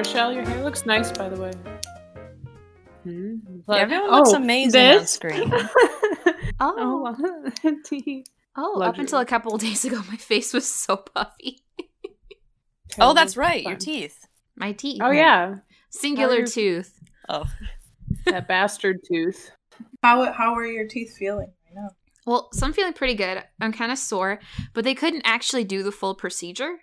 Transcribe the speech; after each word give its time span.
Rochelle, 0.00 0.32
your 0.32 0.44
hair 0.44 0.64
looks 0.64 0.86
nice, 0.86 1.12
by 1.12 1.28
the 1.28 1.38
way. 1.38 1.52
Hmm. 3.04 3.34
Yeah, 3.68 3.76
everyone 3.76 4.08
Oh, 4.10 4.16
looks 4.20 4.32
amazing 4.32 4.80
on 4.98 5.06
screen. 5.06 5.52
Oh, 6.62 7.14
Oh, 7.62 7.76
tea. 7.84 8.24
oh! 8.56 8.80
Up 8.80 8.96
until 8.98 9.18
a 9.18 9.26
couple 9.26 9.54
of 9.54 9.60
days 9.60 9.84
ago, 9.84 10.00
my 10.08 10.16
face 10.16 10.54
was 10.54 10.66
so 10.66 10.96
puffy. 10.96 11.58
oh, 12.98 13.12
that's 13.12 13.34
Terrible 13.34 13.48
right, 13.50 13.62
your 13.64 13.76
teeth. 13.76 14.26
My 14.56 14.72
teeth. 14.72 15.00
Oh 15.02 15.10
yeah, 15.10 15.56
Singular 15.90 16.38
your- 16.38 16.46
tooth. 16.46 16.98
Oh, 17.28 17.44
that 18.24 18.48
bastard 18.48 19.00
tooth. 19.06 19.50
How 20.02 20.32
how 20.32 20.54
are 20.54 20.64
your 20.66 20.86
teeth 20.88 21.14
feeling 21.18 21.52
right 21.66 21.74
now? 21.74 21.90
Well, 22.26 22.48
so 22.54 22.64
I'm 22.66 22.72
feeling 22.72 22.94
pretty 22.94 23.14
good. 23.16 23.44
I'm 23.60 23.72
kind 23.74 23.92
of 23.92 23.98
sore, 23.98 24.40
but 24.72 24.84
they 24.84 24.94
couldn't 24.94 25.22
actually 25.26 25.64
do 25.64 25.82
the 25.82 25.92
full 25.92 26.14
procedure 26.14 26.76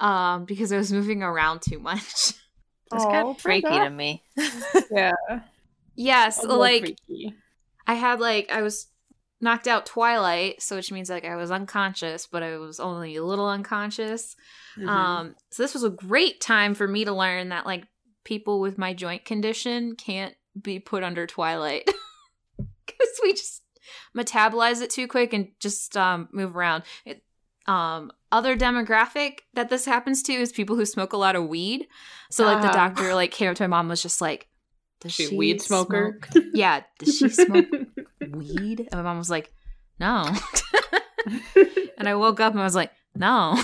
um, 0.00 0.46
because 0.46 0.72
I 0.72 0.78
was 0.78 0.90
moving 0.90 1.22
around 1.22 1.60
too 1.60 1.78
much. 1.78 2.32
That's 2.92 3.04
kind 3.04 3.28
of 3.28 3.40
freaky 3.40 3.62
Brenda. 3.62 3.84
to 3.84 3.90
me. 3.90 4.22
Yeah, 4.90 5.12
yes, 5.94 6.42
a 6.44 6.48
like 6.48 6.80
freaky. 6.82 7.34
I 7.86 7.94
had 7.94 8.20
like 8.20 8.50
I 8.52 8.62
was 8.62 8.88
knocked 9.40 9.66
out 9.66 9.86
twilight, 9.86 10.62
so 10.62 10.76
which 10.76 10.92
means 10.92 11.10
like 11.10 11.24
I 11.24 11.36
was 11.36 11.50
unconscious, 11.50 12.26
but 12.26 12.42
I 12.42 12.56
was 12.58 12.78
only 12.78 13.16
a 13.16 13.24
little 13.24 13.48
unconscious. 13.48 14.36
Mhm. 14.78 14.88
Um, 14.88 15.34
so 15.50 15.62
this 15.62 15.74
was 15.74 15.84
a 15.84 15.90
great 15.90 16.40
time 16.40 16.74
for 16.74 16.86
me 16.86 17.04
to 17.04 17.12
learn 17.12 17.48
that 17.48 17.66
like 17.66 17.84
people 18.24 18.60
with 18.60 18.78
my 18.78 18.94
joint 18.94 19.24
condition 19.24 19.96
can't 19.96 20.34
be 20.60 20.78
put 20.78 21.02
under 21.02 21.26
twilight 21.26 21.84
because 22.86 23.20
we 23.22 23.32
just 23.32 23.62
metabolize 24.16 24.80
it 24.82 24.90
too 24.90 25.08
quick 25.08 25.32
and 25.32 25.48
just 25.58 25.96
um, 25.96 26.28
move 26.32 26.56
around. 26.56 26.84
It, 27.04 27.22
um, 27.66 28.10
other 28.30 28.56
demographic 28.56 29.40
that 29.54 29.68
this 29.70 29.84
happens 29.84 30.22
to 30.24 30.32
is 30.32 30.52
people 30.52 30.76
who 30.76 30.84
smoke 30.86 31.12
a 31.12 31.16
lot 31.16 31.36
of 31.36 31.46
weed. 31.48 31.86
So 32.30 32.44
like 32.44 32.62
the 32.62 32.68
Ah. 32.68 32.72
doctor 32.88 33.14
like 33.14 33.30
came 33.30 33.50
up 33.50 33.56
to 33.56 33.64
my 33.64 33.76
mom 33.78 33.88
was 33.88 34.02
just 34.02 34.20
like, 34.20 34.48
"Does 35.00 35.12
She 35.12 35.26
she 35.26 35.36
weed 35.36 35.60
smoker? 35.62 36.18
smoke- 36.32 36.44
Yeah, 36.54 36.82
does 36.98 37.18
she 37.18 37.28
smoke 37.28 37.66
weed?" 38.30 38.80
And 38.80 38.92
my 38.94 39.02
mom 39.02 39.18
was 39.18 39.30
like, 39.30 39.52
"No." 40.00 40.24
and 41.98 42.08
I 42.08 42.14
woke 42.14 42.40
up 42.40 42.52
and 42.52 42.60
I 42.60 42.64
was 42.64 42.74
like, 42.74 42.90
"No." 43.14 43.60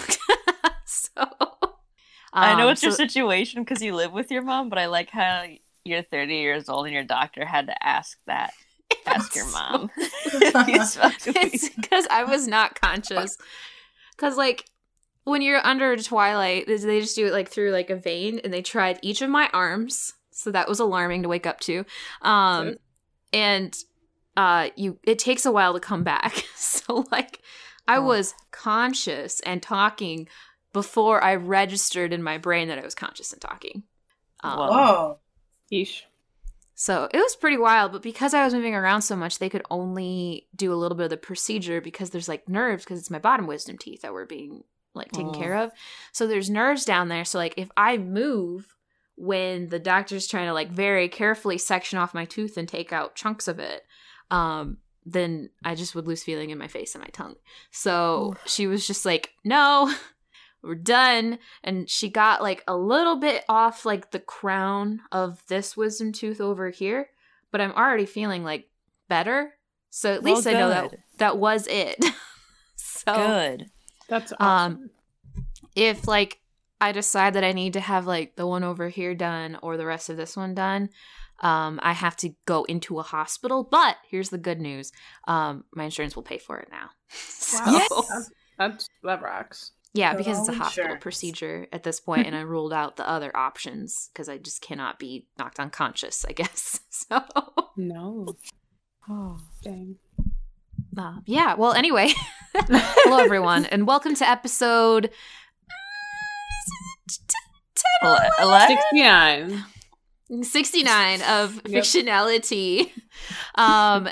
so 0.85 1.09
I 2.33 2.55
know 2.57 2.67
um, 2.67 2.73
it's 2.73 2.83
your 2.83 2.93
situation 2.93 3.63
because 3.63 3.83
you 3.83 3.95
live 3.95 4.13
with 4.13 4.31
your 4.31 4.43
mom, 4.43 4.69
but 4.69 4.79
I 4.79 4.87
like 4.87 5.11
how 5.11 5.45
you're 5.85 6.03
30 6.03 6.35
years 6.37 6.69
old 6.69 6.85
and 6.87 6.95
your 6.95 7.05
doctor 7.05 7.45
had 7.45 7.67
to 7.69 7.85
ask 7.87 8.19
that. 8.27 8.53
Ask 9.07 9.35
your 9.35 9.51
mom. 9.53 9.91
It's 10.27 11.69
because 11.71 12.07
I 12.11 12.25
was 12.25 12.47
not 12.47 12.79
conscious. 12.81 13.37
Because 14.19 14.37
like 14.37 14.67
when 15.25 15.43
you're 15.43 15.65
under 15.65 15.97
twilight, 15.97 16.67
they 16.67 16.77
they 16.77 17.01
just 17.01 17.15
do 17.17 17.27
it 17.27 17.33
like 17.33 17.49
through 17.49 17.71
like 17.71 17.91
a 17.91 17.97
vein, 17.97 18.41
and 18.43 18.53
they 18.53 18.63
tried 18.63 18.99
each 19.03 19.23
of 19.23 19.31
my 19.31 19.49
arms, 19.53 20.13
so 20.33 20.51
that 20.51 20.69
was 20.69 20.81
alarming 20.81 21.23
to 21.23 21.29
wake 21.29 21.47
up 21.47 21.61
to. 21.61 21.85
Um, 22.23 22.77
and 23.33 23.77
uh, 24.37 24.71
you 24.77 24.99
it 25.05 25.19
takes 25.19 25.47
a 25.47 25.53
while 25.53 25.75
to 25.75 25.81
come 25.81 26.03
back. 26.03 26.45
so 26.57 27.07
like 27.13 27.41
I 27.87 27.97
Oh. 27.99 28.03
was 28.03 28.35
conscious 28.51 29.41
and 29.41 29.63
talking 29.63 30.29
before 30.73 31.23
I 31.25 31.35
registered 31.37 32.13
in 32.13 32.23
my 32.23 32.37
brain 32.39 32.69
that 32.69 32.79
I 32.79 32.83
was 32.85 32.95
conscious 32.95 33.33
and 33.33 33.41
talking. 33.41 33.85
Um, 34.45 34.59
Whoa. 34.59 34.69
Whoa. 34.71 35.19
Yeesh. 35.73 36.03
So 36.81 37.09
it 37.13 37.19
was 37.19 37.35
pretty 37.35 37.57
wild, 37.59 37.91
but 37.91 38.03
because 38.03 38.35
I 38.35 38.45
was 38.45 38.55
moving 38.55 38.77
around 38.77 39.03
so 39.03 39.17
much, 39.17 39.41
they 39.41 39.49
could 39.49 39.65
only 39.69 40.47
do 40.55 40.73
a 40.73 40.77
little 40.77 40.97
bit 40.97 41.05
of 41.05 41.11
the 41.11 41.17
procedure 41.17 41.81
because 41.81 42.11
there's 42.11 42.29
like 42.29 42.49
nerves 42.49 42.85
because 42.85 43.01
it's 43.01 43.11
my 43.11 43.19
bottom 43.19 43.49
wisdom 43.49 43.77
teeth 43.79 44.03
that 44.03 44.13
were 44.13 44.27
being 44.27 44.63
like 44.95 45.11
taken 45.11 45.33
Oh. 45.35 45.39
care 45.39 45.57
of. 45.57 45.73
So 46.13 46.29
there's 46.29 46.49
nerves 46.49 46.85
down 46.85 47.09
there. 47.09 47.25
So 47.25 47.37
like 47.39 47.55
if 47.57 47.69
I 47.77 47.97
move 47.99 48.77
when 49.17 49.69
the 49.71 49.81
doctor's 49.81 50.29
trying 50.29 50.47
to 50.47 50.53
like 50.53 50.71
very 50.71 51.09
carefully 51.09 51.59
section 51.59 51.99
off 51.99 52.15
my 52.15 52.25
tooth 52.27 52.57
and 52.57 52.69
take 52.69 52.93
out 52.93 53.17
chunks 53.17 53.49
of 53.49 53.59
it, 53.59 53.83
um, 54.31 54.77
then 55.05 55.51
I 55.65 55.75
just 55.75 55.97
would 55.97 56.07
lose 56.07 56.23
feeling 56.23 56.51
in 56.51 56.59
my 56.59 56.69
face 56.69 56.95
and 56.95 57.03
my 57.03 57.11
tongue. 57.13 57.35
So 57.73 58.35
she 58.47 58.69
was 58.69 58.87
just 58.87 59.05
like, 59.05 59.31
no, 59.45 59.93
we're 60.63 60.75
done. 60.75 61.39
And 61.63 61.89
she 61.89 62.09
got 62.11 62.43
like 62.43 62.65
a 62.67 62.77
little 62.77 63.17
bit 63.17 63.45
off 63.49 63.85
like 63.87 64.11
the 64.11 64.19
crown 64.21 65.01
of 65.13 65.43
this 65.49 65.77
wisdom 65.77 66.13
tooth 66.13 66.41
over 66.41 66.71
here, 66.71 67.09
but 67.51 67.61
I'm 67.61 67.73
already 67.73 68.07
feeling 68.07 68.45
like 68.45 68.69
better. 69.09 69.55
So 69.91 70.15
at 70.15 70.23
Well, 70.23 70.35
least 70.35 70.47
I 70.47 70.53
know 70.53 70.69
that 70.69 70.95
that 71.19 71.39
was 71.39 71.67
it. 71.69 72.05
so 72.77 73.15
Good. 73.15 73.71
That's 74.09 74.33
awesome. 74.41 74.73
um 74.83 74.91
if 75.75 76.07
like 76.09 76.41
I 76.81 76.93
decide 76.93 77.35
that 77.35 77.45
I 77.45 77.53
need 77.53 77.73
to 77.73 77.81
have 77.81 78.07
like 78.07 78.37
the 78.37 78.47
one 78.47 78.65
over 78.65 78.89
here 78.89 79.15
done 79.15 79.59
or 79.63 79.77
the 79.77 79.87
rest 79.87 80.11
of 80.11 80.17
this 80.17 80.37
one 80.37 80.55
done, 80.55 80.91
um, 81.41 81.81
I 81.83 81.93
have 81.93 82.17
to 82.19 82.31
go 82.47 82.65
into 82.65 82.99
a 82.99 83.03
hospital. 83.03 83.65
But 83.65 83.97
here's 84.09 84.31
the 84.31 84.39
good 84.39 84.61
news: 84.61 84.93
um, 85.27 85.65
my 85.75 85.85
insurance 85.85 86.15
will 86.15 86.23
pay 86.23 86.39
for 86.39 86.59
it 86.59 86.69
now. 86.71 86.91
So, 87.11 87.59
Yes. 87.67 88.31
That's 88.59 88.89
that 89.05 89.23
rocks. 89.23 89.71
Yeah, 89.95 90.15
because 90.15 90.39
it's 90.41 90.49
a 90.49 90.53
hospital 90.55 90.85
insurance. 90.85 91.03
procedure 91.03 91.67
at 91.73 91.83
this 91.83 91.99
point, 92.01 92.27
and 92.27 92.37
I 92.37 92.41
ruled 92.43 92.73
out 92.73 92.97
the 92.97 93.09
other 93.09 93.35
options 93.37 94.11
because 94.13 94.29
I 94.29 94.39
just 94.39 94.61
cannot 94.61 94.99
be 94.99 95.27
knocked 95.39 95.59
unconscious. 95.59 96.25
I 96.29 96.33
guess 96.41 96.81
so. 96.91 97.23
No. 97.77 98.27
Oh, 99.09 99.39
dang. 99.63 99.97
Uh, 100.97 101.17
yeah. 101.27 101.55
Well, 101.55 101.73
anyway, 101.73 102.09
hello 102.55 103.19
everyone, 103.19 103.65
and 103.67 103.87
welcome 103.87 104.15
to 104.17 104.29
episode. 104.29 105.11
69. 108.03 109.65
69 110.43 111.23
of 111.23 111.55
Yep. 111.67 111.83
fictionality. 111.85 112.91
Um 113.55 114.09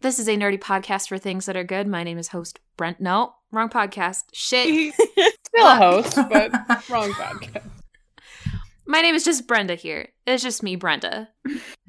this 0.00 0.18
is 0.18 0.28
a 0.28 0.36
nerdy 0.36 0.58
podcast 0.58 1.08
for 1.08 1.18
things 1.18 1.44
that 1.46 1.56
are 1.56 1.64
good. 1.64 1.86
My 1.86 2.02
name 2.02 2.18
is 2.18 2.28
host 2.28 2.58
Brent. 2.76 3.00
No, 3.00 3.34
wrong 3.52 3.68
podcast. 3.68 4.24
Shit. 4.32 4.94
Still 5.46 5.66
a 5.66 5.74
host, 5.74 6.16
but 6.28 6.52
wrong 6.90 7.10
podcast. 7.12 7.62
My 8.86 9.00
name 9.00 9.14
is 9.14 9.24
just 9.24 9.46
Brenda 9.46 9.74
here. 9.74 10.08
It's 10.26 10.42
just 10.42 10.62
me, 10.62 10.76
Brenda. 10.76 11.28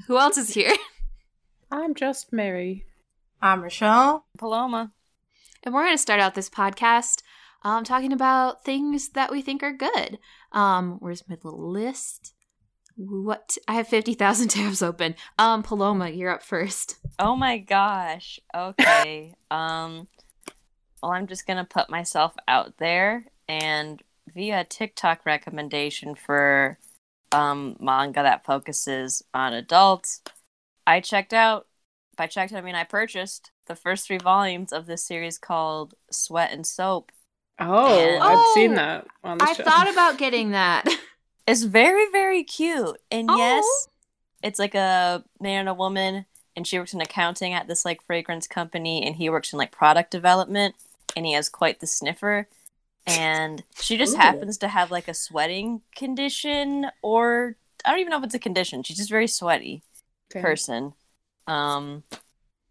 Who 0.07 0.17
else 0.17 0.37
is 0.37 0.53
here? 0.53 0.75
I'm 1.71 1.95
just 1.95 2.33
Mary. 2.33 2.85
I'm 3.41 3.61
Rochelle. 3.61 4.25
Paloma. 4.37 4.91
And 5.63 5.73
we're 5.73 5.83
going 5.83 5.95
to 5.95 6.01
start 6.01 6.19
out 6.19 6.35
this 6.35 6.49
podcast 6.49 7.21
um, 7.63 7.83
talking 7.83 8.11
about 8.11 8.63
things 8.63 9.09
that 9.09 9.31
we 9.31 9.41
think 9.41 9.63
are 9.63 9.73
good. 9.73 10.19
Um, 10.51 10.97
where's 10.99 11.27
my 11.29 11.37
little 11.43 11.71
list? 11.71 12.33
What? 12.97 13.57
I 13.67 13.73
have 13.75 13.87
50,000 13.87 14.47
tabs 14.49 14.81
open. 14.81 15.15
Um, 15.39 15.63
Paloma, 15.63 16.09
you're 16.09 16.31
up 16.31 16.43
first. 16.43 16.97
Oh 17.19 17.35
my 17.35 17.57
gosh. 17.57 18.39
Okay. 18.55 19.33
um 19.49 20.07
well 21.01 21.11
I'm 21.11 21.27
just 21.27 21.45
gonna 21.47 21.65
put 21.65 21.89
myself 21.89 22.33
out 22.47 22.77
there 22.77 23.25
and 23.47 24.01
via 24.33 24.63
TikTok 24.63 25.25
recommendation 25.25 26.15
for 26.15 26.77
um 27.31 27.75
manga 27.79 28.21
that 28.23 28.45
focuses 28.45 29.23
on 29.33 29.53
adults, 29.53 30.21
I 30.85 30.99
checked 30.99 31.33
out 31.33 31.67
by 32.17 32.27
checked 32.27 32.53
out, 32.53 32.59
I 32.59 32.61
mean 32.61 32.75
I 32.75 32.83
purchased 32.83 33.51
the 33.67 33.75
first 33.75 34.05
three 34.07 34.17
volumes 34.17 34.73
of 34.73 34.85
this 34.85 35.03
series 35.05 35.37
called 35.37 35.93
Sweat 36.11 36.51
and 36.51 36.65
Soap. 36.67 37.11
Oh, 37.59 37.97
And- 37.99 38.23
I've 38.23 38.45
seen 38.53 38.71
Oh, 38.73 38.75
that 38.75 39.07
on 39.23 39.37
the 39.37 39.45
I 39.45 39.53
show. 39.53 39.63
thought 39.63 39.89
about 39.89 40.17
getting 40.23 40.51
that. 40.51 40.85
It's 41.47 41.63
very, 41.63 42.09
very 42.11 42.43
cute. 42.43 42.97
And 43.09 43.29
Oh. 43.31 43.37
yes, 43.37 43.87
it's 44.43 44.59
like 44.59 44.75
a 44.75 45.23
man 45.39 45.61
and 45.61 45.69
a 45.69 45.73
woman, 45.73 46.25
and 46.55 46.65
she 46.67 46.77
works 46.79 46.93
in 46.93 47.01
accounting 47.01 47.53
at 47.53 47.67
this 47.67 47.85
like 47.85 48.03
fragrance 48.03 48.47
company, 48.47 49.05
and 49.05 49.15
he 49.15 49.29
works 49.29 49.53
in 49.53 49.57
like 49.59 49.71
product 49.71 50.11
development, 50.11 50.75
and 51.15 51.25
he 51.25 51.33
has 51.33 51.49
quite 51.49 51.79
the 51.79 51.87
sniffer. 51.87 52.47
And 53.07 53.63
she 53.79 53.97
just 53.97 54.13
Ooh. 54.13 54.19
happens 54.19 54.57
to 54.59 54.67
have 54.67 54.91
like 54.91 55.07
a 55.07 55.13
sweating 55.13 55.81
condition, 55.95 56.87
or 57.01 57.55
I 57.83 57.91
don't 57.91 57.99
even 57.99 58.11
know 58.11 58.19
if 58.19 58.23
it's 58.23 58.35
a 58.35 58.39
condition. 58.39 58.83
She's 58.83 58.97
just 58.97 59.09
very 59.09 59.27
sweaty 59.27 59.81
Dang. 60.29 60.43
person. 60.43 60.93
Um, 61.47 62.03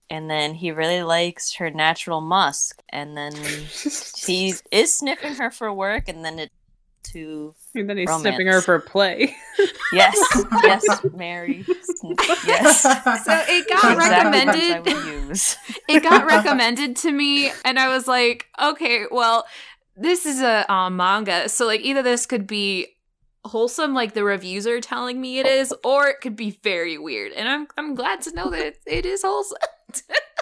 and 0.09 0.31
then 0.31 0.55
he 0.55 0.71
really 0.71 1.03
likes 1.03 1.55
her 1.55 1.71
natural 1.71 2.21
musk, 2.21 2.83
and 2.89 3.17
then 3.17 3.33
he 4.17 4.55
is 4.71 4.95
sniffing 4.95 5.35
her 5.35 5.51
for 5.51 5.73
work, 5.73 6.09
and 6.09 6.25
then 6.25 6.39
it 6.39 6.53
to 7.13 7.55
and 7.75 7.89
then 7.89 7.97
he's 7.97 8.07
romance. 8.09 8.23
sniffing 8.23 8.47
her 8.49 8.61
for 8.61 8.79
play. 8.81 9.35
Yes, 9.93 10.17
yes, 10.63 10.85
Mary. 11.13 11.67
Yes. 12.47 12.83
So 13.25 13.43
it 13.49 13.69
got 13.69 13.93
Exactly 13.93 14.55
recommended. 14.55 15.43
it 15.89 16.03
got 16.05 16.25
recommended 16.37 16.95
to 16.99 17.11
me, 17.11 17.51
and 17.65 17.77
I 17.77 17.89
was 17.89 18.07
like, 18.07 18.47
okay, 18.63 19.07
well, 19.11 19.47
this 19.97 20.27
is 20.27 20.41
a 20.43 20.71
um, 20.73 20.97
manga, 20.97 21.49
so 21.49 21.67
like 21.67 21.81
either 21.81 22.03
this 22.05 22.25
could 22.25 22.47
be 22.47 22.87
wholesome, 23.45 23.95
like 23.95 24.15
the 24.15 24.23
reviews 24.23 24.65
are 24.69 24.81
telling 24.81 25.21
me 25.21 25.41
it 25.41 25.47
is, 25.47 25.75
or 25.85 26.07
it 26.07 26.21
could 26.21 26.37
be 26.37 26.53
very 26.63 26.97
weird. 26.97 27.33
And 27.33 27.49
I'm 27.49 27.67
I'm 27.77 27.95
glad 27.97 28.21
to 28.23 28.33
know 28.33 28.49
that 28.51 28.61
it, 28.61 28.79
it 28.87 29.05
is 29.07 29.23
wholesome. 29.23 29.59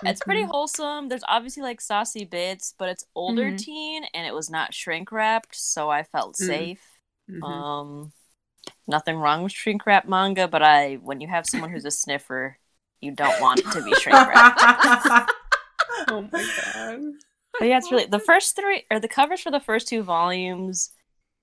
It's 0.05 0.21
pretty 0.21 0.45
wholesome. 0.45 1.09
There's 1.09 1.25
obviously 1.27 1.63
like 1.63 1.81
saucy 1.81 2.27
bits, 2.27 2.75
but 2.79 2.91
it's 2.91 3.05
older 3.15 3.51
Mhm. 3.51 3.59
teen 3.59 4.05
and 4.13 4.27
it 4.27 4.35
was 4.35 4.51
not 4.51 4.75
shrink 4.75 5.11
wrapped, 5.11 5.57
so 5.57 5.89
I 5.91 6.03
felt 6.03 6.35
Mm. 6.35 6.47
safe. 6.47 6.81
Mhm. 7.29 7.43
Um 7.43 8.13
nothing 8.87 9.17
wrong 9.17 9.43
with 9.43 9.53
shrink 9.53 9.87
wrap 9.87 10.09
manga, 10.09 10.49
but 10.49 10.63
I 10.63 10.97
when 10.97 11.21
you 11.21 11.29
have 11.29 11.47
someone 11.47 11.71
who's 11.71 11.85
a 11.85 11.91
sniffer, 11.91 12.59
you 13.01 13.13
don't 13.13 13.41
want 13.41 13.61
it 13.61 13.71
to 13.73 13.83
be 13.83 13.95
shrink 13.95 14.29
wrap. 14.29 15.29
Oh 16.11 16.23
my 16.33 16.45
god. 16.75 17.01
But 17.59 17.67
yeah, 17.69 17.79
it's 17.79 17.91
really 17.91 18.07
the 18.07 18.19
first 18.19 18.57
three 18.57 18.85
or 18.91 19.01
the 19.01 19.09
covers 19.09 19.41
for 19.41 19.51
the 19.51 19.61
first 19.61 19.89
two 19.89 20.03
volumes. 20.03 20.93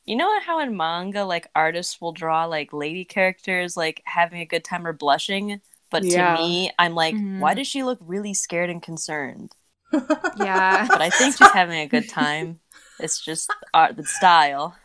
You 0.06 0.16
know 0.16 0.40
how 0.42 0.60
in 0.60 0.78
manga, 0.78 1.24
like 1.26 1.48
artists 1.56 2.00
will 2.00 2.14
draw 2.14 2.46
like 2.46 2.74
lady 2.74 3.06
characters 3.06 3.76
like 3.76 4.02
having 4.06 4.40
a 4.42 4.46
good 4.46 4.64
time 4.64 4.86
or 4.88 4.94
blushing, 4.94 5.62
but 5.92 6.04
Yeah. 6.04 6.36
to 6.36 6.42
me, 6.42 6.72
I'm 6.80 6.96
like, 6.96 7.16
Mhm. 7.16 7.40
why 7.40 7.54
does 7.54 7.68
she 7.68 7.84
look 7.84 8.00
really 8.02 8.34
scared 8.34 8.70
and 8.70 8.82
concerned? 8.82 9.56
Yeah. 10.38 10.88
But 10.88 11.02
I 11.02 11.10
think 11.10 11.36
she's 11.38 11.52
having 11.52 11.80
a 11.80 11.88
good 11.88 12.10
time. 12.10 12.60
It's 13.00 13.20
just 13.20 13.50
art, 13.74 13.98
the 13.98 14.06
style. 14.06 14.76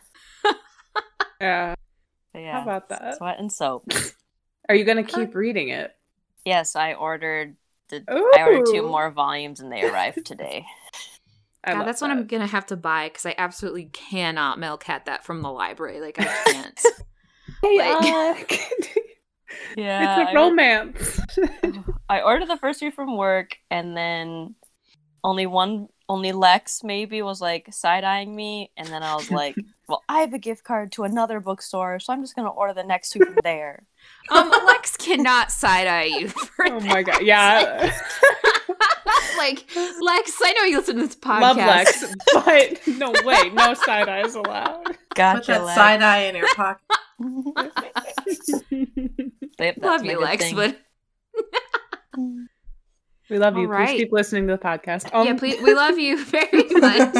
Yeah. 1.41 1.75
But 2.33 2.39
yeah, 2.39 2.53
How 2.53 2.61
about 2.61 2.89
that? 2.89 3.17
Sweat 3.17 3.39
and 3.39 3.51
soap. 3.51 3.91
Are 4.69 4.75
you 4.75 4.85
gonna 4.85 5.03
keep 5.03 5.35
reading 5.35 5.69
it? 5.69 5.91
Yes, 6.45 6.75
I 6.75 6.93
ordered. 6.93 7.55
The, 7.89 8.03
I 8.07 8.43
ordered 8.43 8.67
two 8.71 8.83
more 8.83 9.11
volumes, 9.11 9.59
and 9.59 9.71
they 9.71 9.83
arrived 9.83 10.25
today. 10.25 10.65
I 11.63 11.71
God, 11.73 11.77
love 11.79 11.85
that's 11.87 12.01
what 12.01 12.09
I'm 12.09 12.25
gonna 12.27 12.47
have 12.47 12.67
to 12.67 12.77
buy 12.77 13.09
because 13.09 13.25
I 13.25 13.35
absolutely 13.37 13.85
cannot 13.85 14.59
Melcat 14.59 15.05
that 15.05 15.25
from 15.25 15.41
the 15.41 15.51
library. 15.51 15.99
Like 15.99 16.19
I 16.19 16.23
can't. 16.45 16.79
Hey, 17.61 17.77
like- 17.77 18.51
uh, 18.53 18.99
Yeah, 19.75 20.21
it's 20.21 20.29
I 20.29 20.31
a 20.31 20.33
re- 20.33 20.41
romance. 20.41 21.19
I 22.09 22.21
ordered 22.21 22.47
the 22.49 22.57
first 22.57 22.79
two 22.79 22.91
from 22.91 23.17
work, 23.17 23.57
and 23.69 23.95
then 23.95 24.55
only 25.23 25.45
one, 25.45 25.87
only 26.09 26.31
Lex 26.31 26.83
maybe 26.83 27.21
was 27.21 27.41
like 27.41 27.73
side 27.73 28.03
eyeing 28.03 28.33
me, 28.35 28.71
and 28.77 28.87
then 28.87 29.03
I 29.03 29.15
was 29.15 29.29
like, 29.29 29.55
"Well, 29.91 30.03
I 30.09 30.21
have 30.21 30.33
a 30.33 30.39
gift 30.39 30.63
card 30.63 30.91
to 30.93 31.03
another 31.03 31.39
bookstore, 31.39 31.99
so 31.99 32.11
I'm 32.13 32.21
just 32.21 32.35
gonna 32.35 32.49
order 32.49 32.73
the 32.73 32.83
next 32.83 33.09
two 33.11 33.19
from 33.25 33.37
there." 33.43 33.83
um, 34.29 34.49
Lex 34.65 34.97
cannot 34.97 35.51
side 35.51 35.87
eye 35.87 36.05
you 36.05 36.27
for 36.29 36.65
oh 36.67 36.79
my 36.81 37.03
god, 37.03 37.21
yeah. 37.21 37.95
like 39.37 39.65
Lex, 39.75 40.37
I 40.43 40.53
know 40.57 40.63
you 40.63 40.77
listen 40.79 40.95
to 40.97 41.05
this 41.07 41.15
podcast. 41.15 41.41
Love 41.41 41.57
Lex, 41.57 42.05
but 42.33 42.79
no 42.97 43.11
way, 43.25 43.49
no 43.49 43.73
side 43.75 44.09
eyes 44.09 44.33
allowed. 44.35 44.85
Put 44.85 44.97
Gotcha, 45.15 45.51
that 45.53 45.63
Lex. 45.65 45.75
side 45.75 46.01
eye 46.01 46.19
in 46.23 46.35
your 46.35 46.47
pocket. 46.55 46.81
Yep, 49.59 49.75
that's 49.75 49.81
Love 49.83 50.05
you, 50.05 50.13
good 50.13 50.21
Lex, 50.23 50.43
thing. 50.45 50.55
but 50.55 50.77
we 53.29 53.37
love 53.37 53.55
you. 53.55 53.61
All 53.61 53.67
right. 53.67 53.87
Please 53.89 53.97
keep 53.99 54.11
listening 54.11 54.47
to 54.47 54.53
the 54.53 54.59
podcast. 54.59 55.13
Um, 55.13 55.25
yeah, 55.27 55.35
please, 55.35 55.61
we 55.61 55.73
love 55.73 55.97
you 55.99 56.23
very 56.25 56.63
much. 56.71 57.15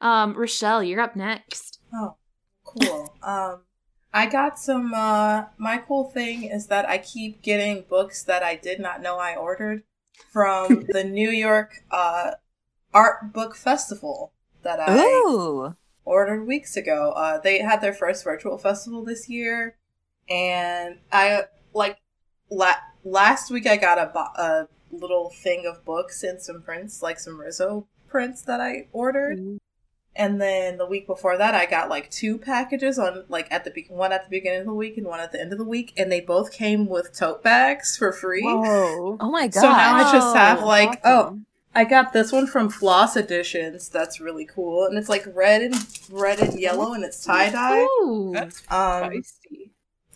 Um, 0.00 0.34
Rochelle, 0.34 0.82
you're 0.82 1.00
up 1.00 1.16
next. 1.16 1.78
Oh, 1.92 2.16
cool. 2.64 3.14
Um, 3.22 3.60
I 4.12 4.26
got 4.26 4.58
some. 4.58 4.92
Uh, 4.94 5.44
my 5.58 5.78
cool 5.78 6.04
thing 6.04 6.44
is 6.44 6.66
that 6.66 6.88
I 6.88 6.98
keep 6.98 7.42
getting 7.42 7.84
books 7.88 8.24
that 8.24 8.42
I 8.42 8.56
did 8.56 8.80
not 8.80 9.02
know 9.02 9.18
I 9.18 9.36
ordered 9.36 9.84
from 10.32 10.86
the 10.90 11.04
New 11.04 11.30
York 11.30 11.84
uh, 11.90 12.32
Art 12.92 13.32
Book 13.32 13.54
Festival 13.54 14.32
that 14.62 14.80
I 14.80 14.96
Ooh, 14.96 15.76
ordered 16.04 16.44
weeks 16.46 16.76
ago. 16.76 17.12
Uh, 17.12 17.38
they 17.38 17.60
had 17.60 17.80
their 17.80 17.92
first 17.92 18.24
virtual 18.24 18.58
festival 18.58 19.04
this 19.04 19.28
year, 19.28 19.76
and 20.28 20.98
I 21.12 21.44
like 21.72 21.98
la- 22.50 22.74
last 23.04 23.50
week 23.50 23.66
I 23.66 23.76
got 23.76 23.98
a, 23.98 24.06
bo- 24.06 24.42
a 24.42 24.68
little 24.90 25.30
thing 25.30 25.66
of 25.66 25.84
books 25.84 26.22
and 26.22 26.40
some 26.42 26.62
prints, 26.62 27.02
like 27.02 27.20
some 27.20 27.40
Riso 27.40 27.86
prints 28.08 28.42
that 28.42 28.60
I 28.60 28.88
ordered. 28.92 29.60
And 30.20 30.38
then 30.38 30.76
the 30.76 30.84
week 30.84 31.06
before 31.06 31.38
that, 31.38 31.54
I 31.54 31.64
got 31.64 31.88
like 31.88 32.10
two 32.10 32.36
packages 32.36 32.98
on 32.98 33.24
like 33.30 33.50
at 33.50 33.64
the 33.64 33.70
be- 33.70 33.86
one 33.88 34.12
at 34.12 34.24
the 34.24 34.28
beginning 34.30 34.60
of 34.60 34.66
the 34.66 34.74
week 34.74 34.98
and 34.98 35.06
one 35.06 35.18
at 35.18 35.32
the 35.32 35.40
end 35.40 35.50
of 35.52 35.58
the 35.58 35.64
week, 35.64 35.94
and 35.96 36.12
they 36.12 36.20
both 36.20 36.52
came 36.52 36.86
with 36.88 37.16
tote 37.16 37.42
bags 37.42 37.96
for 37.96 38.12
free. 38.12 38.42
Whoa. 38.44 39.16
oh 39.18 39.30
my 39.30 39.46
god! 39.48 39.60
So 39.60 39.68
now 39.70 39.94
I 39.96 40.12
just 40.12 40.36
have 40.36 40.62
Oh, 40.62 40.66
like 40.66 41.00
oh 41.04 41.40
I 41.74 41.84
got 41.84 42.12
this 42.12 42.32
one 42.32 42.46
from 42.46 42.68
Floss 42.68 43.16
Editions. 43.16 43.88
That's 43.88 44.20
really 44.20 44.44
cool, 44.44 44.84
and 44.84 44.98
it's 44.98 45.08
like 45.08 45.24
red 45.34 45.62
and 45.62 45.74
red 46.10 46.38
and 46.40 46.60
yellow, 46.60 46.92
and 46.92 47.02
it's 47.02 47.24
tie 47.24 47.48
dye. 47.50 47.80
Ooh. 47.80 48.32
That's 48.34 48.60
Um, 48.70 49.10
feisty. 49.10 49.70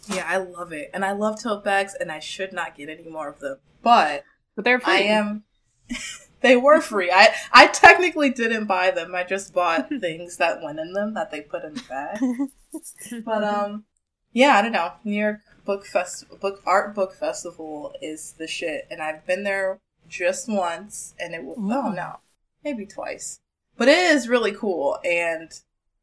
yeah, 0.08 0.26
I 0.28 0.36
love 0.36 0.72
it, 0.72 0.90
and 0.92 1.02
I 1.04 1.12
love 1.12 1.42
tote 1.42 1.64
bags, 1.64 1.94
and 1.98 2.12
I 2.12 2.18
should 2.18 2.52
not 2.52 2.76
get 2.76 2.90
any 2.90 3.08
more 3.08 3.28
of 3.30 3.38
them, 3.40 3.56
but 3.82 4.24
But 4.54 4.66
they're 4.66 4.80
free. 4.80 4.92
I 4.92 4.98
am. 4.98 5.44
they 6.44 6.56
were 6.56 6.80
free. 6.92 7.10
I 7.12 7.34
I 7.52 7.66
technically 7.66 8.30
didn't 8.30 8.66
buy 8.66 8.92
them. 8.92 9.14
I 9.16 9.24
just 9.24 9.52
bought 9.52 9.88
things 10.00 10.36
that 10.36 10.62
went 10.62 10.78
in 10.78 10.92
them 10.92 11.14
that 11.14 11.32
they 11.32 11.40
put 11.40 11.64
in 11.64 11.74
the 11.74 11.82
bag. 11.88 12.20
But 13.24 13.44
um, 13.44 13.84
yeah, 14.32 14.56
I 14.56 14.62
don't 14.62 14.72
know. 14.72 14.92
New 15.04 15.18
York 15.20 15.40
Book 15.64 15.86
Fest, 15.86 16.24
Book 16.40 16.60
Art 16.66 16.94
Book 16.94 17.14
Festival 17.14 17.94
is 18.02 18.34
the 18.38 18.46
shit, 18.46 18.86
and 18.90 19.00
I've 19.02 19.24
been 19.26 19.44
there 19.44 19.80
just 20.08 20.48
once, 20.48 21.14
and 21.18 21.34
it 21.34 21.44
will. 21.44 21.54
Oh 21.58 21.90
no, 21.90 22.18
maybe 22.64 22.84
twice, 22.86 23.40
but 23.76 23.88
it 23.88 23.98
is 23.98 24.28
really 24.28 24.52
cool. 24.52 24.98
And 25.04 25.52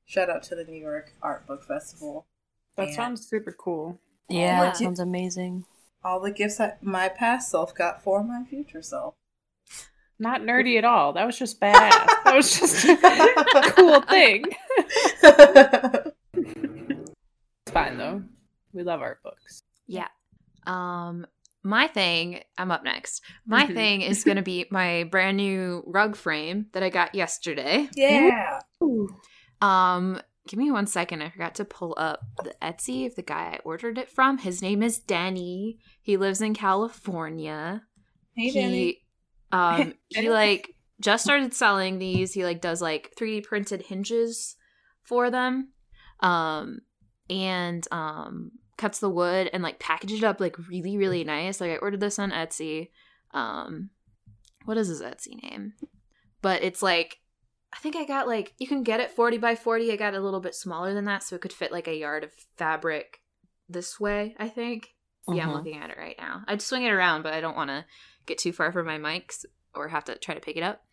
shout 0.06 0.30
out 0.30 0.44
to 0.44 0.56
the 0.56 0.64
New 0.64 0.80
York 0.82 1.14
Art 1.22 1.46
Book 1.46 1.64
Festival. 1.64 2.26
That 2.78 2.88
And 2.88 2.96
sounds 2.96 3.28
super 3.28 3.52
cool. 3.52 4.00
yeah, 4.30 4.40
Yeah. 4.40 4.62
that 4.64 4.78
sounds 4.78 5.00
amazing. 5.02 5.66
all 6.06 6.20
the 6.22 6.32
gifts 6.32 6.58
that 6.58 6.82
my 6.82 7.10
past 7.10 7.52
self 7.52 7.76
got 7.76 8.02
for 8.02 8.24
my 8.24 8.44
future 8.50 8.82
self. 8.82 9.16
Not 10.22 10.42
nerdy 10.42 10.78
at 10.78 10.86
all. 10.86 11.14
That 11.14 11.26
was 11.26 11.38
just 11.38 11.60
badass. 11.60 11.90
that 12.24 12.34
was 12.36 12.58
just 12.60 12.86
a 12.86 13.72
cool 13.76 14.02
thing. 14.02 14.46
It's 17.64 17.72
fine 17.74 17.98
though. 17.98 18.24
We 18.74 18.84
love 18.84 19.02
art 19.02 19.22
books. 19.24 19.64
Yeah. 19.88 20.08
Um, 20.66 21.26
my 21.64 21.88
thing, 21.88 22.42
I'm 22.58 22.72
up 22.72 22.84
next. 22.84 23.22
My 23.46 23.66
Mhm. 23.66 23.74
thing 23.76 24.02
is 24.02 24.24
going 24.24 24.38
to 24.38 24.42
be 24.44 24.66
my 24.72 25.04
brand 25.12 25.38
new 25.38 25.84
rug 25.86 26.16
frame 26.16 26.68
that 26.74 26.82
I 26.84 26.90
got 26.90 27.14
yesterday. 27.16 27.88
yeah. 27.96 28.60
Um, 29.62 30.20
give 30.48 30.58
me 30.58 30.72
one 30.72 30.88
second. 30.88 31.22
I 31.22 31.30
forgot 31.30 31.56
to 31.56 31.66
pull 31.66 31.94
up 31.98 32.22
the 32.44 32.56
Etsy 32.62 33.06
of 33.06 33.16
the 33.16 33.22
guy 33.22 33.54
I 33.56 33.60
ordered 33.64 33.98
it 34.00 34.10
from. 34.10 34.40
His 34.40 34.62
name 34.62 34.82
is 34.82 34.98
Danny. 35.00 35.78
He 36.02 36.18
lives 36.18 36.42
in 36.42 36.54
California. 36.56 37.84
Hey, 38.36 38.50
Danny. 38.52 38.98
he 39.70 39.82
um 39.82 39.94
he 40.08 40.30
like 40.30 40.76
just 41.00 41.24
started 41.24 41.54
selling 41.54 42.00
these. 42.00 42.34
He 42.34 42.44
like 42.44 42.62
does 42.62 42.82
like 42.82 43.14
3D 43.20 43.44
printed 43.44 43.82
hinges 43.84 44.56
for 45.04 45.30
them. 45.30 45.70
Um 46.20 46.82
and 47.30 47.88
um 47.92 48.52
cuts 48.78 49.00
the 49.00 49.10
wood 49.10 49.50
and 49.54 49.62
like 49.64 49.80
packaged 49.80 50.14
it 50.14 50.24
up 50.24 50.40
like 50.40 50.58
really 50.70 50.98
really 50.98 51.24
nice. 51.24 51.60
Like 51.62 51.72
I 51.72 51.78
ordered 51.78 52.00
this 52.00 52.20
on 52.20 52.32
Etsy. 52.32 52.90
Um 53.32 53.90
what 54.66 54.78
is 54.78 54.88
his 54.90 55.02
Etsy 55.02 55.42
name? 55.42 55.74
But 56.42 56.64
it's 56.64 56.82
like 56.82 57.18
I 57.74 57.78
think 57.78 57.96
I 57.96 58.06
got 58.06 58.28
like 58.28 58.54
you 58.60 58.68
can 58.68 58.84
get 58.84 59.00
it 59.00 59.12
40 59.12 59.38
by 59.38 59.56
40. 59.56 59.92
I 59.92 59.96
got 59.96 60.14
a 60.14 60.20
little 60.20 60.42
bit 60.42 60.56
smaller 60.56 60.94
than 60.94 61.06
that 61.06 61.24
so 61.24 61.36
it 61.36 61.42
could 61.42 61.54
fit 61.54 61.72
like 61.72 61.88
a 61.88 61.96
yard 61.96 62.24
of 62.24 62.32
fabric 62.58 63.22
this 63.70 64.00
way, 64.00 64.36
I 64.38 64.50
think. 64.50 64.90
Yeah, 65.28 65.44
I'm 65.46 65.52
Mhm. 65.52 65.54
looking 65.54 65.78
at 65.78 65.90
it 65.90 65.98
right 65.98 66.16
now. 66.20 66.44
I'd 66.48 66.62
swing 66.62 66.84
it 66.84 66.92
around, 66.92 67.22
but 67.24 67.34
I 67.34 67.40
don't 67.42 67.56
want 67.56 67.70
to 67.70 67.86
get 68.32 68.38
too 68.38 68.52
far 68.54 68.72
from 68.72 68.86
my 68.86 68.98
mics 68.98 69.46
or 69.76 69.88
have 69.90 70.04
to 70.06 70.18
try 70.18 70.34
to 70.36 70.42
pick 70.42 70.58
it 70.58 70.64
up. 70.64 70.82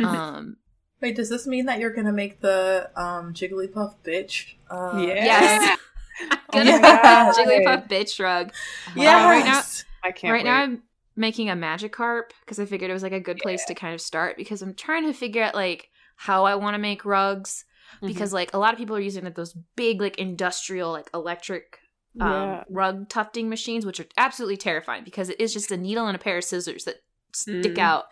Um, 0.00 0.56
Wait, 1.00 1.16
does 1.16 1.28
this 1.28 1.46
mean 1.46 1.66
that 1.66 1.78
you're 1.80 1.92
gonna 1.92 2.12
make 2.12 2.40
the 2.40 2.88
um 2.96 3.32
Jigglypuff 3.34 3.94
bitch? 4.04 4.54
Uh, 4.70 4.98
Yeah. 5.00 5.24
yes, 5.24 5.78
Oh 6.30 6.36
gonna 6.52 6.70
my 6.72 6.78
make 6.80 7.02
God. 7.02 7.34
Jigglypuff 7.34 7.88
bitch 7.88 8.22
rug. 8.22 8.52
Yes. 8.94 9.24
right 9.24 9.44
now- 9.44 9.62
I 10.08 10.12
can't 10.12 10.32
right 10.32 10.44
wait. 10.44 10.50
now, 10.50 10.62
I'm 10.62 10.82
making 11.16 11.50
a 11.50 11.54
Magikarp 11.56 12.30
because 12.44 12.60
I 12.60 12.64
figured 12.64 12.90
it 12.90 12.94
was 12.94 13.02
like 13.02 13.12
a 13.12 13.18
good 13.20 13.38
place 13.38 13.64
to 13.66 13.74
kind 13.74 13.92
of 13.92 14.00
start 14.00 14.36
because 14.36 14.62
I'm 14.62 14.74
trying 14.74 15.04
to 15.06 15.12
figure 15.12 15.42
out 15.42 15.54
like 15.56 15.90
how 16.14 16.44
I 16.44 16.54
want 16.54 16.74
to 16.74 16.78
make 16.78 17.04
rugs 17.04 17.64
Mm-hmm. 17.96 18.06
because 18.08 18.32
like 18.34 18.52
a 18.54 18.58
lot 18.58 18.72
of 18.74 18.78
people 18.78 18.94
are 18.96 19.00
using 19.00 19.24
like 19.24 19.34
those 19.34 19.56
big 19.74 20.00
like 20.00 20.18
industrial 20.18 20.92
like 20.92 21.08
electric 21.14 21.78
um, 22.20 22.30
Yeah. 22.32 22.64
rug 22.70 23.08
tufting 23.08 23.48
machines, 23.48 23.84
which 23.86 24.00
are 24.00 24.06
absolutely 24.16 24.56
terrifying 24.56 25.04
because 25.04 25.28
it 25.28 25.40
is 25.40 25.52
just 25.52 25.70
a 25.70 25.76
needle 25.76 26.06
and 26.06 26.16
a 26.16 26.18
pair 26.18 26.38
of 26.38 26.44
scissors 26.44 26.84
that 26.84 26.96
stick 27.34 27.74
Mhm. 27.74 27.78
out. 27.78 28.06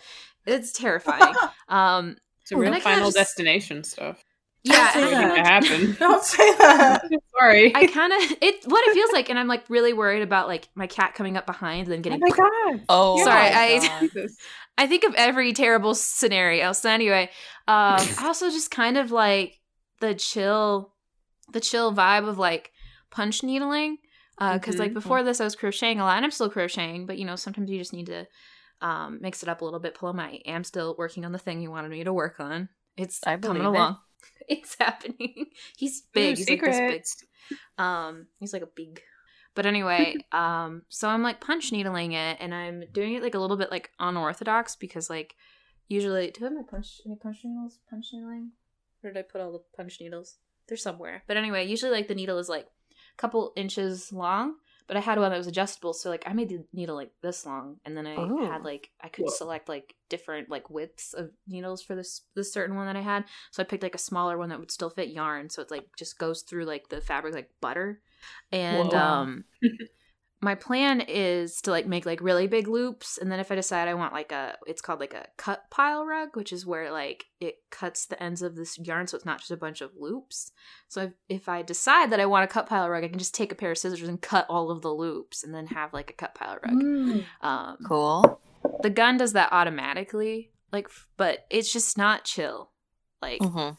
It's 0.46 0.72
terrifying. 0.72 1.34
um, 1.68 2.16
It's 2.42 2.52
a 2.52 2.56
real 2.56 2.66
and 2.66 2.74
I 2.76 2.80
kinda 2.80 2.90
final 2.94 3.08
just- 3.08 3.16
destination 3.16 3.82
stuff. 3.84 4.22
yeah, 4.62 4.92
say 4.92 5.02
and 5.02 5.04
I 5.04 5.18
Waiting 5.18 5.34
kinda 5.36 5.42
to 5.42 5.48
happen. 5.48 5.96
Don't 5.98 6.22
say 6.24 6.54
that. 6.56 7.02
Sorry. 7.38 7.72
I 7.74 7.86
kind 7.86 8.12
of 8.12 8.20
it 8.40 8.64
what 8.66 8.86
it 8.88 8.94
feels 8.94 9.12
like, 9.12 9.28
and 9.30 9.38
I'm 9.38 9.48
like 9.48 9.64
really 9.68 9.92
worried 9.92 10.22
about 10.22 10.48
like 10.48 10.68
my 10.74 10.86
cat 10.86 11.14
coming 11.14 11.36
up 11.36 11.46
behind 11.46 11.88
and 11.88 11.92
then 11.92 11.98
oh 12.00 12.02
getting. 12.02 12.20
my 12.20 12.30
god. 12.74 12.84
Oh, 12.88 13.24
Sorry, 13.24 13.50
my 13.50 13.60
I- 13.60 14.08
God. 14.14 14.28
I 14.78 14.86
think 14.86 15.04
of 15.04 15.14
every 15.14 15.52
terrible 15.54 15.94
scenario. 15.94 16.72
So 16.72 16.90
anyway, 16.90 17.30
um, 17.66 17.96
I 18.18 18.24
also 18.26 18.50
just 18.50 18.70
kind 18.70 18.98
of 18.98 19.10
like 19.10 19.58
the 20.00 20.14
chill, 20.14 20.92
the 21.52 21.60
chill 21.60 21.94
vibe 21.94 22.28
of 22.28 22.38
like 22.38 22.72
punch 23.16 23.42
needling. 23.42 23.98
Because 24.38 24.76
like 24.78 24.90
Mhm. 24.90 25.00
before 25.00 25.22
this, 25.22 25.40
I 25.40 25.44
was 25.44 25.56
crocheting 25.56 25.98
a 25.98 26.04
lot, 26.04 26.16
and 26.16 26.24
I'm 26.26 26.30
still 26.30 26.50
crocheting. 26.50 27.06
But 27.06 27.16
you 27.18 27.24
know, 27.24 27.36
sometimes 27.36 27.70
you 27.70 27.78
just 27.78 27.94
need 27.94 28.06
to 28.06 28.26
um, 28.82 29.18
mix 29.22 29.42
it 29.42 29.48
up 29.48 29.62
a 29.62 29.64
little 29.64 29.80
bit. 29.80 29.94
Pull 29.94 30.12
my. 30.12 30.28
I 30.28 30.42
am 30.44 30.62
still 30.62 30.94
working 30.98 31.24
on 31.24 31.32
the 31.32 31.38
thing 31.38 31.62
you 31.62 31.70
wanted 31.70 31.90
me 31.90 32.04
to 32.04 32.12
work 32.12 32.38
on. 32.38 32.68
It's 32.98 33.20
I 33.26 33.36
coming 33.38 33.62
it. 33.62 33.66
along. 33.66 33.96
it's 34.48 34.76
happening. 34.78 35.46
He's 35.78 36.02
big. 36.12 36.34
Ooh, 36.34 36.36
he's 36.36 36.50
like 36.50 36.60
this 36.60 37.16
big. 37.48 37.58
Um, 37.78 38.26
he's 38.38 38.52
like 38.52 38.62
a 38.62 38.66
big. 38.74 39.00
But 39.54 39.64
anyway, 39.64 40.16
um, 40.32 40.82
so 40.90 41.08
I'm 41.08 41.22
like 41.22 41.40
punch 41.40 41.72
needling 41.72 42.12
it, 42.12 42.36
and 42.40 42.54
I'm 42.54 42.84
doing 42.92 43.14
it 43.14 43.22
like 43.22 43.34
a 43.34 43.38
little 43.38 43.56
bit 43.56 43.70
like 43.70 43.90
unorthodox 43.98 44.76
because 44.76 45.08
like 45.08 45.34
usually 45.88 46.30
do 46.32 46.44
I 46.44 46.48
have 46.48 46.52
my 46.52 46.62
punch 46.70 47.00
any 47.06 47.16
punch 47.16 47.38
needles 47.44 47.78
punch 47.88 48.06
needling? 48.12 48.52
Where 49.00 49.12
did 49.14 49.20
I 49.20 49.22
put 49.22 49.40
all 49.40 49.52
the 49.52 49.62
punch 49.76 49.98
needles? 50.00 50.36
They're 50.68 50.76
somewhere. 50.76 51.22
But 51.26 51.36
anyway, 51.38 51.66
usually 51.66 51.92
like 51.92 52.08
the 52.08 52.14
needle 52.14 52.38
is 52.38 52.48
like 52.50 52.66
couple 53.16 53.52
inches 53.56 54.12
long, 54.12 54.54
but 54.86 54.96
I 54.96 55.00
had 55.00 55.18
one 55.18 55.30
that 55.30 55.38
was 55.38 55.46
adjustable, 55.46 55.92
so 55.92 56.10
like 56.10 56.24
I 56.26 56.32
made 56.32 56.48
the 56.48 56.64
needle 56.72 56.96
like 56.96 57.10
this 57.22 57.44
long, 57.44 57.76
and 57.84 57.96
then 57.96 58.06
I 58.06 58.16
Ooh. 58.20 58.38
had 58.52 58.64
like 58.64 58.90
I 59.00 59.08
could 59.08 59.28
select 59.30 59.68
like 59.68 59.94
different 60.08 60.48
like 60.48 60.70
widths 60.70 61.12
of 61.12 61.30
needles 61.48 61.82
for 61.82 61.94
this 61.94 62.22
this 62.34 62.52
certain 62.52 62.76
one 62.76 62.86
that 62.86 62.96
I 62.96 63.00
had. 63.00 63.24
So 63.50 63.62
I 63.62 63.66
picked 63.66 63.82
like 63.82 63.94
a 63.94 63.98
smaller 63.98 64.38
one 64.38 64.48
that 64.50 64.60
would 64.60 64.70
still 64.70 64.90
fit 64.90 65.08
yarn, 65.08 65.50
so 65.50 65.62
it's 65.62 65.70
like 65.70 65.86
just 65.98 66.18
goes 66.18 66.42
through 66.42 66.64
like 66.64 66.88
the 66.88 67.00
fabric 67.00 67.34
like 67.34 67.50
butter. 67.60 68.00
And 68.52 68.92
Whoa. 68.92 68.98
um 68.98 69.44
my 70.42 70.54
plan 70.54 71.00
is 71.00 71.60
to 71.62 71.70
like 71.70 71.86
make 71.86 72.04
like 72.04 72.20
really 72.20 72.46
big 72.46 72.68
loops 72.68 73.16
and 73.16 73.32
then 73.32 73.40
if 73.40 73.50
I 73.50 73.54
decide 73.54 73.88
I 73.88 73.94
want 73.94 74.12
like 74.12 74.32
a 74.32 74.56
it's 74.66 74.82
called 74.82 75.00
like 75.00 75.14
a 75.14 75.26
cut 75.38 75.70
pile 75.70 76.04
rug, 76.04 76.30
which 76.34 76.52
is 76.52 76.66
where 76.66 76.92
like 76.92 77.24
it 77.40 77.56
cuts 77.70 78.06
the 78.06 78.22
ends 78.22 78.42
of 78.42 78.54
this 78.54 78.78
yarn 78.78 79.06
so 79.06 79.16
it's 79.16 79.24
not 79.24 79.38
just 79.38 79.50
a 79.50 79.56
bunch 79.56 79.80
of 79.80 79.92
loops. 79.98 80.52
So 80.88 81.04
if, 81.04 81.12
if 81.28 81.48
I 81.48 81.62
decide 81.62 82.10
that 82.12 82.20
I 82.20 82.26
want 82.26 82.44
a 82.44 82.48
cut 82.48 82.68
pile 82.68 82.88
rug, 82.88 83.02
I 83.02 83.08
can 83.08 83.18
just 83.18 83.34
take 83.34 83.50
a 83.50 83.54
pair 83.54 83.70
of 83.70 83.78
scissors 83.78 84.08
and 84.08 84.20
cut 84.20 84.46
all 84.48 84.70
of 84.70 84.82
the 84.82 84.92
loops 84.92 85.42
and 85.42 85.54
then 85.54 85.68
have 85.68 85.92
like 85.94 86.10
a 86.10 86.14
cut 86.14 86.34
pile 86.34 86.58
rug. 86.62 86.82
Mm. 86.82 87.24
Um 87.40 87.78
Cool. 87.86 88.40
the 88.82 88.90
gun 88.90 89.16
does 89.16 89.32
that 89.32 89.52
automatically, 89.52 90.52
like 90.70 90.88
but 91.16 91.46
it's 91.50 91.72
just 91.72 91.96
not 91.96 92.24
chill. 92.24 92.70
Like 93.22 93.42
hmm 93.42 93.70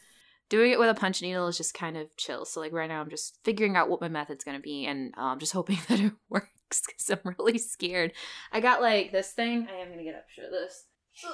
doing 0.50 0.72
it 0.72 0.80
with 0.80 0.90
a 0.90 0.94
punch 0.94 1.22
needle 1.22 1.48
is 1.48 1.58
just 1.58 1.74
kind 1.74 1.98
of 1.98 2.16
chill. 2.18 2.46
So 2.46 2.60
like 2.60 2.72
right 2.74 2.88
now, 2.90 3.02
I'm 3.02 3.10
just 3.10 3.38
figuring 3.44 3.76
out 3.76 3.90
what 3.90 4.02
my 4.02 4.08
method's 4.08 4.44
gonna 4.44 4.60
be, 4.60 4.86
and 4.86 5.14
um, 5.18 5.40
just 5.40 5.54
hoping 5.60 5.78
that 5.90 6.00
it 6.00 6.14
works 6.30 6.48
because 6.70 7.10
I'm 7.10 7.36
really 7.40 7.58
scared. 7.58 8.14
I 8.52 8.60
got 8.60 8.82
like 8.82 9.12
this 9.12 9.32
thing. 9.32 9.68
I 9.72 9.78
am 9.82 9.90
gonna 9.90 10.04
get 10.04 10.16
up 10.16 10.26
show 10.30 10.44
this. 10.50 10.86
Ugh. 11.26 11.32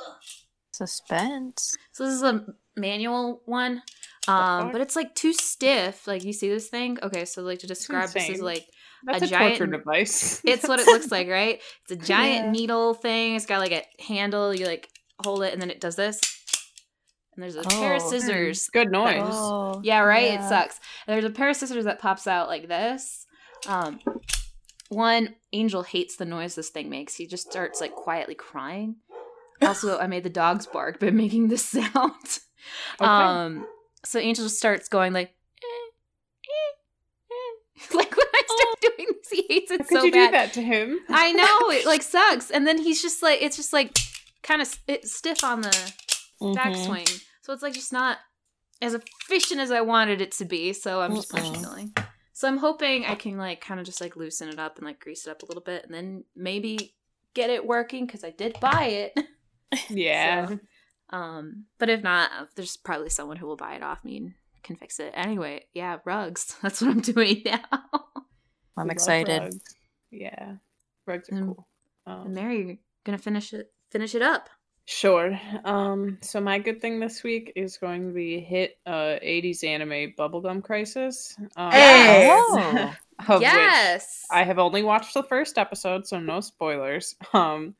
Suspense. 0.71 1.77
So 1.91 2.05
this 2.05 2.13
is 2.15 2.23
a 2.23 2.45
manual 2.75 3.41
one, 3.45 3.83
um, 4.27 4.71
but 4.71 4.81
it's 4.81 4.95
like 4.95 5.13
too 5.15 5.31
stiff. 5.33 6.07
Like 6.07 6.23
you 6.23 6.33
see 6.33 6.49
this 6.49 6.67
thing? 6.67 6.97
Okay, 7.01 7.25
so 7.25 7.41
like 7.43 7.59
to 7.59 7.67
describe 7.67 8.09
this 8.09 8.29
is 8.29 8.41
like 8.41 8.65
That's 9.05 9.21
a 9.21 9.25
a, 9.25 9.27
giant- 9.27 9.57
torture 9.57 9.71
device. 9.71 10.41
it's 10.45 10.67
what 10.67 10.79
it 10.79 10.87
looks 10.87 11.11
like, 11.11 11.27
right? 11.29 11.61
It's 11.83 11.91
a 11.91 11.95
giant 12.05 12.45
Yeah. 12.45 12.51
needle 12.51 12.93
thing. 12.95 13.35
It's 13.35 13.45
got 13.45 13.59
like 13.59 13.71
a 13.71 13.83
handle. 14.03 14.53
You 14.53 14.65
like 14.65 14.89
hold 15.23 15.43
it, 15.43 15.53
and 15.53 15.61
then 15.61 15.69
it 15.69 15.79
does 15.79 15.95
this. 15.95 16.19
And 17.35 17.43
there's 17.43 17.55
a 17.55 17.63
pair 17.63 17.95
of 17.95 18.03
Oh. 18.03 18.09
scissors 18.09 18.67
Good 18.69 18.91
noise. 18.91 19.21
Oh, 19.25 19.81
Yeah, 19.83 19.99
right. 20.01 20.33
It 20.33 20.43
sucks. 20.43 20.79
And 21.07 21.13
there's 21.15 21.25
a 21.25 21.33
pair 21.33 21.49
of 21.49 21.55
scissors 21.55 21.85
that 21.85 21.99
pops 21.99 22.27
out 22.27 22.47
like 22.47 22.67
this. 22.67 23.25
Um, 23.67 23.99
one 24.89 25.35
Angel 25.51 25.81
hates 25.83 26.15
the 26.17 26.25
noise 26.25 26.53
this 26.55 26.69
thing 26.69 26.89
makes. 26.89 27.15
He 27.15 27.25
just 27.25 27.49
starts 27.49 27.81
like 27.81 27.93
quietly 27.93 28.35
crying. 28.35 28.97
Also, 29.61 29.97
I 29.97 30.07
made 30.07 30.23
the 30.23 30.29
dogs 30.29 30.65
bark 30.67 30.99
by 30.99 31.09
making 31.11 31.47
this 31.47 31.63
sound. 31.69 32.39
Okay. 32.99 33.05
Um, 33.09 33.65
so 34.03 34.19
Angel 34.19 34.43
just 34.45 34.57
starts 34.57 34.89
going 34.89 35.13
like, 35.13 35.29
eh, 35.63 35.89
eh, 36.49 37.31
eh. 37.93 37.95
like 37.97 38.11
when 38.17 38.27
I 38.33 38.41
start 38.45 38.81
doing 38.97 39.07
this, 39.21 39.29
he 39.31 39.45
hates 39.47 39.71
it 39.71 39.81
How 39.81 39.87
could 39.87 39.97
so 39.99 40.03
you 40.03 40.11
bad. 40.11 40.25
do 40.27 40.31
that 40.33 40.53
to 40.53 40.61
him? 40.61 40.99
I 41.07 41.31
know 41.31 41.69
it 41.71 41.85
like 41.85 42.01
sucks. 42.17 42.51
And 42.51 42.67
then 42.67 42.77
he's 42.77 43.01
just 43.01 43.23
like, 43.23 43.41
it's 43.41 43.55
just 43.55 43.71
like 43.71 43.97
kind 44.41 44.61
of 44.61 44.77
it's 44.87 45.13
stiff 45.15 45.45
on 45.45 45.61
the 45.61 45.93
Mhm. 46.43 46.55
backswing. 46.57 47.23
So 47.41 47.53
it's 47.53 47.63
like 47.63 47.73
just 47.73 47.93
not 47.93 48.17
as 48.81 48.93
efficient 48.93 49.59
as 49.61 49.71
I 49.71 49.81
wanted 49.81 50.21
it 50.21 50.31
to 50.33 50.45
be. 50.45 50.73
So 50.73 51.01
I'm 51.01 51.15
just 51.15 51.33
needling. 51.33 51.93
So 52.33 52.47
I'm 52.47 52.57
hoping 52.57 53.05
I 53.05 53.15
can 53.15 53.37
like 53.37 53.61
kind 53.61 53.79
of 53.79 53.85
just 53.85 54.01
like 54.01 54.15
loosen 54.15 54.49
it 54.49 54.59
up 54.59 54.77
and 54.77 54.85
like 54.87 54.99
grease 54.99 55.25
it 55.27 55.29
up 55.31 55.43
a 55.43 55.45
little 55.45 55.61
bit, 55.63 55.85
and 55.85 55.93
then 55.93 56.23
maybe 56.35 56.95
get 57.33 57.49
it 57.49 57.65
working 57.65 58.05
because 58.05 58.23
I 58.23 58.31
did 58.31 58.59
buy 58.59 58.85
it. 58.85 59.13
Yeah. 59.89 60.47
So, 60.49 60.59
um, 61.09 61.65
but 61.79 61.89
if 61.89 62.03
not, 62.03 62.29
uh, 62.31 62.45
there's 62.55 62.77
probably 62.77 63.09
someone 63.09 63.37
who 63.37 63.47
will 63.47 63.55
buy 63.55 63.73
it 63.73 63.81
off 63.81 64.03
me 64.05 64.17
and 64.17 64.33
can 64.61 64.75
fix 64.75 64.99
it. 64.99 65.11
Anyway, 65.15 65.65
yeah, 65.73 65.97
rugs. 66.05 66.55
That's 66.61 66.79
what 66.81 66.91
I'm 66.91 66.99
doing 67.01 67.41
now. 67.45 67.59
I'm 68.77 68.91
excited. 68.91 69.41
rugs. 69.41 69.59
Yeah. 70.11 70.57
Rugs 71.07 71.29
are 71.29 71.35
Mm. 71.35 71.45
cool. 71.45 71.67
Um, 72.05 72.25
and 72.27 72.35
Mary, 72.35 72.65
you're 72.67 72.77
gonna 73.03 73.17
finish 73.17 73.51
it. 73.51 73.73
Finish 73.89 74.13
it 74.13 74.21
up. 74.21 74.47
Sure. 74.85 75.39
Um, 75.63 76.17
so 76.21 76.41
my 76.41 76.59
good 76.59 76.81
thing 76.81 76.99
this 76.99 77.23
week 77.23 77.53
is 77.55 77.77
going 77.77 78.07
to 78.07 78.13
be 78.13 78.39
hit 78.41 78.77
uh 78.85 79.17
80s 79.23 79.63
anime 79.63 80.13
Bubblegum 80.17 80.61
Crisis. 80.63 81.35
Um, 81.55 81.71
Hey! 81.71 82.29
Oh. 83.19 83.35
of 83.35 83.39
which 83.39 83.43
yes. 83.43 84.25
I 84.31 84.43
have 84.43 84.57
only 84.59 84.81
watched 84.83 85.13
the 85.13 85.21
first 85.23 85.57
episode, 85.59 86.05
so 86.07 86.19
no 86.19 86.41
spoilers. 86.41 87.15
Um, 87.33 87.75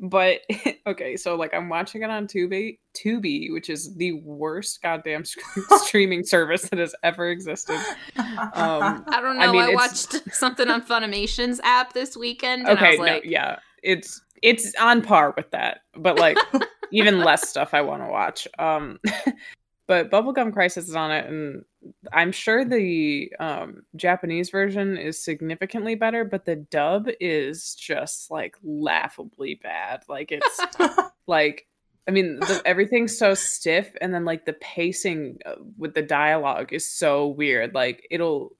but 0.00 0.40
okay, 0.86 1.16
so 1.16 1.34
like 1.36 1.52
I'm 1.54 1.68
watching 1.68 2.02
it 2.02 2.10
on 2.10 2.26
Tubi, 2.26 2.78
Tubi, 2.94 3.52
which 3.52 3.68
is 3.68 3.94
the 3.96 4.12
worst 4.12 4.80
goddamn 4.82 5.24
sc- 5.24 5.40
streaming 5.84 6.24
service 6.24 6.62
that 6.70 6.78
has 6.78 6.94
ever 7.02 7.30
existed. 7.30 7.76
Um, 8.16 9.04
I 9.08 9.18
don't 9.20 9.38
know. 9.38 9.42
I 9.44 9.48
I, 9.48 9.52
mean, 9.52 9.62
it's- 9.62 9.74
watched 9.74 10.34
something 10.34 10.68
on 10.68 10.82
Funimation's 10.82 11.60
app 11.64 11.92
this 11.92 12.16
weekend. 12.16 12.66
And 12.68 12.78
I 12.78 12.82
okay, 12.82 12.90
was 12.92 12.98
like, 13.00 13.24
no, 13.24 13.30
yeah, 13.30 13.58
it's 13.82 14.20
it's 14.42 14.74
on 14.80 15.02
par 15.02 15.34
with 15.36 15.50
that, 15.50 15.80
but 15.94 16.18
like 16.18 16.36
even 16.92 17.20
less 17.20 17.48
stuff 17.48 17.74
I 17.74 17.82
want 17.82 18.02
to 18.02 18.08
watch. 18.08 18.48
Um, 18.58 18.98
but 19.86 20.10
Bubblegum 20.10 20.52
Crisis 20.52 20.88
is 20.88 20.94
on 20.94 21.10
it, 21.10 21.26
and 21.26 21.64
I'm 22.12 22.32
sure 22.32 22.64
the 22.64 23.32
um, 23.40 23.82
Japanese 23.96 24.50
version 24.50 24.96
is 24.96 25.22
significantly 25.22 25.94
better, 25.94 26.24
but 26.24 26.44
the 26.44 26.56
dub 26.56 27.08
is 27.20 27.74
just 27.74 28.30
like 28.30 28.56
laughably 28.62 29.54
bad. 29.62 30.02
Like 30.08 30.30
it's 30.30 30.60
like 31.26 31.66
I 32.06 32.10
mean 32.10 32.38
the, 32.40 32.62
everything's 32.64 33.16
so 33.16 33.34
stiff, 33.34 33.90
and 34.00 34.12
then 34.12 34.24
like 34.24 34.44
the 34.44 34.54
pacing 34.54 35.38
uh, 35.46 35.54
with 35.76 35.94
the 35.94 36.02
dialogue 36.02 36.72
is 36.72 36.90
so 36.90 37.28
weird. 37.28 37.74
Like 37.74 38.06
it'll 38.10 38.52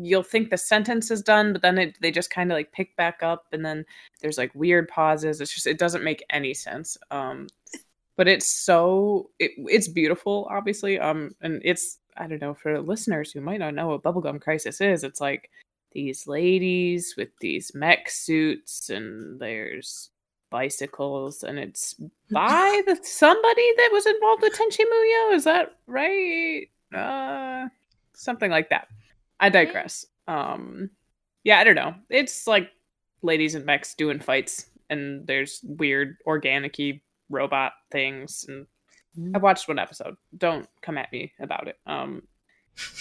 you'll 0.00 0.22
think 0.22 0.50
the 0.50 0.58
sentence 0.58 1.10
is 1.10 1.22
done, 1.22 1.52
but 1.52 1.62
then 1.62 1.78
it, 1.78 1.98
they 2.00 2.10
just 2.10 2.30
kind 2.30 2.50
of 2.50 2.56
like 2.56 2.72
pick 2.72 2.96
back 2.96 3.22
up, 3.22 3.46
and 3.52 3.64
then 3.64 3.84
there's 4.20 4.38
like 4.38 4.54
weird 4.54 4.88
pauses. 4.88 5.40
It's 5.40 5.54
just 5.54 5.66
it 5.66 5.78
doesn't 5.78 6.04
make 6.04 6.24
any 6.30 6.54
sense. 6.54 6.96
Um, 7.10 7.48
but 8.16 8.28
it's 8.28 8.46
so 8.46 9.30
it, 9.38 9.52
it's 9.58 9.88
beautiful, 9.88 10.46
obviously. 10.50 10.98
Um, 10.98 11.34
and 11.40 11.60
it's 11.64 11.98
I 12.16 12.26
don't 12.26 12.40
know 12.40 12.54
for 12.54 12.80
listeners 12.80 13.32
who 13.32 13.40
might 13.40 13.60
not 13.60 13.74
know 13.74 13.88
what 13.88 14.02
Bubblegum 14.02 14.40
Crisis 14.40 14.80
is. 14.80 15.04
It's 15.04 15.20
like 15.20 15.50
these 15.92 16.26
ladies 16.26 17.14
with 17.16 17.30
these 17.40 17.72
mech 17.74 18.08
suits, 18.08 18.90
and 18.90 19.40
there's 19.40 20.10
bicycles, 20.50 21.42
and 21.42 21.58
it's 21.58 21.94
by 22.30 22.82
the 22.86 22.98
somebody 23.02 23.72
that 23.76 23.90
was 23.92 24.06
involved 24.06 24.42
with 24.42 24.54
Tenchi 24.54 24.84
Muyo. 24.84 25.34
Is 25.34 25.44
that 25.44 25.76
right? 25.86 26.68
Uh, 26.94 27.68
something 28.14 28.50
like 28.50 28.70
that. 28.70 28.88
I 29.40 29.48
digress. 29.48 30.06
Um, 30.26 30.90
yeah, 31.42 31.58
I 31.58 31.64
don't 31.64 31.74
know. 31.74 31.94
It's 32.10 32.46
like 32.46 32.70
ladies 33.22 33.54
and 33.54 33.64
mechs 33.64 33.94
doing 33.94 34.20
fights, 34.20 34.66
and 34.90 35.26
there's 35.26 35.60
weird 35.62 36.16
organic-y 36.26 37.00
robot 37.28 37.72
things. 37.90 38.46
And 38.48 38.66
I 39.34 39.38
watched 39.38 39.68
one 39.68 39.78
episode. 39.78 40.16
Don't 40.36 40.68
come 40.82 40.98
at 40.98 41.12
me 41.12 41.32
about 41.40 41.68
it. 41.68 41.78
Um, 41.86 42.22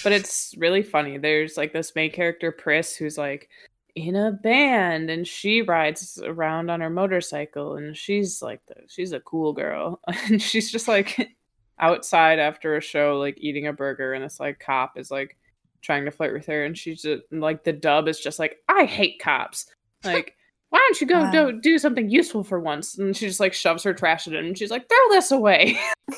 but 0.03 0.11
it's 0.11 0.53
really 0.57 0.83
funny. 0.83 1.17
There's 1.17 1.57
like 1.57 1.73
this 1.73 1.95
main 1.95 2.11
character, 2.11 2.51
Pris, 2.51 2.95
who's 2.95 3.17
like 3.17 3.49
in 3.95 4.15
a 4.15 4.31
band, 4.31 5.09
and 5.09 5.27
she 5.27 5.61
rides 5.61 6.19
around 6.23 6.69
on 6.69 6.81
her 6.81 6.89
motorcycle, 6.89 7.75
and 7.75 7.95
she's 7.95 8.41
like 8.41 8.61
the 8.67 8.75
she's 8.87 9.13
a 9.13 9.19
cool 9.19 9.53
girl, 9.53 9.99
and 10.07 10.41
she's 10.41 10.71
just 10.71 10.87
like 10.87 11.35
outside 11.79 12.39
after 12.39 12.75
a 12.75 12.81
show, 12.81 13.19
like 13.19 13.37
eating 13.39 13.67
a 13.67 13.73
burger, 13.73 14.13
and 14.13 14.23
this 14.23 14.39
like 14.39 14.59
cop 14.59 14.97
is 14.97 15.11
like 15.11 15.37
trying 15.83 16.05
to 16.05 16.11
flirt 16.11 16.33
with 16.33 16.47
her, 16.47 16.65
and 16.65 16.75
she's 16.75 17.03
just 17.03 17.21
like 17.31 17.63
the 17.63 17.73
dub 17.73 18.07
is 18.07 18.19
just 18.19 18.39
like 18.39 18.57
I 18.67 18.85
hate 18.85 19.19
cops, 19.19 19.67
like. 20.03 20.35
Why 20.69 20.79
don't 20.79 21.01
you 21.01 21.05
go 21.05 21.31
do, 21.31 21.59
do 21.61 21.77
something 21.77 22.09
useful 22.09 22.43
for 22.43 22.59
once? 22.59 22.97
And 22.97 23.15
she 23.15 23.27
just 23.27 23.39
like 23.39 23.53
shoves 23.53 23.83
her 23.83 23.93
trash 23.93 24.25
at 24.27 24.33
him, 24.33 24.43
and 24.45 24.57
she's 24.57 24.71
like, 24.71 24.89
"Throw 24.89 25.09
this 25.15 25.29
away." 25.31 25.77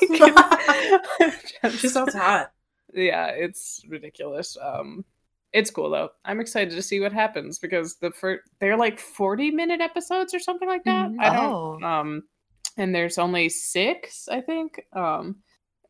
she 1.78 1.88
sounds 1.88 2.14
hot. 2.14 2.52
yeah, 2.94 3.26
it's 3.26 3.82
ridiculous. 3.88 4.56
Um, 4.60 5.04
it's 5.52 5.70
cool 5.70 5.90
though. 5.90 6.10
I'm 6.24 6.40
excited 6.40 6.70
to 6.74 6.82
see 6.82 7.00
what 7.00 7.12
happens 7.12 7.58
because 7.58 7.96
the 7.96 8.10
first 8.10 8.42
they're 8.60 8.76
like 8.78 8.98
40 8.98 9.50
minute 9.50 9.80
episodes 9.82 10.34
or 10.34 10.38
something 10.38 10.68
like 10.68 10.84
that. 10.84 11.10
Mhm. 11.10 11.16
I 11.20 11.36
Oh. 11.38 11.72
don't. 11.80 11.84
Um, 11.84 12.22
and 12.78 12.94
there's 12.94 13.18
only 13.18 13.48
six, 13.48 14.28
I 14.28 14.40
think. 14.40 14.82
Um, 14.94 15.36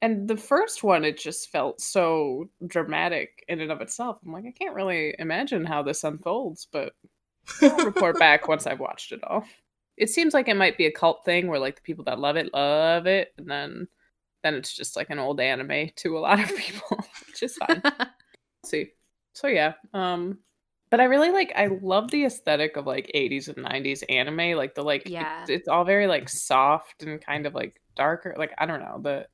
and 0.07 0.29
the 0.29 0.37
first 0.37 0.85
one, 0.85 1.05
it 1.05 1.19
just 1.19 1.51
felt 1.51 1.81
so 1.81 2.49
dramatic 2.67 3.45
in 3.49 3.61
and 3.61 3.73
of 3.73 3.81
itself. 3.81 4.19
I'm 4.25 4.33
like, 4.33 4.45
I 4.47 4.53
can't 4.53 4.75
really 4.75 5.15
imagine 5.19 5.65
how 5.65 5.83
this 5.83 6.05
unfolds, 6.05 6.69
but 6.71 6.93
I'll 7.61 7.85
report 7.85 8.17
back 8.21 8.47
once 8.47 8.67
I've 8.67 8.79
watched 8.79 9.11
it 9.11 9.25
all. 9.25 9.45
It 9.97 10.09
seems 10.11 10.33
like 10.33 10.47
it 10.47 10.57
might 10.57 10.79
be 10.79 10.87
a 10.87 10.93
cult 10.93 11.25
thing 11.25 11.49
where 11.49 11.59
like 11.59 11.75
the 11.77 11.83
people 11.83 12.05
that 12.05 12.21
love 12.21 12.37
it 12.37 12.53
love 12.55 13.07
it, 13.07 13.33
and 13.37 13.51
then 13.51 13.89
then 14.45 14.55
it's 14.55 14.77
just 14.77 14.95
like 14.95 15.11
an 15.11 15.19
old 15.19 15.41
anime 15.41 15.91
to 15.97 16.17
a 16.17 16.21
lot 16.21 16.39
of 16.39 16.55
people, 16.55 17.05
which 17.27 17.43
is 17.43 17.57
fine. 17.57 17.83
see. 18.65 18.93
So 19.33 19.49
yeah, 19.49 19.73
um 19.93 20.39
but 20.91 21.01
I 21.01 21.05
really 21.05 21.31
like 21.31 21.53
I 21.57 21.67
love 21.67 22.11
the 22.13 22.27
aesthetic 22.27 22.77
of 22.77 22.87
like 22.87 23.11
80s 23.13 23.49
and 23.49 23.57
90s 23.65 24.05
anime, 24.09 24.57
like 24.57 24.75
the 24.77 24.83
like 24.83 25.09
Yeah. 25.09 25.41
it's, 25.41 25.51
it's 25.51 25.69
all 25.69 25.85
very 25.85 26.07
like 26.07 26.29
soft 26.29 27.03
and 27.03 27.21
kind 27.21 27.47
of 27.47 27.55
like 27.55 27.81
darker, 27.97 28.35
like 28.39 28.53
I 28.59 28.67
don't 28.67 28.81
know, 28.81 29.01
the 29.03 29.27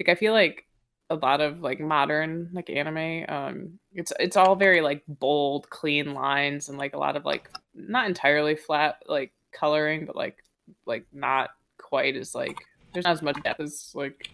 like 0.00 0.08
I 0.08 0.14
feel 0.14 0.32
like 0.32 0.64
a 1.10 1.16
lot 1.16 1.40
of 1.40 1.60
like 1.60 1.80
modern 1.80 2.48
like 2.52 2.70
anime 2.70 3.24
um 3.28 3.78
it's 3.92 4.12
it's 4.18 4.36
all 4.36 4.56
very 4.56 4.80
like 4.80 5.02
bold 5.06 5.68
clean 5.68 6.14
lines 6.14 6.68
and 6.68 6.78
like 6.78 6.94
a 6.94 6.98
lot 6.98 7.14
of 7.14 7.26
like 7.26 7.50
not 7.74 8.06
entirely 8.06 8.56
flat 8.56 9.02
like 9.06 9.32
coloring 9.52 10.06
but 10.06 10.16
like 10.16 10.38
like 10.86 11.04
not 11.12 11.50
quite 11.78 12.16
as 12.16 12.34
like 12.34 12.56
there's 12.92 13.04
not 13.04 13.12
as 13.12 13.22
much 13.22 13.40
depth 13.42 13.60
as 13.60 13.92
like 13.94 14.28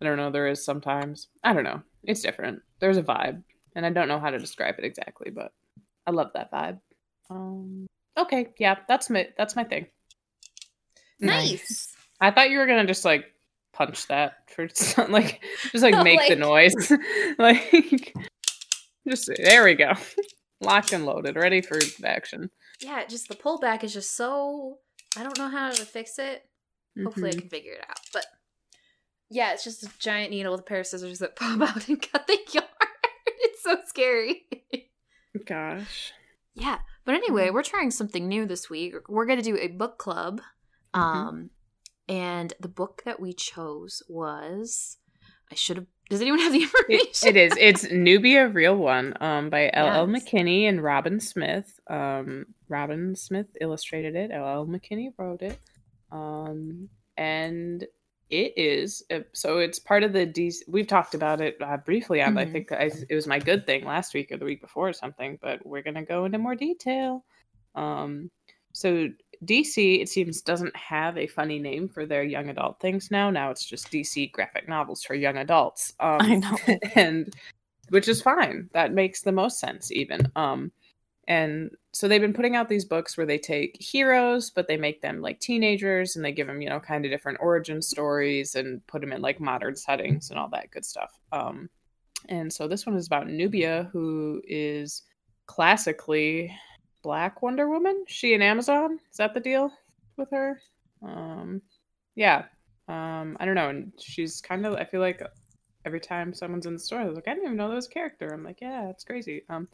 I 0.00 0.04
don't 0.04 0.16
know 0.16 0.30
there 0.30 0.48
is 0.48 0.62
sometimes. 0.62 1.28
I 1.42 1.54
don't 1.54 1.64
know. 1.64 1.80
It's 2.02 2.20
different. 2.20 2.60
There's 2.78 2.98
a 2.98 3.02
vibe. 3.02 3.42
And 3.74 3.86
I 3.86 3.90
don't 3.90 4.08
know 4.08 4.18
how 4.20 4.30
to 4.30 4.38
describe 4.38 4.74
it 4.78 4.84
exactly 4.84 5.30
but 5.30 5.52
I 6.06 6.10
love 6.10 6.30
that 6.34 6.52
vibe. 6.52 6.80
Um 7.30 7.86
okay. 8.18 8.48
Yeah 8.58 8.76
that's 8.88 9.08
my 9.08 9.28
that's 9.36 9.56
my 9.56 9.64
thing. 9.64 9.86
Nice. 11.20 11.94
I 12.20 12.30
thought 12.30 12.50
you 12.50 12.58
were 12.58 12.66
gonna 12.66 12.86
just 12.86 13.04
like 13.04 13.33
punch 13.74 14.06
that 14.08 14.48
for 14.50 14.62
like 15.08 15.42
just 15.72 15.82
like 15.82 16.02
make 16.04 16.28
the 16.28 16.36
noise, 16.36 16.92
like 17.38 18.14
just 19.08 19.30
there 19.42 19.64
we 19.64 19.74
go, 19.74 19.92
locked 20.60 20.92
and 20.92 21.04
loaded, 21.06 21.36
ready 21.36 21.60
for 21.60 21.78
action. 22.04 22.50
Yeah, 22.80 23.04
just 23.06 23.28
the 23.28 23.34
pullback 23.34 23.84
is 23.84 23.92
just 23.92 24.16
so 24.16 24.78
I 25.16 25.22
don't 25.22 25.38
know 25.38 25.48
how 25.48 25.70
to 25.70 25.84
fix 25.84 26.18
it. 26.18 26.42
Hopefully 27.02 27.30
Mhm. 27.30 27.36
I 27.36 27.40
can 27.40 27.48
figure 27.48 27.72
it 27.72 27.84
out. 27.88 27.98
But 28.12 28.26
yeah, 29.30 29.52
it's 29.52 29.64
just 29.64 29.82
a 29.82 29.90
giant 29.98 30.30
needle 30.30 30.52
with 30.52 30.60
a 30.60 30.64
pair 30.64 30.80
of 30.80 30.86
scissors 30.86 31.18
that 31.18 31.36
pop 31.36 31.60
out 31.60 31.88
and 31.88 32.00
cut 32.00 32.26
the 32.26 32.38
yarn. 32.52 32.66
it's 33.26 33.62
so 33.62 33.76
scary. 33.86 34.46
Gosh, 35.46 36.12
yeah. 36.54 36.78
But 37.04 37.16
anyway, 37.16 37.50
we're 37.50 37.62
trying 37.62 37.90
something 37.90 38.28
new 38.28 38.46
this 38.46 38.70
week. 38.70 38.94
We're 39.08 39.26
gonna 39.26 39.42
do 39.42 39.56
a 39.58 39.68
book 39.68 39.98
club. 39.98 40.40
Mhm. 40.94 41.00
Um 41.00 41.50
and 42.08 42.52
the 42.60 42.68
book 42.68 43.02
that 43.04 43.20
we 43.20 43.32
chose 43.32 44.02
was 44.08 44.98
I 45.50 45.54
should 45.54 45.76
have 45.76 45.86
does 46.10 46.20
anyone 46.20 46.40
have 46.40 46.52
the 46.52 46.62
information? 46.88 47.28
it, 47.28 47.36
it 47.36 47.36
is. 47.36 47.52
It's 47.58 47.90
Nubia 47.90 48.48
Real 48.48 48.76
One, 48.76 49.14
um, 49.22 49.48
by 49.48 49.70
L. 49.72 49.88
L. 49.88 50.10
Yes. 50.10 50.24
McKinney 50.24 50.68
and 50.68 50.82
Robyn 50.82 51.18
Smith. 51.18 51.80
Um, 51.88 52.44
Robyn 52.68 53.16
Smith 53.16 53.46
illustrated 53.58 54.14
it. 54.14 54.30
L. 54.30 54.46
L. 54.46 54.66
McKinney 54.66 55.08
wrote 55.16 55.40
it. 55.40 55.58
Um, 56.12 56.90
and 57.16 57.86
it 58.30 58.52
is 58.56 59.02
uh, 59.10 59.20
so 59.32 59.58
it's 59.58 59.78
part 59.78 60.02
of 60.02 60.12
the. 60.12 60.30
We've 60.68 60.86
talked 60.86 61.14
about 61.14 61.40
it 61.40 61.56
uh, 61.62 61.78
briefly 61.78 62.20
on. 62.22 62.36
I 62.36 62.44
Mhm. 62.44 62.52
think 62.52 62.72
I, 62.72 62.90
it 63.08 63.14
was 63.14 63.26
my 63.26 63.38
good 63.38 63.64
thing 63.64 63.84
last 63.86 64.12
week 64.12 64.30
or 64.30 64.36
the 64.36 64.44
week 64.44 64.60
before 64.60 64.88
or 64.88 64.92
something. 64.92 65.38
But 65.40 65.64
we're 65.64 65.82
gonna 65.82 66.04
go 66.04 66.26
into 66.26 66.38
more 66.38 66.54
detail. 66.54 67.24
Um, 67.74 68.30
so 68.72 69.08
DC, 69.46 70.00
it 70.00 70.08
seems, 70.08 70.40
doesn't 70.40 70.74
have 70.76 71.16
a 71.16 71.26
funny 71.26 71.58
name 71.58 71.88
for 71.88 72.06
their 72.06 72.22
young 72.22 72.48
adult 72.48 72.80
things 72.80 73.10
now. 73.10 73.30
Now 73.30 73.50
it's 73.50 73.64
just 73.64 73.90
DC 73.90 74.32
graphic 74.32 74.68
novels 74.68 75.02
for 75.02 75.14
young 75.14 75.36
adults. 75.36 75.92
Um, 76.00 76.20
I 76.20 76.34
know. 76.36 76.78
and 76.94 77.34
which 77.88 78.08
is 78.08 78.22
fine. 78.22 78.68
That 78.72 78.92
makes 78.92 79.22
the 79.22 79.32
most 79.32 79.58
sense, 79.58 79.92
even. 79.92 80.30
Um, 80.36 80.72
and 81.26 81.70
so 81.92 82.08
they've 82.08 82.20
been 82.20 82.34
putting 82.34 82.56
out 82.56 82.68
these 82.68 82.84
books 82.84 83.16
where 83.16 83.26
they 83.26 83.38
take 83.38 83.76
heroes, 83.80 84.50
but 84.50 84.66
they 84.68 84.76
make 84.76 85.00
them 85.00 85.20
like 85.20 85.40
teenagers, 85.40 86.16
and 86.16 86.24
they 86.24 86.32
give 86.32 86.46
them, 86.46 86.60
you 86.60 86.68
know, 86.68 86.80
kind 86.80 87.04
of 87.04 87.10
different 87.10 87.38
origin 87.40 87.80
stories 87.80 88.54
and 88.54 88.86
put 88.86 89.00
them 89.00 89.12
in 89.12 89.22
like 89.22 89.40
modern 89.40 89.76
settings 89.76 90.30
and 90.30 90.38
all 90.38 90.48
that 90.48 90.70
good 90.70 90.84
stuff. 90.84 91.18
Um, 91.32 91.70
and 92.28 92.52
so 92.52 92.68
this 92.68 92.86
one 92.86 92.96
is 92.96 93.06
about 93.06 93.28
Nubia, 93.28 93.88
who 93.92 94.42
is 94.46 95.02
classically 95.46 96.54
Black 97.04 97.42
Wonder 97.42 97.68
Woman. 97.68 98.04
She 98.08 98.32
an 98.34 98.40
Amazon? 98.42 98.98
Is 99.10 99.18
that 99.18 99.34
the 99.34 99.40
deal 99.40 99.70
with 100.16 100.30
her? 100.30 100.58
Um, 101.06 101.60
yeah. 102.16 102.46
Um, 102.88 103.36
I 103.38 103.44
don't 103.44 103.54
know. 103.54 103.68
And 103.68 103.92
she's 104.00 104.40
kind 104.40 104.64
of. 104.64 104.74
I 104.74 104.84
feel 104.84 105.00
like 105.00 105.22
every 105.84 106.00
time 106.00 106.32
someone's 106.32 106.64
in 106.64 106.72
the 106.72 106.78
store, 106.78 107.04
they're 107.04 107.12
like, 107.12 107.28
I 107.28 107.34
didn't 107.34 107.44
even 107.44 107.58
know 107.58 107.68
that 107.68 107.74
was 107.74 107.86
a 107.86 107.90
character. 107.90 108.32
I'm 108.32 108.42
like, 108.42 108.60
yeah, 108.62 108.88
it's 108.88 109.04
crazy. 109.04 109.42
Um, 109.50 109.68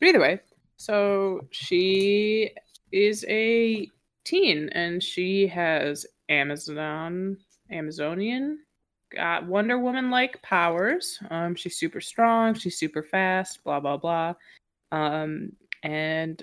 but 0.00 0.08
either 0.08 0.20
way, 0.20 0.40
so 0.76 1.46
she 1.52 2.50
is 2.90 3.24
a 3.28 3.88
teen 4.24 4.68
and 4.70 5.00
she 5.00 5.46
has 5.46 6.04
Amazon, 6.28 7.36
Amazonian, 7.70 8.58
got 9.14 9.46
Wonder 9.46 9.78
Woman 9.78 10.10
like 10.10 10.42
powers. 10.42 11.20
Um, 11.30 11.54
she's 11.54 11.78
super 11.78 12.00
strong, 12.00 12.54
she's 12.54 12.76
super 12.76 13.04
fast, 13.04 13.62
blah 13.62 13.78
blah 13.78 13.96
blah. 13.96 14.34
Um, 14.90 15.52
and 15.84 16.42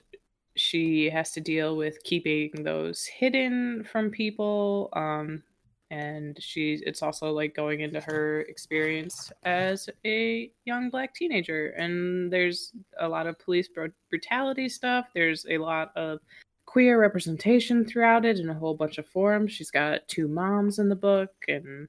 she 0.60 1.10
has 1.10 1.32
to 1.32 1.42
deal 1.42 1.76
with 1.76 2.04
keeping 2.04 2.52
those 2.64 3.06
hidden 3.06 3.84
from 3.84 4.12
people. 4.12 4.90
Um, 4.94 5.44
and 5.92 6.38
she's 6.40 6.82
it's 6.82 7.02
also 7.02 7.32
like 7.32 7.56
going 7.56 7.82
into 7.82 8.00
her 8.00 8.42
experience 8.42 9.32
as 9.44 9.90
a 10.06 10.52
young 10.66 10.90
black 10.90 11.16
teenager 11.16 11.70
and 11.78 12.32
there's 12.32 12.74
a 13.00 13.08
lot 13.08 13.26
of 13.26 13.40
police 13.40 13.68
bru- 13.68 13.92
brutality 14.10 14.70
stuff 14.70 15.08
there's 15.16 15.46
a 15.50 15.58
lot 15.58 15.92
of 15.96 16.20
queer 16.66 17.02
representation 17.02 17.84
throughout 17.84 18.24
it 18.24 18.40
in 18.40 18.50
a 18.50 18.54
whole 18.54 18.76
bunch 18.76 19.00
of 19.00 19.08
forms 19.08 19.52
she's 19.52 19.72
got 19.72 20.08
two 20.08 20.28
moms 20.28 20.78
in 20.78 20.90
the 20.90 20.96
book 20.96 21.32
and 21.48 21.88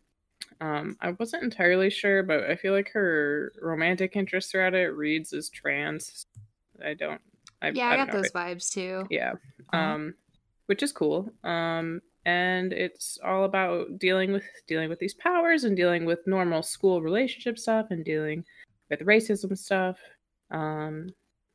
um, 0.62 0.96
i 1.02 1.11
wasn't 1.12 1.42
entirely 1.42 1.90
sure 1.90 2.22
but 2.22 2.44
i 2.44 2.56
feel 2.56 2.72
like 2.72 2.90
her 2.90 3.52
romantic 3.61 4.16
interest 4.16 4.50
throughout 4.50 4.74
it 4.74 4.88
reads 4.88 5.35
as 5.35 5.50
trans 5.50 6.26
i 6.83 6.94
don't 6.94 7.20
I, 7.62 7.68
yeah, 7.70 7.88
I, 7.88 7.96
don't 7.96 8.07
got 8.07 8.14
know. 8.14 8.23
those 8.23 8.33
vibes 8.33 8.70
too. 8.73 9.07
Yeah. 9.11 9.33
Uh-huh. 9.73 9.77
Um 9.79 10.14
which 10.66 10.83
is 10.83 10.92
cool. 10.92 11.33
Um 11.44 12.01
and 12.27 12.73
it's 12.73 13.18
all 13.25 13.44
about 13.44 13.99
dealing 13.99 14.33
with 14.33 14.44
dealing 14.68 14.88
with 14.88 14.99
these 14.99 15.14
powers 15.14 15.64
and 15.64 15.77
dealing 15.77 16.05
with 16.05 16.27
normal 16.27 16.62
school 16.62 17.01
relationship 17.03 17.59
stuff 17.59 17.87
and 17.90 18.05
dealing 18.05 18.44
with 18.90 19.01
racism 19.01 19.57
stuff. 19.57 19.99
Um 20.51 21.09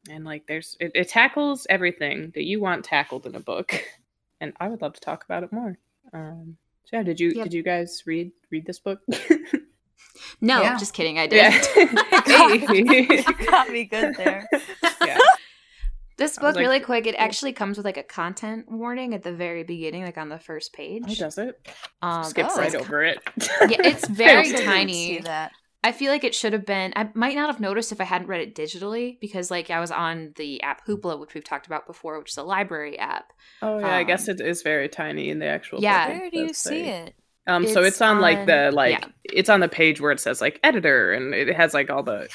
and 0.09 0.23
like 0.25 0.45
there's 0.47 0.75
it, 0.79 0.91
it 0.95 1.09
tackles 1.09 1.65
everything 1.69 2.31
that 2.35 2.43
you 2.43 2.59
want 2.61 2.85
tackled 2.85 3.25
in 3.25 3.35
a 3.35 3.39
book. 3.39 3.73
And 4.41 4.51
I 4.59 4.67
would 4.67 4.81
love 4.81 4.93
to 4.93 4.99
talk 5.01 5.23
about 5.23 5.43
it 5.43 5.53
more. 5.53 5.77
Um 6.13 6.57
so 6.83 6.97
yeah, 6.97 7.03
did 7.03 7.19
you 7.19 7.29
Yep. 7.31 7.43
did 7.45 7.53
you 7.53 7.63
guys 7.63 8.03
read 8.05 8.31
read 8.51 8.65
this 8.65 8.79
book? 8.79 8.99
No, 10.41 10.61
Yeah. 10.61 10.77
just 10.77 10.93
kidding. 10.93 11.17
I 11.19 11.27
did. 11.27 11.53
yeah. 11.75 12.21
Got 13.49 13.69
me 13.71 13.85
good 13.85 14.15
there. 14.15 14.47
Yeah. 16.37 16.41
This 16.41 16.43
I 16.43 16.45
was 16.45 16.53
book, 16.55 16.59
really 16.61 16.79
quick, 16.79 17.07
it 17.07 17.15
actually 17.17 17.53
comes 17.53 17.77
with 17.77 17.85
like 17.85 17.97
a 17.97 18.03
content 18.03 18.71
warning 18.71 19.13
at 19.13 19.23
the 19.23 19.33
very 19.33 19.63
beginning, 19.63 20.03
like 20.03 20.17
on 20.17 20.29
the 20.29 20.39
first 20.39 20.73
page. 20.73 21.03
Oh, 21.07 21.13
does 21.15 21.37
it? 21.37 21.59
um, 22.01 22.23
Skip 22.23 22.47
oh, 22.49 22.57
right 22.57 22.73
it's 22.73 22.75
over 22.75 23.03
it. 23.03 23.19
Yeah, 23.37 23.77
it's 23.83 24.07
very 24.09 24.55
I 24.55 24.61
tiny. 24.65 24.93
See 24.93 25.19
that? 25.19 25.51
I 25.83 25.91
feel 25.91 26.11
like 26.11 26.23
it 26.23 26.33
should 26.33 26.53
have 26.53 26.65
been. 26.65 26.93
I 26.95 27.09
might 27.13 27.35
not 27.35 27.47
have 27.47 27.59
noticed 27.59 27.91
if 27.91 28.01
I 28.01 28.05
hadn't 28.05 28.27
read 28.27 28.41
it 28.41 28.55
digitally 28.55 29.19
because, 29.19 29.51
like, 29.51 29.69
I 29.69 29.79
was 29.79 29.91
on 29.91 30.33
the 30.35 30.59
app 30.63 30.83
Hoopla, 30.87 31.19
which 31.19 31.35
we've 31.35 31.43
talked 31.43 31.67
about 31.67 31.85
before, 31.85 32.17
which 32.17 32.31
is 32.31 32.37
a 32.37 32.43
library 32.43 32.97
app. 32.97 33.31
Oh 33.61 33.77
yeah, 33.77 33.95
I 33.95 34.03
guess 34.03 34.27
Um, 34.27 34.33
it 34.35 34.41
is 34.41 34.63
very 34.63 34.89
tiny 34.89 35.29
in 35.29 35.37
the 35.37 35.45
actual. 35.45 35.81
Yeah. 35.81 36.07
book, 36.07 36.21
Where 36.21 36.29
do 36.31 36.37
you 36.39 36.47
does 36.47 36.57
see 36.57 36.69
say. 36.69 37.03
it? 37.05 37.15
Um, 37.47 37.67
so 37.67 37.83
it's 37.83 38.01
on 38.01 38.19
like 38.19 38.47
the 38.47 38.71
like 38.73 38.99
yeah. 38.99 39.07
it's 39.25 39.49
on 39.49 39.59
the 39.59 39.69
page 39.69 40.01
where 40.01 40.11
it 40.11 40.19
says 40.19 40.41
like 40.41 40.59
editor, 40.63 41.13
and 41.13 41.35
it 41.35 41.55
has 41.55 41.75
like 41.75 41.91
all 41.91 42.01
the 42.01 42.27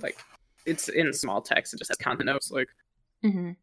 like 0.00 0.16
it's 0.64 0.88
in 0.88 1.12
small 1.12 1.42
text. 1.42 1.74
It 1.74 1.78
just 1.78 1.90
has 1.90 1.98
content 1.98 2.26
notes. 2.26 2.50
Like, 2.50 2.68
Mm-hmm. 3.24 3.48
you 3.48 3.54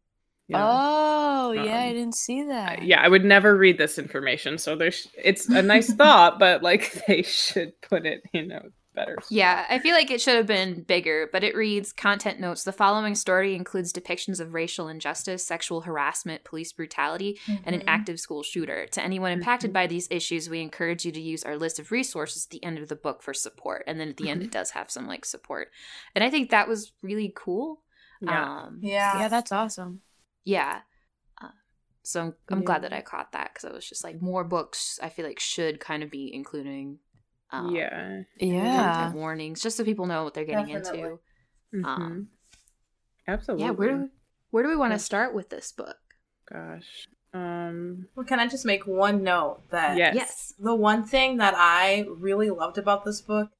know. 0.56 0.68
Oh, 0.70 1.52
yeah, 1.52 1.78
I 1.78 1.88
um, 1.88 1.94
didn't 1.94 2.14
see 2.16 2.42
that. 2.44 2.82
yeah, 2.82 3.00
I 3.00 3.08
would 3.08 3.24
never 3.24 3.56
read 3.56 3.78
this 3.78 3.98
information. 3.98 4.58
So 4.58 4.76
there's 4.76 5.08
it's 5.22 5.48
a 5.48 5.62
nice 5.62 5.92
thought, 5.94 6.38
but 6.38 6.62
like 6.62 7.04
they 7.08 7.22
should 7.22 7.72
put 7.82 8.04
it 8.06 8.22
in 8.32 8.50
a 8.50 8.62
better. 8.94 9.16
Yeah, 9.28 9.64
I 9.68 9.80
feel 9.80 9.92
like 9.94 10.12
it 10.12 10.20
should 10.20 10.36
have 10.36 10.46
been 10.46 10.82
bigger, 10.84 11.28
but 11.32 11.42
it 11.42 11.56
reads 11.56 11.92
content 11.92 12.38
notes. 12.38 12.62
The 12.62 12.70
following 12.72 13.16
story 13.16 13.56
includes 13.56 13.92
depictions 13.92 14.38
of 14.38 14.54
racial 14.54 14.86
injustice, 14.86 15.44
sexual 15.44 15.80
harassment, 15.80 16.44
police 16.44 16.72
brutality, 16.72 17.40
and 17.64 17.74
an 17.74 17.80
Mhm. 17.80 17.88
active 17.88 18.20
school 18.20 18.44
shooter. 18.44 18.86
To 18.92 19.02
anyone 19.02 19.32
impacted 19.32 19.70
Mhm. 19.70 19.74
by 19.74 19.86
these 19.88 20.06
issues, 20.12 20.48
we 20.48 20.60
encourage 20.60 21.04
you 21.04 21.10
to 21.10 21.20
use 21.20 21.42
our 21.42 21.56
list 21.56 21.80
of 21.80 21.90
resources 21.90 22.46
at 22.46 22.50
the 22.50 22.62
end 22.62 22.78
of 22.78 22.88
the 22.88 22.94
book 22.94 23.20
for 23.22 23.34
support. 23.34 23.82
And 23.88 23.98
then 23.98 24.10
at 24.10 24.16
the 24.16 24.28
end, 24.28 24.42
it 24.42 24.52
does 24.52 24.70
have 24.72 24.90
some 24.92 25.08
like 25.08 25.24
support. 25.24 25.72
And 26.14 26.22
I 26.22 26.30
think 26.30 26.50
that 26.50 26.68
was 26.68 26.92
really 27.02 27.32
cool. 27.34 27.80
Yeah. 28.26 28.62
Um, 28.66 28.78
Yeah. 28.82 29.18
Yeah, 29.20 29.28
that's 29.28 29.52
awesome. 29.52 30.00
yeah. 30.44 30.80
Uh, 31.42 31.48
so 32.02 32.20
I'm, 32.20 32.34
I'm 32.50 32.58
Yeah. 32.60 32.64
glad 32.64 32.82
that 32.82 32.92
I 32.92 33.00
caught 33.00 33.32
that 33.32 33.50
because 33.52 33.68
I 33.68 33.72
was 33.72 33.88
just 33.88 34.04
like, 34.04 34.20
more 34.22 34.44
books 34.44 34.98
I 35.02 35.08
feel 35.08 35.26
like 35.26 35.40
should 35.40 35.80
kind 35.80 36.02
of 36.02 36.10
be 36.10 36.30
including. 36.32 36.98
Um, 37.50 37.74
yeah. 37.74 38.22
Yeah. 38.38 38.92
content 38.94 39.14
warnings 39.14 39.62
just 39.62 39.76
so 39.76 39.84
people 39.84 40.06
know 40.06 40.24
what 40.24 40.34
they're 40.34 40.44
getting 40.44 40.66
Definitely. 40.66 41.00
into. 41.00 41.18
Um, 41.88 42.00
Mhm. 42.02 42.26
Absolutely. 43.28 43.64
Yeah, 43.64 43.70
where 43.72 43.88
do 43.90 43.96
we, 44.02 44.08
where 44.50 44.62
do 44.64 44.68
we 44.68 44.76
want 44.76 44.92
to 44.92 44.98
start 44.98 45.34
with 45.34 45.50
this 45.50 45.70
book? 45.72 45.96
Gosh. 46.50 47.06
Um, 47.32 48.08
Well, 48.14 48.26
can 48.26 48.38
I 48.40 48.46
just 48.46 48.64
make 48.64 48.86
one 48.86 49.22
note 49.22 49.62
that 49.70 49.96
yes. 49.96 50.14
Yes. 50.14 50.54
the 50.58 50.74
one 50.74 51.04
thing 51.04 51.38
that 51.38 51.54
I 51.56 52.06
really 52.08 52.50
loved 52.50 52.78
about 52.78 53.04
this 53.04 53.20
book 53.20 53.50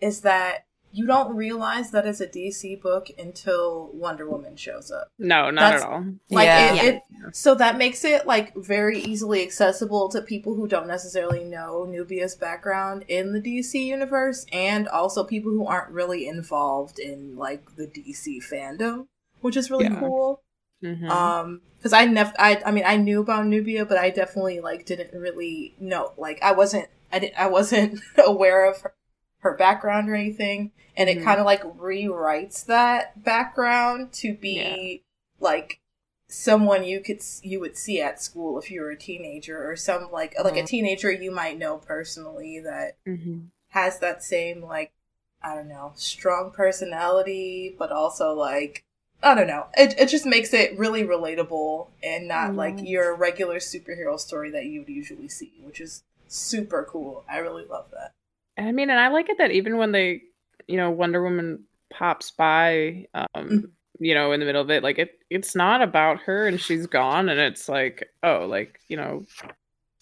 is 0.00 0.20
that 0.22 0.66
you 0.92 1.06
don't 1.06 1.34
realize 1.34 1.90
that 1.92 2.06
it's 2.06 2.20
a 2.20 2.26
DC 2.26 2.80
book 2.80 3.08
until 3.18 3.90
Wonder 3.94 4.28
Woman 4.28 4.56
shows 4.56 4.90
up. 4.90 5.08
No, 5.18 5.50
not 5.50 5.60
That's- 5.72 5.82
at 5.82 5.88
all. 5.88 6.04
Like 6.30 6.46
Yeah. 6.46 6.74
it, 6.74 6.94
it 6.94 7.02
so 7.34 7.54
that 7.54 7.78
makes 7.78 8.04
it 8.04 8.26
like 8.26 8.54
very 8.56 8.98
easily 9.00 9.42
accessible 9.42 10.08
to 10.10 10.20
people 10.20 10.54
who 10.54 10.68
don't 10.68 10.86
necessarily 10.86 11.44
know 11.44 11.84
Nubia's 11.84 12.34
background 12.36 13.04
in 13.08 13.32
the 13.32 13.40
DC 13.40 13.84
universe 13.84 14.44
and 14.52 14.86
also 14.88 15.24
people 15.24 15.52
who 15.52 15.66
aren't 15.66 15.90
really 15.90 16.26
involved 16.28 16.98
in 16.98 17.36
like 17.36 17.76
the 17.76 17.86
DC 17.86 18.38
fandom, 18.42 19.06
which 19.40 19.56
is 19.56 19.70
really 19.70 19.84
Yeah. 19.84 19.98
cool. 20.00 20.42
Mhm. 20.84 21.08
Um, 21.08 21.60
because 21.78 21.92
I 21.92 22.04
never, 22.04 22.32
I, 22.38 22.60
I 22.66 22.70
mean, 22.70 22.84
I 22.86 22.96
knew 22.96 23.20
about 23.20 23.46
Nubia, 23.46 23.84
but 23.84 23.98
I 23.98 24.10
definitely 24.10 24.60
like 24.60 24.84
didn't 24.86 25.12
really 25.18 25.74
know. 25.80 26.12
Like, 26.16 26.40
I 26.42 26.52
wasn't, 26.52 26.88
I 27.12 27.18
didn't, 27.18 27.38
I 27.38 27.46
wasn't 27.48 28.00
aware 28.26 28.68
of 28.70 28.80
her, 28.82 28.94
her 29.42 29.54
background 29.56 30.08
or 30.08 30.14
anything, 30.14 30.70
and 30.96 31.08
it 31.10 31.18
Mhm. 31.18 31.24
kind 31.24 31.40
of 31.40 31.46
like 31.46 31.62
rewrites 31.62 32.64
that 32.66 33.22
background 33.24 34.12
to 34.14 34.34
be 34.34 35.02
like 35.40 35.80
someone 36.28 36.84
you 36.84 37.00
could 37.00 37.20
you 37.42 37.60
would 37.60 37.76
see 37.76 38.00
at 38.00 38.22
school 38.22 38.58
if 38.58 38.70
you 38.70 38.80
were 38.80 38.90
a 38.90 38.96
teenager, 38.96 39.68
or 39.68 39.76
some 39.76 40.10
like 40.10 40.34
like 40.42 40.56
a 40.56 40.62
Mhm. 40.62 40.66
teenager 40.66 41.10
you 41.10 41.30
might 41.30 41.58
know 41.58 41.76
personally 41.78 42.58
that 42.60 42.96
Mhm. 43.06 43.48
has 43.70 43.98
that 43.98 44.22
same 44.22 44.62
like 44.62 44.92
I 45.42 45.54
don't 45.56 45.68
know 45.68 45.92
strong 45.96 46.52
personality, 46.52 47.74
but 47.76 47.90
also 47.92 48.32
like 48.34 48.84
I 49.24 49.34
don't 49.34 49.46
know. 49.48 49.66
It 49.76 49.94
it 49.98 50.06
just 50.06 50.24
makes 50.26 50.52
it 50.54 50.78
really 50.78 51.02
relatable 51.04 51.88
and 52.02 52.26
not 52.28 52.54
like 52.54 52.76
Mhm. 52.76 52.88
your 52.88 53.14
regular 53.14 53.56
superhero 53.58 54.18
story 54.18 54.50
that 54.50 54.66
you 54.66 54.80
would 54.80 54.88
usually 54.88 55.28
see, 55.28 55.52
which 55.62 55.80
is 55.80 56.04
super 56.28 56.84
cool. 56.84 57.24
I 57.28 57.38
really 57.38 57.64
love 57.64 57.90
that. 57.92 58.12
I 58.58 58.72
mean, 58.72 58.90
and 58.90 58.98
I 59.00 59.08
like 59.08 59.28
it 59.28 59.38
that 59.38 59.50
even 59.52 59.76
when 59.78 59.92
they, 59.92 60.22
you 60.68 60.76
know, 60.76 60.90
Wonder 60.90 61.22
Woman 61.22 61.64
pops 61.90 62.30
by, 62.30 63.06
um, 63.14 63.26
Mhm. 63.34 63.70
you 63.98 64.14
know, 64.14 64.32
in 64.32 64.40
the 64.40 64.46
middle 64.46 64.62
of 64.62 64.70
it, 64.70 64.82
like 64.82 64.98
it, 64.98 65.18
it's 65.30 65.54
not 65.54 65.80
about 65.82 66.20
her 66.22 66.46
and 66.46 66.60
she's 66.60 66.86
gone, 66.86 67.28
and 67.28 67.40
it's 67.40 67.68
like, 67.68 68.08
oh, 68.22 68.46
like 68.46 68.80
you 68.88 68.96
know, 68.96 69.24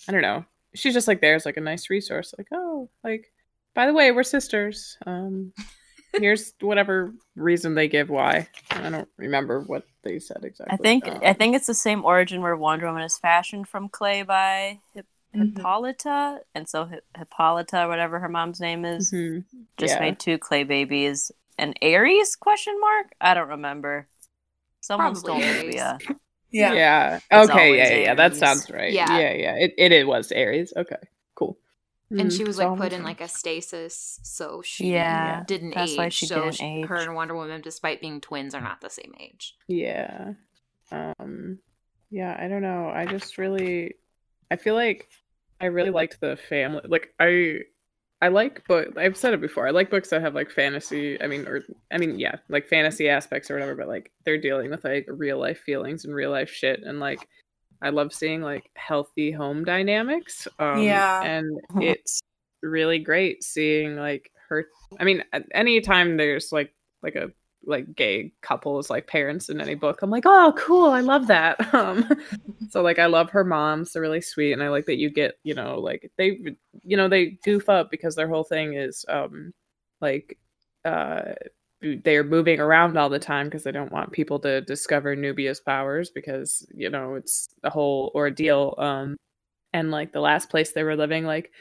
I 0.08 0.12
don't 0.12 0.22
know, 0.22 0.44
she's 0.74 0.94
just 0.94 1.08
like 1.08 1.20
there's 1.20 1.44
like 1.46 1.56
a 1.56 1.60
nice 1.62 1.90
resource, 1.90 2.34
like 2.38 2.48
oh, 2.52 2.88
like 3.04 3.32
by 3.74 3.86
the 3.86 3.94
way, 3.94 4.10
we're 4.10 4.24
sisters. 4.24 4.98
Um, 5.06 5.52
here's 6.14 6.54
whatever 6.60 7.14
reason 7.36 7.74
they 7.74 7.86
give 7.86 8.10
why. 8.10 8.48
I 8.72 8.90
don't 8.90 9.08
remember 9.16 9.60
what 9.60 9.84
they 10.02 10.18
said 10.18 10.38
exactly. 10.42 10.74
I 10.74 10.76
think 10.76 11.06
Um, 11.06 11.20
I 11.22 11.32
think 11.34 11.54
it's 11.54 11.68
the 11.68 11.74
same 11.74 12.04
origin 12.04 12.42
where 12.42 12.56
Wonder 12.56 12.86
Woman 12.86 13.02
is 13.02 13.16
fashioned 13.18 13.68
from 13.68 13.88
clay 13.88 14.22
by. 14.22 14.80
Hippolyta, 15.32 16.40
and 16.54 16.68
so 16.68 16.86
Hi- 16.86 17.00
Hippolyta, 17.16 17.86
whatever 17.88 18.18
her 18.18 18.28
mom's 18.28 18.60
name 18.60 18.84
is, 18.84 19.12
mhm. 19.12 19.44
just 19.76 19.94
Yeah. 19.94 20.00
made 20.00 20.18
two 20.18 20.38
clay 20.38 20.64
babies. 20.64 21.30
And 21.58 21.76
Ares? 21.82 22.36
Question 22.36 22.78
mark? 22.80 23.12
I 23.20 23.34
don't 23.34 23.48
remember. 23.48 24.08
Someone 24.80 25.12
Probably 25.14 25.42
stole 25.42 25.82
Ares. 25.82 25.98
Yeah. 26.52 26.72
Yeah. 26.72 27.20
It's 27.30 27.48
Okay. 27.50 27.66
always 27.66 27.90
Yeah. 27.90 27.96
Yeah. 27.96 28.14
That 28.14 28.34
sounds 28.34 28.68
right. 28.70 28.92
Yeah. 28.92 29.18
Yeah. 29.18 29.32
Yeah. 29.34 29.54
It, 29.54 29.74
it, 29.78 29.92
it 29.92 30.06
was 30.08 30.32
Ares. 30.32 30.72
Okay. 30.76 30.96
Cool. 31.36 31.56
and 32.10 32.22
Mhm. 32.22 32.36
she 32.36 32.42
was 32.42 32.58
like 32.58 32.76
put 32.76 32.92
in 32.92 33.04
like 33.04 33.20
a 33.20 33.28
stasis, 33.28 34.18
so 34.24 34.60
she 34.62 34.90
Yeah, 34.94 35.44
didn't 35.46 35.74
that's 35.76 35.92
age. 35.92 35.98
why 35.98 36.08
she 36.08 36.26
so 36.26 36.40
didn't 36.40 36.54
she- 36.56 36.64
age. 36.64 36.86
her 36.86 36.96
and 36.96 37.14
Wonder 37.14 37.36
Woman, 37.36 37.60
despite 37.60 38.00
being 38.00 38.20
twins, 38.20 38.52
are 38.52 38.60
not 38.60 38.80
the 38.80 38.90
same 38.90 39.14
age. 39.20 39.54
Yeah. 39.68 40.32
Um 40.90 41.60
yeah, 42.10 42.36
I 42.36 42.48
don't 42.48 42.62
know. 42.62 42.88
I 42.92 43.06
just 43.06 43.38
really 43.38 43.94
I 44.50 44.56
feel 44.56 44.74
like 44.74 45.08
I 45.60 45.66
really 45.66 45.90
liked 45.90 46.20
the 46.20 46.36
family 46.36 46.82
like 46.88 47.12
I 47.20 47.60
I 48.22 48.28
like 48.28 48.66
book 48.66 48.96
I've 48.96 49.16
said 49.16 49.34
it 49.34 49.40
before. 49.40 49.66
I 49.66 49.70
like 49.70 49.90
books 49.90 50.10
that 50.10 50.20
have 50.22 50.34
like 50.34 50.50
fantasy, 50.50 51.20
I 51.20 51.26
mean 51.26 51.46
or 51.46 51.62
I 51.90 51.98
mean 51.98 52.18
yeah, 52.18 52.36
like 52.48 52.68
fantasy 52.68 53.08
aspects 53.08 53.50
or 53.50 53.54
whatever, 53.54 53.74
but 53.74 53.88
like 53.88 54.10
they're 54.24 54.40
dealing 54.40 54.70
with 54.70 54.84
like 54.84 55.06
real 55.08 55.38
life 55.38 55.60
feelings 55.60 56.04
and 56.04 56.14
real 56.14 56.30
life 56.30 56.50
shit 56.50 56.82
and 56.82 57.00
like 57.00 57.26
I 57.82 57.90
love 57.90 58.12
seeing 58.12 58.42
like 58.42 58.70
healthy 58.74 59.32
home 59.32 59.64
dynamics. 59.64 60.46
Um 60.58 60.82
Yeah. 60.82 61.20
and 61.22 61.58
it's 61.82 62.20
really 62.62 62.98
great 62.98 63.42
seeing 63.42 63.96
like 63.96 64.30
her 64.48 64.66
I 64.98 65.04
mean 65.04 65.24
anytime 65.54 66.16
there's 66.16 66.52
like 66.52 66.74
like 67.02 67.14
a 67.14 67.30
like 67.66 67.94
gay 67.94 68.32
couples 68.40 68.88
like 68.88 69.06
parents 69.06 69.48
in 69.48 69.60
any 69.60 69.74
book 69.74 70.00
i'm 70.02 70.10
like 70.10 70.24
oh 70.26 70.52
cool 70.56 70.90
i 70.90 71.00
love 71.00 71.26
that. 71.26 71.58
Um 71.74 72.08
so 72.70 72.82
like 72.82 72.98
i 72.98 73.06
love 73.06 73.30
her 73.30 73.44
moms 73.44 73.92
they're 73.92 74.02
really 74.02 74.20
sweet 74.20 74.52
and 74.52 74.62
i 74.62 74.68
like 74.68 74.86
that 74.86 74.96
you 74.96 75.10
get 75.10 75.38
you 75.44 75.54
know 75.54 75.78
like 75.78 76.10
they 76.16 76.38
you 76.82 76.96
know 76.96 77.08
they 77.08 77.38
goof 77.44 77.68
up 77.68 77.90
because 77.90 78.16
their 78.16 78.28
whole 78.28 78.44
thing 78.44 78.74
is 78.74 79.04
um 79.08 79.52
like 80.00 80.38
uh 80.84 81.32
they're 81.82 82.24
moving 82.24 82.60
around 82.60 82.98
all 82.98 83.08
the 83.08 83.18
time 83.18 83.46
because 83.46 83.62
they 83.62 83.72
don't 83.72 83.92
want 83.92 84.12
people 84.12 84.38
to 84.40 84.60
discover 84.62 85.14
nubia's 85.14 85.60
powers 85.60 86.10
because 86.10 86.66
you 86.74 86.90
know 86.90 87.14
it's 87.14 87.48
a 87.62 87.70
whole 87.70 88.10
ordeal 88.14 88.74
um 88.78 89.16
and 89.72 89.90
like 89.90 90.12
the 90.12 90.20
last 90.20 90.50
place 90.50 90.72
they 90.72 90.82
were 90.82 90.96
living 90.96 91.24
like 91.24 91.52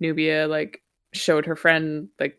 nubia 0.00 0.46
like 0.46 0.82
showed 1.12 1.46
her 1.46 1.56
friend 1.56 2.08
like 2.20 2.38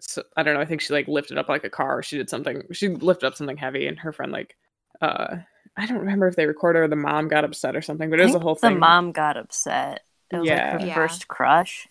so, 0.00 0.22
I 0.36 0.42
don't 0.42 0.54
know. 0.54 0.60
I 0.60 0.64
think 0.66 0.80
she 0.80 0.92
like 0.92 1.08
lifted 1.08 1.38
up 1.38 1.48
like 1.48 1.64
a 1.64 1.70
car. 1.70 1.98
Or 1.98 2.02
she 2.02 2.16
did 2.18 2.30
something. 2.30 2.62
She 2.72 2.88
lifted 2.88 3.26
up 3.26 3.34
something 3.36 3.56
heavy, 3.56 3.86
and 3.86 3.98
her 4.00 4.12
friend 4.12 4.32
like, 4.32 4.56
uh, 5.00 5.36
I 5.76 5.86
don't 5.86 5.98
remember 5.98 6.28
if 6.28 6.36
they 6.36 6.46
recorded 6.46 6.80
or 6.80 6.88
the 6.88 6.96
mom 6.96 7.28
got 7.28 7.44
upset 7.44 7.76
or 7.76 7.82
something. 7.82 8.10
But 8.10 8.20
it 8.20 8.24
was 8.24 8.34
a 8.34 8.38
think 8.38 8.44
whole 8.44 8.54
the 8.60 8.70
thing. 8.70 8.78
mom 8.78 9.12
got 9.12 9.36
upset. 9.36 10.04
It 10.30 10.36
was 10.38 10.48
Yeah. 10.48 10.54
like 10.54 10.80
her 10.82 10.86
Yeah. 10.86 10.94
first 10.94 11.28
crush. 11.28 11.88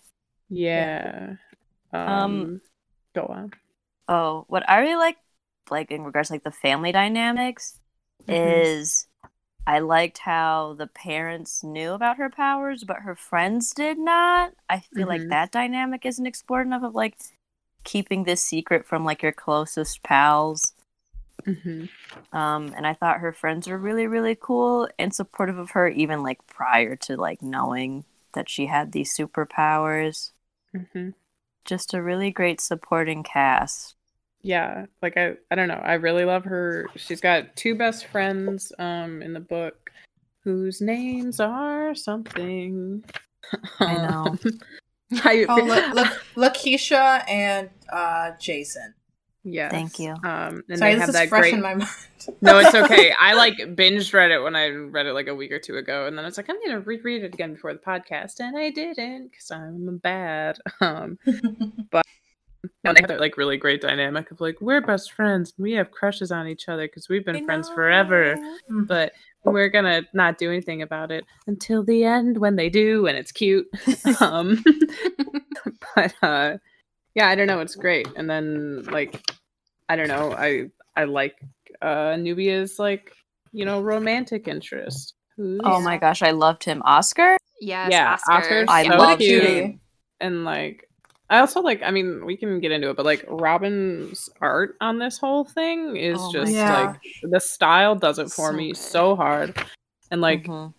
Yeah. 0.48 1.36
Um, 1.92 2.08
Um, 2.08 2.60
go 3.14 3.26
on. 3.26 3.52
Oh, 4.08 4.44
what 4.48 4.68
I 4.68 4.80
really 4.80 4.96
like, 4.96 5.16
like 5.70 5.90
in 5.90 6.02
regards 6.04 6.28
to 6.28 6.34
like 6.34 6.44
the 6.44 6.50
family 6.50 6.92
dynamics, 6.92 7.78
Mhm. 8.26 8.34
is 8.34 9.06
I 9.66 9.80
liked 9.80 10.18
how 10.18 10.74
the 10.74 10.86
parents 10.88 11.64
knew 11.64 11.92
about 11.92 12.18
her 12.18 12.30
powers, 12.30 12.84
but 12.84 12.98
her 12.98 13.16
friends 13.16 13.72
did 13.74 13.98
not. 13.98 14.54
I 14.68 14.80
feel 14.80 15.08
like 15.08 15.20
Mhm. 15.20 15.28
that 15.28 15.52
dynamic 15.52 16.06
isn't 16.06 16.26
explored 16.26 16.66
enough 16.66 16.82
of 16.84 16.94
like 16.94 17.16
keeping 17.84 18.24
this 18.24 18.42
secret 18.44 18.86
from 18.86 19.04
like 19.04 19.22
your 19.22 19.32
closest 19.32 20.02
pals. 20.02 20.74
Mhm. 21.46 21.88
Um, 22.32 22.72
and 22.76 22.86
I 22.86 22.94
thought 22.94 23.20
her 23.20 23.32
friends 23.32 23.66
were 23.68 23.78
really, 23.78 24.06
really 24.06 24.36
cool 24.38 24.88
and 24.98 25.14
supportive 25.14 25.58
of 25.58 25.72
her, 25.72 25.88
even 25.88 26.22
like 26.22 26.46
prior 26.46 26.96
to 26.96 27.16
like 27.16 27.42
knowing 27.42 28.04
that 28.34 28.48
she 28.48 28.66
had 28.66 28.92
these 28.92 29.16
superpowers. 29.16 30.30
Mhm. 30.74 31.14
Just 31.64 31.94
a 31.94 32.02
really 32.02 32.30
great 32.30 32.60
supporting 32.60 33.22
cast. 33.22 33.94
Yeah, 34.42 34.86
like 35.00 35.16
I, 35.16 35.36
I 35.50 35.54
don't 35.54 35.68
know. 35.68 35.80
I 35.82 35.94
really 35.94 36.24
love 36.24 36.44
her. 36.44 36.88
She's 36.96 37.20
got 37.20 37.54
two 37.54 37.76
best 37.76 38.06
friends, 38.06 38.72
um, 38.78 39.22
in 39.22 39.32
the 39.34 39.40
book, 39.40 39.92
whose 40.42 40.80
names 40.80 41.38
are 41.38 41.94
something. 41.94 43.04
I 43.78 43.94
know. 43.94 44.38
I, 45.24 45.46
Oh, 45.48 45.56
look, 45.56 45.94
look, 45.94 46.54
Lakeisha 46.54 47.28
and 47.28 47.70
uh, 47.92 48.32
Jason. 48.40 48.94
Yeah. 49.44 49.70
Thank 49.70 49.98
you. 49.98 50.12
Um, 50.12 50.62
and 50.68 50.78
Sorry, 50.78 50.92
they 50.92 50.94
this 50.94 51.00
have 51.00 51.08
is 51.08 51.14
that 51.14 51.28
fresh 51.28 51.42
great. 51.42 51.54
in 51.54 51.62
my 51.62 51.74
mind. 51.74 51.90
no, 52.40 52.58
it's 52.60 52.74
okay. 52.74 53.12
I 53.20 53.34
like 53.34 53.56
binged 53.58 54.12
read 54.14 54.30
it 54.30 54.40
when 54.40 54.54
I 54.54 54.68
read 54.68 55.06
it 55.06 55.14
like 55.14 55.26
a 55.26 55.34
week 55.34 55.50
or 55.50 55.58
two 55.58 55.76
ago, 55.76 56.06
and 56.06 56.16
then 56.16 56.24
I 56.24 56.28
was 56.28 56.36
like, 56.36 56.48
I'm 56.48 56.56
gonna 56.64 56.80
reread 56.80 57.24
it 57.24 57.34
again 57.34 57.54
before 57.54 57.72
the 57.72 57.80
podcast, 57.80 58.38
and 58.38 58.56
I 58.56 58.70
didn't 58.70 59.30
because 59.32 59.50
I'm 59.50 59.98
bad. 59.98 60.58
Um, 60.80 61.18
no, 62.84 62.92
they 62.92 63.00
have 63.00 63.08
that 63.08 63.20
like 63.20 63.36
really 63.36 63.56
great 63.56 63.80
dynamic 63.80 64.30
of 64.30 64.40
like 64.40 64.60
we're 64.60 64.80
best 64.80 65.12
friends, 65.12 65.52
and 65.56 65.64
we 65.64 65.72
have 65.72 65.90
crushes 65.90 66.30
on 66.30 66.46
each 66.46 66.68
other 66.68 66.86
because 66.86 67.08
we've 67.08 67.24
been 67.24 67.44
friends 67.44 67.68
forever, 67.68 68.36
but 68.68 69.12
we're 69.44 69.68
gonna 69.68 70.02
not 70.14 70.38
do 70.38 70.50
anything 70.50 70.82
about 70.82 71.10
it 71.10 71.24
until 71.46 71.82
the 71.84 72.04
end 72.04 72.38
when 72.38 72.56
they 72.56 72.68
do, 72.68 73.06
and 73.06 73.16
it's 73.16 73.32
cute. 73.32 73.66
um, 74.20 74.62
but 75.96 76.14
uh, 76.22 76.56
yeah, 77.14 77.28
I 77.28 77.34
don't 77.34 77.46
know, 77.46 77.60
it's 77.60 77.74
great. 77.76 78.08
And 78.16 78.28
then 78.30 78.84
like, 78.84 79.22
I 79.88 79.96
don't 79.96 80.08
know, 80.08 80.32
I 80.32 80.70
I 80.96 81.04
like 81.04 81.36
uh 81.80 82.16
Nubia's 82.16 82.78
like 82.78 83.12
you 83.52 83.64
know 83.64 83.80
romantic 83.80 84.46
interest. 84.48 85.14
Who's 85.36 85.60
Oh 85.64 85.80
my 85.80 85.96
gosh, 85.98 86.22
I 86.22 86.30
loved 86.32 86.62
him. 86.64 86.82
Oscar? 86.84 87.36
Yes, 87.60 87.90
Yeah, 87.90 88.12
Oscar. 88.14 88.32
Oscar's 88.34 88.68
I 88.70 88.82
so 88.84 88.96
love 88.96 89.18
cute. 89.18 89.42
him. 89.44 89.80
and 90.20 90.44
like 90.44 90.88
I 91.32 91.40
also 91.40 91.60
like 91.62 91.82
I 91.82 91.90
mean 91.90 92.26
we 92.26 92.36
can 92.36 92.60
get 92.60 92.72
into 92.72 92.90
it, 92.90 92.96
but 92.96 93.06
like 93.06 93.24
Robyn's 93.26 94.28
art 94.42 94.76
on 94.82 94.98
this 94.98 95.16
whole 95.16 95.44
thing 95.44 95.96
is 95.96 96.18
Oh 96.18 96.32
just 96.32 96.52
Yeah. 96.52 96.70
like 96.92 97.00
the 97.22 97.40
style 97.40 97.94
does 97.96 98.18
it 98.18 98.30
for 98.30 98.50
So 98.50 98.56
me 98.56 98.68
good. 98.68 98.76
so 98.76 99.16
hard. 99.16 99.56
And 100.10 100.20
like 100.20 100.44
Mhm. 100.46 100.74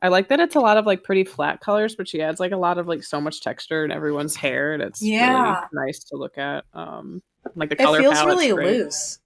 I 0.00 0.08
like 0.08 0.28
that 0.28 0.40
it's 0.40 0.54
a 0.54 0.60
lot 0.60 0.78
of 0.78 0.86
like 0.86 1.04
pretty 1.04 1.24
flat 1.24 1.60
colors, 1.60 1.94
but 1.94 2.08
she 2.08 2.22
adds 2.22 2.40
like 2.40 2.52
a 2.52 2.56
lot 2.56 2.78
of 2.78 2.88
like 2.88 3.02
so 3.02 3.20
much 3.20 3.42
texture 3.42 3.84
in 3.84 3.90
everyone's 3.90 4.34
hair, 4.34 4.72
and 4.72 4.82
it's 4.82 5.02
Yeah. 5.02 5.20
really 5.20 5.84
nice 5.86 6.04
to 6.04 6.16
look 6.16 6.38
at. 6.38 6.64
Um, 6.72 7.20
like 7.54 7.68
the 7.68 7.74
It 7.74 7.84
color 7.84 7.98
feels 7.98 8.24
really 8.24 8.50
great. 8.50 8.78
loose. 8.78 9.18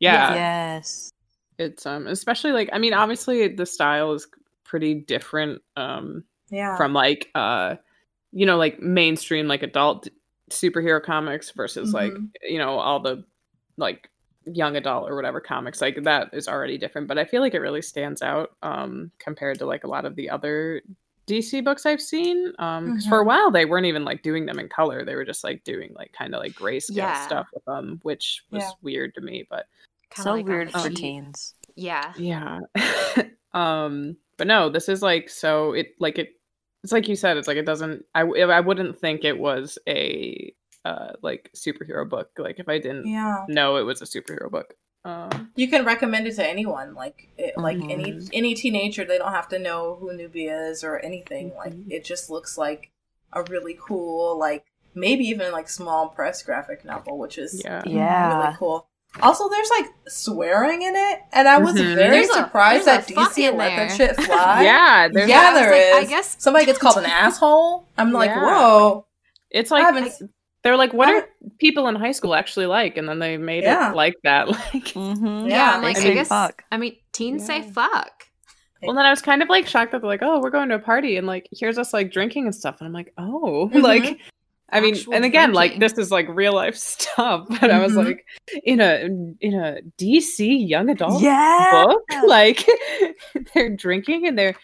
Yeah, 0.00 0.34
Yes. 0.34 1.12
it's 1.58 1.86
um 1.86 2.06
especially 2.08 2.52
like 2.52 2.68
I 2.74 2.78
mean 2.78 2.92
obviously 2.92 3.48
the 3.48 3.64
style 3.64 4.12
is 4.12 4.26
pretty 4.64 4.92
different 4.94 5.62
um 5.76 6.24
Yeah. 6.50 6.76
from 6.76 6.92
like 6.92 7.30
uh 7.34 7.76
you 8.32 8.44
know 8.44 8.58
like 8.58 8.80
mainstream 8.80 9.48
like 9.48 9.62
adult 9.62 10.08
superhero 10.50 11.02
comics 11.02 11.50
versus 11.50 11.92
like 11.92 12.12
Mhm. 12.12 12.28
you 12.42 12.58
know 12.58 12.78
all 12.78 13.00
the 13.00 13.24
like 13.76 14.08
young 14.44 14.76
adult 14.76 15.10
or 15.10 15.16
whatever 15.16 15.40
comics 15.40 15.80
like 15.80 16.02
that 16.04 16.30
is 16.32 16.46
already 16.46 16.78
different 16.78 17.08
but 17.08 17.18
i 17.18 17.24
feel 17.24 17.40
like 17.40 17.52
it 17.54 17.58
really 17.60 17.82
stands 17.82 18.22
out 18.22 18.50
um 18.62 19.10
compared 19.18 19.58
to 19.58 19.66
like 19.66 19.82
a 19.82 19.88
lot 19.88 20.04
of 20.04 20.14
the 20.14 20.30
other 20.30 20.80
dc 21.26 21.64
books 21.64 21.84
i've 21.84 22.00
seen 22.00 22.52
um 22.60 22.92
'cause 22.94 23.06
for 23.06 23.20
a 23.20 23.24
Mhm. 23.24 23.26
while 23.26 23.50
they 23.50 23.64
weren't 23.64 23.86
even 23.86 24.04
like 24.04 24.22
doing 24.22 24.46
them 24.46 24.60
in 24.60 24.68
color 24.68 25.04
they 25.04 25.16
were 25.16 25.24
just 25.24 25.42
like 25.42 25.64
doing 25.64 25.92
like 25.96 26.12
kind 26.12 26.32
of 26.32 26.40
like 26.40 26.52
grayscale 26.52 26.94
Yeah. 26.96 27.26
stuff 27.26 27.48
with 27.52 27.64
them 27.64 27.98
which 28.04 28.44
was 28.52 28.62
Yeah. 28.62 28.70
weird 28.82 29.14
to 29.16 29.20
me 29.20 29.44
but 29.50 29.66
Kinda 30.10 30.22
so 30.22 30.32
like 30.34 30.46
weird 30.46 30.68
the 30.68 30.78
for 30.78 30.88
cheap- 30.90 30.96
teens. 30.98 31.54
Yeah. 31.74 32.12
yeah 32.16 32.60
um 33.52 34.16
but 34.36 34.46
no 34.46 34.68
this 34.68 34.88
is 34.88 35.02
like 35.02 35.28
so 35.28 35.72
it 35.72 35.88
like 35.98 36.18
it 36.18 36.34
it's 36.82 36.92
like 36.92 37.08
you 37.08 37.16
said 37.16 37.36
it's 37.36 37.48
like 37.48 37.56
it 37.56 37.66
doesn't 37.66 38.04
i, 38.14 38.20
I 38.22 38.60
wouldn't 38.60 38.98
think 38.98 39.24
it 39.24 39.38
was 39.38 39.78
a 39.88 40.54
uh 40.84 41.12
like 41.22 41.50
superhero 41.56 42.08
book 42.08 42.30
like 42.38 42.58
if 42.58 42.68
i 42.68 42.78
didn't 42.78 43.06
yeah. 43.06 43.44
know 43.48 43.76
it 43.76 43.82
was 43.82 44.00
a 44.02 44.04
superhero 44.04 44.50
book 44.50 44.74
um 45.04 45.50
You 45.56 45.68
can 45.68 45.84
recommend 45.84 46.26
it 46.26 46.34
to 46.36 46.46
anyone, 46.46 46.94
like 46.94 47.28
it, 47.38 47.56
like 47.56 47.78
any 47.88 48.12
Mhm. 48.12 48.28
any 48.32 48.54
teenager. 48.54 49.04
They 49.04 49.18
don't 49.18 49.32
have 49.32 49.48
to 49.50 49.58
know 49.58 49.96
who 50.00 50.12
Nubia 50.12 50.70
is 50.70 50.82
or 50.82 50.98
anything. 50.98 51.52
Like 51.56 51.72
Mhm. 51.74 51.90
it 51.90 52.04
just 52.04 52.28
looks 52.28 52.58
like 52.58 52.90
a 53.32 53.42
really 53.44 53.76
cool, 53.80 54.36
like 54.38 54.64
maybe 54.94 55.24
even 55.24 55.52
like 55.52 55.68
small 55.68 56.08
press 56.08 56.42
graphic 56.42 56.84
novel, 56.84 57.18
which 57.18 57.38
is 57.38 57.62
yeah 57.64 57.82
Yeah. 57.86 58.36
really 58.42 58.56
cool. 58.58 58.88
Also, 59.22 59.48
there's 59.48 59.70
like 59.70 59.86
swearing 60.08 60.82
in 60.82 60.94
it, 60.94 61.20
and 61.32 61.48
I 61.48 61.58
was 61.58 61.74
Mhm. 61.74 61.94
very 61.94 62.10
There's 62.10 62.28
a- 62.30 62.34
surprised 62.34 62.86
there's 62.86 63.06
that 63.06 63.10
a 63.10 63.14
fuck 63.14 63.32
DC 63.32 63.48
in 63.48 63.56
let 63.56 63.68
there. 63.76 63.88
that 63.88 63.96
shit 63.96 64.16
fly. 64.16 64.62
yeah 64.64 65.08
there's 65.12 65.28
yeah, 65.28 65.40
I 65.40 65.52
was 65.52 65.60
there 65.62 65.94
like, 65.94 66.04
I 66.04 66.06
guess- 66.08 66.36
somebody 66.38 66.66
gets 66.66 66.78
called 66.78 66.98
an 66.98 67.04
asshole. 67.06 67.86
I'm 67.98 68.12
like, 68.12 68.30
Yeah. 68.30 68.42
whoa. 68.42 69.06
it's 69.50 69.70
like 69.70 69.84
haven't- 69.84 70.12
they're 70.62 70.76
like 70.76 70.92
what 70.92 71.08
I- 71.08 71.14
are 71.18 71.28
people 71.60 71.86
in 71.88 71.94
high 71.94 72.12
school 72.12 72.34
actually 72.34 72.66
like 72.66 72.96
and 72.96 73.08
then 73.08 73.18
they 73.20 73.36
made 73.36 73.62
Yeah. 73.62 73.90
it 73.90 73.96
like 73.96 74.14
that 74.24 74.48
like 74.48 74.72
Mm-hmm. 74.72 75.46
Yeah, 75.48 75.56
Yeah, 75.56 75.72
I'm 75.76 75.82
like, 75.82 75.96
they 75.96 76.00
I 76.02 76.04
say 76.04 76.14
guess. 76.14 76.28
fuck. 76.28 76.64
I 76.72 76.76
mean, 76.76 76.96
teens 77.12 77.46
say 77.46 77.62
fuck. 77.62 78.24
well 78.82 78.94
then 78.94 79.06
i 79.06 79.10
was 79.10 79.22
kind 79.22 79.42
of 79.42 79.48
like 79.48 79.66
shocked 79.66 79.92
that 79.92 80.02
they're 80.02 80.08
like 80.10 80.22
oh 80.22 80.38
we're 80.40 80.50
going 80.50 80.68
to 80.68 80.74
a 80.74 80.78
party 80.78 81.16
and 81.16 81.26
like 81.26 81.48
here's 81.50 81.78
us 81.78 81.94
like 81.94 82.12
drinking 82.12 82.44
and 82.44 82.54
stuff 82.54 82.76
and 82.80 82.86
i'm 82.86 82.92
like 82.92 83.12
oh 83.16 83.70
Mhm. 83.72 83.82
like 83.82 84.18
I 84.70 84.80
mean, 84.80 84.96
and 85.12 85.24
again, 85.24 85.52
like 85.52 85.78
this 85.78 85.92
is 85.94 86.10
like 86.10 86.26
real 86.28 86.52
life 86.52 86.76
stuff, 86.94 87.46
but 87.48 87.70
I 87.70 87.78
was 87.78 87.92
Mhm. 87.92 88.04
like, 88.04 88.26
in 88.64 88.80
a 88.80 89.04
in 89.40 89.54
a 89.54 89.80
DC 89.98 90.68
young 90.68 90.88
adult 90.90 91.22
Yeah. 91.22 91.70
book, 91.70 92.02
like 92.26 92.66
they're 93.54 93.76
drinking 93.76 94.26
and 94.26 94.36
they're, 94.38 94.56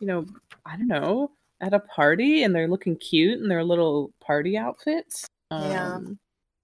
you 0.00 0.06
know, 0.06 0.24
I 0.64 0.76
don't 0.76 0.88
know, 0.88 1.32
at 1.60 1.74
a 1.74 1.80
party 1.80 2.42
and 2.42 2.54
they're 2.54 2.68
looking 2.68 2.96
cute 2.96 3.38
in 3.38 3.48
their 3.48 3.62
little 3.64 4.12
party 4.20 4.56
outfits. 4.56 5.26
Yeah. 5.50 5.96
Um, 5.96 6.18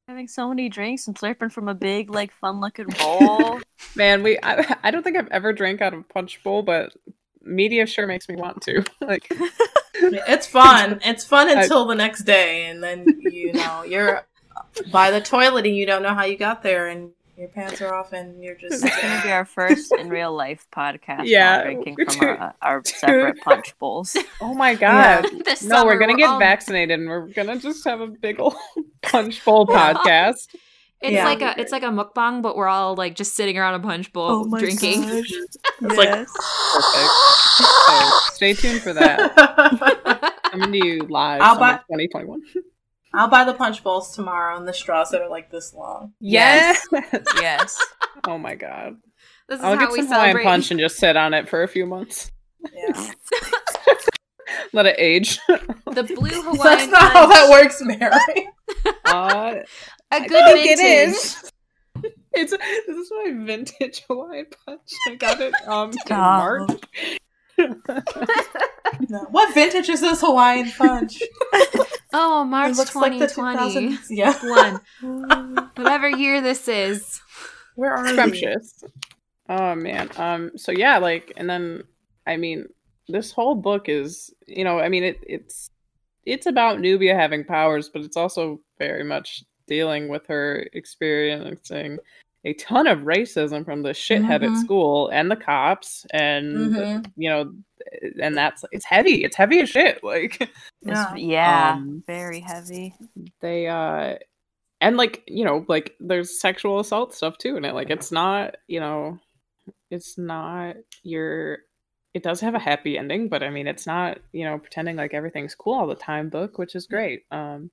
Having 0.09 0.29
so 0.29 0.49
many 0.49 0.69
drinks 0.69 1.09
and 1.09 1.17
slurping 1.19 1.51
from 1.51 1.67
a 1.69 1.75
big, 1.75 2.11
like, 2.11 2.33
fun-looking 2.33 2.87
bowl. 2.97 3.59
Man, 3.97 4.23
we 4.23 4.39
I, 4.41 4.77
I 4.85 4.91
don't 4.93 5.03
think 5.03 5.17
I've 5.17 5.27
ever 5.33 5.53
drank 5.53 5.83
out 5.83 5.93
of 5.95 5.99
a 6.01 6.03
punch 6.05 6.41
bowl, 6.45 6.63
but 6.63 6.93
media 7.43 7.87
sure 7.87 8.07
makes 8.07 8.29
me 8.29 8.37
want 8.37 8.63
to. 8.63 8.85
Like, 9.01 9.29
It's 10.03 10.47
fun. 10.47 11.01
It's 11.05 11.25
fun 11.25 11.49
I- 11.49 11.63
until 11.63 11.85
the 11.87 11.95
next 11.95 12.23
day, 12.25 12.67
and 12.67 12.83
then 12.83 13.05
you 13.21 13.53
know 13.53 13.83
you're 13.85 14.27
by 14.93 15.11
the 15.11 15.21
toilet 15.21 15.67
and 15.67 15.77
you 15.77 15.87
don't 15.87 16.03
know 16.03 16.15
how 16.15 16.25
you 16.25 16.37
got 16.37 16.63
there, 16.63 16.89
and 16.89 17.11
your 17.37 17.49
pants 17.49 17.81
are 17.83 17.93
off, 17.95 18.13
and 18.15 18.43
you're 18.43 18.55
just 18.55 18.83
It's 18.85 19.03
gonna 19.03 19.23
be 19.23 19.31
our 19.31 19.45
first 19.45 19.93
in 19.93 20.09
real 20.09 20.35
life 20.35 20.67
podcast. 20.75 21.23
Yeah, 21.27 21.63
drinking 21.65 21.97
dude. 21.97 22.13
from 22.13 22.29
our, 22.29 22.55
our 22.63 22.83
separate 22.87 23.41
punch 23.43 23.77
bowls. 23.79 24.17
oh 24.41 24.55
my 24.55 24.75
god. 24.75 25.27
This 25.45 25.63
No, 25.63 25.85
we're 25.85 25.99
gonna 25.99 26.17
get 26.17 26.31
all- 26.31 26.39
vaccinated 26.39 26.99
and 26.99 27.09
we're 27.09 27.27
gonna 27.29 27.59
just 27.59 27.85
have 27.85 28.01
a 28.01 28.07
big 28.07 28.41
old 28.41 28.55
punch 29.03 29.45
bowl 29.45 29.67
podcast. 29.67 30.49
It's 31.01 31.13
Yeah. 31.13 31.25
like 31.25 31.43
a 31.43 31.61
it's 31.61 31.73
like 31.73 31.83
a 31.83 31.87
mukbang, 31.87 32.41
but 32.43 32.57
we're 32.57 32.69
all 32.69 32.95
like 32.97 33.15
just 33.15 33.35
sitting 33.37 33.59
around 33.59 33.75
a 33.75 33.81
punch 33.81 34.13
bowl 34.13 34.45
drinking. 34.59 35.05
It's 35.79 35.95
yes. 35.95 35.97
like 35.99 36.09
perfect. 36.09 37.11
So 37.87 38.11
stay 38.35 38.55
tuned 38.55 38.81
for 38.81 38.93
that. 38.95 40.33
Coming 40.53 40.73
to 40.73 40.87
you 40.87 41.01
live 41.01 41.43
I'll 41.43 41.59
buy- 41.59 41.75
2021. 41.91 42.41
I'll 43.15 43.29
buy 43.29 43.45
the 43.45 43.53
punch 43.55 43.83
bowls 43.85 44.15
tomorrow 44.15 44.57
and 44.57 44.67
the 44.67 44.73
straws 44.73 45.11
that 45.11 45.21
are 45.23 45.29
like 45.29 45.51
this 45.51 45.75
long. 45.75 46.13
Yes. 46.21 46.87
yes. 47.41 47.79
oh 48.27 48.39
my 48.39 48.55
god. 48.55 48.97
This 49.49 49.59
is 49.59 49.65
I'll 49.65 49.75
how 49.75 49.81
get 49.81 49.91
we 49.93 49.99
some 49.99 50.07
Hawaiian 50.09 50.23
celebrate. 50.25 50.45
punch 50.45 50.71
and 50.71 50.81
just 50.81 50.97
sit 50.97 51.17
on 51.17 51.35
it 51.35 51.49
for 51.49 51.63
a 51.63 51.69
few 51.69 51.85
months. 51.87 52.31
Yeah, 52.75 53.13
Let 54.73 54.87
it 54.87 54.97
age. 54.99 55.39
the 55.49 56.03
blue 56.03 56.29
Hawaiian 56.43 56.57
that's 56.63 56.89
not 56.91 57.13
how 57.13 57.27
that 57.27 57.51
works, 57.51 57.81
Mary. 57.83 58.49
Uh, 59.05 59.57
A 60.13 60.17
I 60.17 60.27
good 60.27 60.45
think 60.45 60.79
vintage. 60.79 60.85
it 60.85 61.09
is. 61.09 61.53
It's 62.39 62.51
this 62.53 62.97
is 62.97 63.11
my 63.11 63.33
vintage 63.47 64.03
Hawaiian 64.11 64.47
punch. 64.67 64.91
I 65.09 65.15
got 65.15 65.41
it 65.41 65.55
um 65.67 65.91
in 65.91 65.97
March. 66.17 66.71
No. 69.09 69.19
What 69.31 69.53
vintage 69.55 69.89
is 69.89 70.01
this 70.01 70.21
Hawaiian 70.21 70.71
punch? 70.71 71.21
Oh, 72.13 72.45
March 72.45 72.79
it 72.79 72.95
like 72.95 73.13
2020. 73.19 73.99
Yeah, 74.11 74.33
One. 75.03 75.71
Whatever 75.77 76.09
year 76.09 76.41
this 76.41 76.67
is. 76.69 77.21
where 77.75 77.93
are 77.93 78.07
you? 78.07 78.13
scrumptious. 78.13 78.85
Oh 79.51 79.75
man. 79.75 80.09
Um. 80.17 80.53
So 80.57 80.73
yeah, 80.73 80.97
like, 80.99 81.33
and 81.37 81.49
then 81.51 81.83
I 82.27 82.37
mean, 82.37 82.67
this 83.09 83.33
whole 83.33 83.55
book 83.55 83.89
is, 83.89 84.33
you 84.47 84.65
know, 84.65 84.79
I 84.81 84.89
mean, 84.89 85.05
it 85.05 85.19
it's 85.27 85.69
it's 86.25 86.47
about 86.47 86.81
Nubia 86.81 87.15
having 87.15 87.45
powers, 87.45 87.89
but 87.91 88.03
it's 88.03 88.17
also 88.17 88.61
very 88.79 89.05
much 89.05 89.43
dealing 89.67 90.09
with 90.09 90.27
her 90.27 90.67
experiencing 90.73 91.99
a 92.45 92.53
ton 92.55 92.87
of 92.87 93.01
racism 93.01 93.65
from 93.65 93.83
the 93.83 93.91
shithead 93.91 94.41
Mhm. 94.43 94.53
at 94.53 94.57
school 94.57 95.09
and 95.09 95.31
the 95.31 95.37
cops, 95.37 96.07
and 96.13 96.73
Mhm. 96.75 97.13
you 97.17 97.29
know, 97.29 97.53
and 98.23 98.37
that's 98.37 98.65
it's 98.73 98.85
heavy. 98.85 99.25
It's 99.25 99.37
heavy 99.37 99.61
as 99.61 99.69
shit. 99.69 100.03
Like 100.05 100.49
Yeah. 100.83 101.15
Yeah. 101.17 101.71
Um, 101.73 102.03
very 102.07 102.41
heavy. 102.41 102.95
they 103.41 103.67
uh 103.67 104.17
and 104.81 104.97
like 104.97 105.25
you 105.27 105.45
know 105.45 105.65
like 105.69 105.95
there's 106.01 106.41
sexual 106.41 106.79
assault 106.81 107.13
stuff 107.15 107.39
too 107.39 107.57
in 107.57 107.65
it 107.65 107.75
like 107.75 107.91
it's 107.91 108.13
not 108.13 108.57
you 108.69 108.79
know 108.79 109.19
it's 109.91 110.17
not 110.19 110.77
your 111.03 111.59
it 112.15 112.23
does 112.23 112.41
have 112.41 112.55
a 112.55 112.59
happy 112.59 112.99
ending 112.99 113.29
but 113.29 113.43
i 113.43 113.49
mean 113.51 113.67
it's 113.67 113.87
not 113.87 114.19
you 114.33 114.45
know 114.45 114.59
pretending 114.59 114.97
like 114.97 115.15
everything's 115.15 115.55
cool 115.55 115.75
all 115.75 115.87
the 115.87 115.95
time 115.95 116.29
book 116.29 116.59
which 116.59 116.75
is 116.75 116.87
great 116.87 117.25
um 117.31 117.71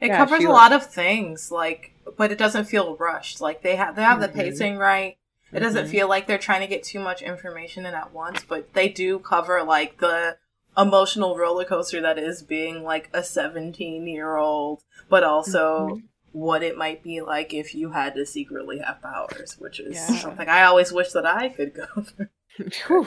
It 0.00 0.08
Yeah, 0.08 0.16
covers 0.16 0.44
a 0.44 0.48
lot 0.50 0.72
of 0.72 0.86
things, 0.86 1.52
like, 1.52 1.92
but 2.16 2.32
it 2.32 2.38
doesn't 2.38 2.64
feel 2.64 2.96
rushed. 2.96 3.40
Like 3.40 3.62
they 3.62 3.76
have 3.76 3.94
they 3.96 4.02
have 4.02 4.20
the 4.20 4.28
Mhm. 4.28 4.34
pacing 4.34 4.76
right. 4.76 5.16
It 5.52 5.60
doesn't 5.60 5.86
Mhm. 5.86 5.90
feel 5.90 6.08
like 6.08 6.26
they're 6.26 6.38
trying 6.38 6.62
to 6.62 6.66
get 6.66 6.82
too 6.82 6.98
much 6.98 7.22
information 7.22 7.86
in 7.86 7.94
at 7.94 8.12
once, 8.12 8.42
but 8.42 8.72
they 8.72 8.88
do 8.88 9.18
cover 9.18 9.62
like 9.62 9.98
the 9.98 10.38
emotional 10.76 11.36
roller 11.36 11.64
coaster 11.66 12.00
that 12.00 12.18
is 12.18 12.42
being 12.42 12.82
like 12.82 13.10
a 13.12 13.22
17 13.22 14.06
year 14.08 14.36
old, 14.36 14.82
but 15.08 15.22
also 15.22 15.88
Mhm. 15.96 16.02
what 16.32 16.62
it 16.62 16.76
might 16.78 17.02
be 17.02 17.20
like 17.20 17.52
if 17.52 17.74
you 17.74 17.90
had 17.90 18.14
to 18.14 18.24
secretly 18.24 18.78
have 18.78 19.02
powers, 19.02 19.56
which 19.58 19.78
is 19.78 19.94
Yeah. 19.96 20.06
something 20.20 20.48
I 20.48 20.64
always 20.64 20.90
wish 20.90 21.12
that 21.12 21.26
I 21.26 21.50
could 21.50 21.74
go 21.74 21.86
through. 22.70 23.06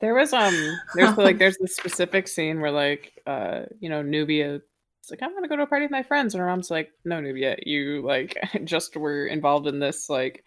There 0.00 0.14
was 0.14 0.32
um 0.32 0.78
there's 0.94 1.16
like 1.16 1.38
there's 1.40 1.56
this 1.58 1.74
specific 1.76 2.28
scene 2.28 2.60
where 2.60 2.70
like 2.70 3.12
uh 3.26 3.62
you 3.80 3.88
know 3.88 4.02
nubia 4.02 4.60
it's 5.00 5.10
like 5.10 5.22
i'm 5.22 5.34
gonna 5.34 5.48
go 5.48 5.56
to 5.56 5.62
a 5.62 5.66
party 5.66 5.84
with 5.84 5.90
my 5.90 6.02
friends. 6.02 6.34
And 6.34 6.40
her 6.40 6.46
mom's 6.46 6.70
like 6.70 6.90
no 7.04 7.20
nubia 7.20 7.56
you 7.64 8.02
like 8.02 8.36
just 8.64 8.96
were 8.96 9.26
involved 9.26 9.66
in 9.66 9.78
this 9.78 10.08
like 10.10 10.44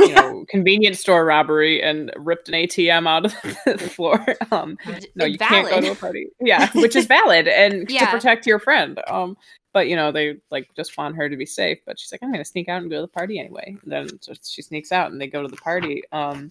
you 0.00 0.14
know 0.14 0.44
convenience 0.50 1.00
store 1.00 1.24
robbery 1.24 1.82
and 1.82 2.10
ripped 2.16 2.48
an 2.48 2.54
atm 2.54 3.08
out 3.08 3.26
of 3.26 3.32
the 3.66 3.78
floor. 3.78 4.24
Um 4.50 4.76
no 5.14 5.24
you 5.24 5.38
can't 5.38 5.68
go 5.68 5.80
to 5.80 5.92
a 5.92 5.94
party. 5.94 6.26
Yeah 6.40 6.70
which 6.74 6.96
is 6.96 7.06
valid 7.06 7.48
and 7.48 7.88
to 7.88 7.94
protect 8.10 8.46
your 8.46 8.58
friend. 8.58 9.00
Um 9.06 9.36
but 9.72 9.88
you 9.88 9.96
know 9.96 10.10
they 10.10 10.36
like 10.50 10.68
just 10.74 10.96
want 10.98 11.16
her 11.16 11.28
to 11.28 11.36
be 11.36 11.46
safe. 11.46 11.78
But 11.86 11.98
she's 12.00 12.10
like 12.12 12.22
i'm 12.22 12.32
gonna 12.32 12.44
sneak 12.44 12.68
out 12.68 12.82
and 12.82 12.90
go 12.90 12.96
to 12.96 13.02
the 13.02 13.08
party 13.08 13.38
anyway. 13.38 13.76
And 13.82 13.92
then 13.92 14.22
so 14.22 14.32
she 14.42 14.62
sneaks 14.62 14.90
out 14.92 15.12
and 15.12 15.20
they 15.20 15.26
go 15.26 15.42
to 15.42 15.48
the 15.48 15.56
party. 15.56 16.02
Um 16.12 16.50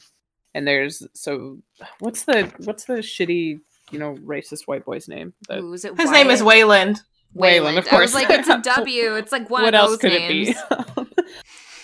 and 0.53 0.65
there's 0.65 1.05
so 1.13 1.58
what's 1.99 2.23
the 2.23 2.51
what's 2.63 2.86
the 2.86 2.95
shitty 2.99 3.60
you 3.91 3.99
know 3.99 4.15
racist 4.25 4.67
white 4.67 4.86
boy's 4.86 5.08
name 5.08 5.34
The- 5.49 5.60
Ooh, 5.60 5.73
is 5.73 5.84
it? 5.86 5.95
His 5.99 6.10
name 6.10 6.29
is 6.29 6.41
Wayland. 6.41 7.01
Wayland, 7.36 7.78
of 7.78 7.86
course. 7.86 8.00
I 8.00 8.02
was 8.02 8.13
like, 8.13 8.30
it's 8.30 8.48
a 8.50 8.58
W. 8.76 9.15
It's 9.15 9.32
like 9.32 9.50
one 9.50 9.63
what 9.63 9.74
of 9.76 9.80
else 9.80 9.89
those 9.91 9.98
could 10.00 10.12
names. 10.13 10.50
it 10.50 11.06
be 11.06 11.24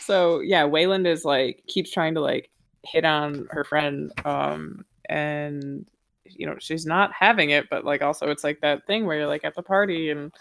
so 0.02 0.40
yeah 0.40 0.66
wayland 0.66 1.06
is 1.08 1.24
like 1.24 1.64
keeps 1.68 1.92
trying 1.92 2.14
to 2.16 2.20
like 2.22 2.50
hit 2.84 3.06
on 3.06 3.48
her 3.52 3.64
friend 3.64 4.12
um 4.26 4.84
and 5.10 5.86
you 6.26 6.46
know 6.46 6.56
she's 6.60 6.86
not 6.86 7.12
having 7.14 7.52
it 7.52 7.70
but 7.70 7.86
like 7.86 8.02
also 8.02 8.30
it's 8.30 8.44
like 8.44 8.60
that 8.62 8.86
thing 8.88 9.06
where 9.06 9.18
you're 9.20 9.28
like 9.28 9.46
at 9.46 9.56
the 9.56 9.62
party 9.62 10.10
and 10.10 10.32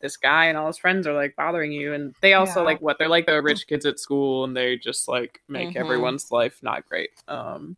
this 0.00 0.16
guy 0.16 0.46
and 0.46 0.56
all 0.58 0.66
his 0.66 0.78
friends 0.78 1.06
are 1.06 1.12
like 1.12 1.36
bothering 1.36 1.70
you 1.70 1.92
and 1.92 2.14
they 2.20 2.34
also 2.34 2.60
Yeah. 2.60 2.66
like 2.66 2.80
what 2.80 2.98
they're 2.98 3.08
like 3.08 3.26
the 3.26 3.40
rich 3.42 3.66
kids 3.68 3.86
at 3.86 4.00
school 4.00 4.44
and 4.44 4.56
they 4.56 4.76
just 4.76 5.06
like 5.06 5.40
make 5.48 5.70
Mhm. 5.70 5.76
everyone's 5.76 6.32
life 6.32 6.58
not 6.62 6.88
great 6.88 7.10
um 7.28 7.76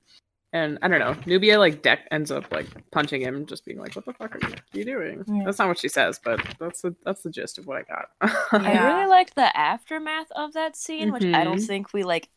And 0.55 0.79
I 0.83 0.89
don't 0.89 1.01
know, 1.01 1.17
Nubia 1.27 1.59
like 1.59 1.83
Deck 1.83 2.07
ends 2.13 2.31
up 2.31 2.51
like 2.53 2.69
punching 2.93 3.21
him, 3.21 3.45
just 3.45 3.65
being 3.65 3.79
like, 3.81 3.97
"What 3.97 4.07
the 4.07 4.13
fuck 4.13 4.37
are 4.37 4.39
you, 4.49 4.55
you 4.73 4.85
doing?" 4.85 5.25
Yeah. 5.27 5.43
That's 5.45 5.59
not 5.59 5.67
what 5.67 5.81
she 5.81 5.89
says, 5.89 6.21
but 6.25 6.41
that's 6.61 6.81
the 6.81 6.95
that's 7.05 7.23
the 7.23 7.31
gist 7.31 7.59
of 7.59 7.67
what 7.67 7.77
I 7.79 7.83
got. 7.83 8.07
I 8.55 8.73
really 8.95 9.09
liked 9.09 9.35
the 9.35 9.55
aftermath 9.57 10.31
of 10.31 10.53
that 10.53 10.77
scene, 10.77 11.13
which 11.13 11.25
I 11.35 11.43
don't 11.43 11.59
Mhm. 11.59 11.67
think 11.67 11.93
we 11.93 12.05
like 12.05 12.29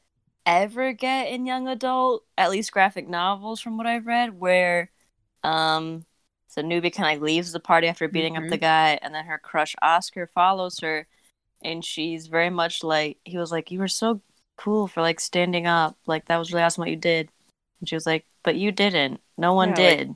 ever 0.47 0.93
get 0.93 1.27
in 1.27 1.45
young 1.45 1.67
adult, 1.67 2.23
at 2.39 2.49
least 2.49 2.71
graphic 2.71 3.08
novels 3.08 3.62
from 3.62 3.77
what 3.77 3.86
I've 3.88 4.08
read, 4.08 4.39
where 4.39 4.89
um 5.43 6.06
so 6.47 6.62
Nubia 6.63 6.89
kind 6.91 7.17
of 7.17 7.21
leaves 7.23 7.51
the 7.51 7.60
party 7.60 7.88
after 7.88 8.08
beating 8.08 8.36
up 8.36 8.47
the 8.47 8.58
guy, 8.58 8.97
and 9.03 9.13
then 9.13 9.25
her 9.25 9.38
crush 9.38 9.75
Oscar 9.82 10.25
follows 10.27 10.80
her, 10.80 11.08
and 11.63 11.86
she's 11.86 12.27
very 12.27 12.49
much 12.49 12.84
like 12.84 13.19
he 13.25 13.38
was 13.38 13.51
like, 13.51 13.71
You 13.71 13.80
were 13.80 13.88
so 13.88 14.21
cool 14.58 14.88
for 14.88 15.01
like 15.01 15.19
standing 15.19 15.67
up, 15.67 15.97
like 16.08 16.25
that 16.25 16.38
was 16.38 16.51
really 16.53 16.63
awesome 16.63 16.82
what 16.82 16.89
you 16.89 16.95
did. 16.95 17.30
And 17.80 17.88
she 17.90 17.96
was 17.96 18.06
like, 18.06 18.26
But 18.44 18.56
you 18.56 18.72
didn't. 18.72 19.20
No 19.38 19.54
one 19.54 19.70
Yeah, 19.70 19.76
like- 19.76 19.98
did. 19.98 20.16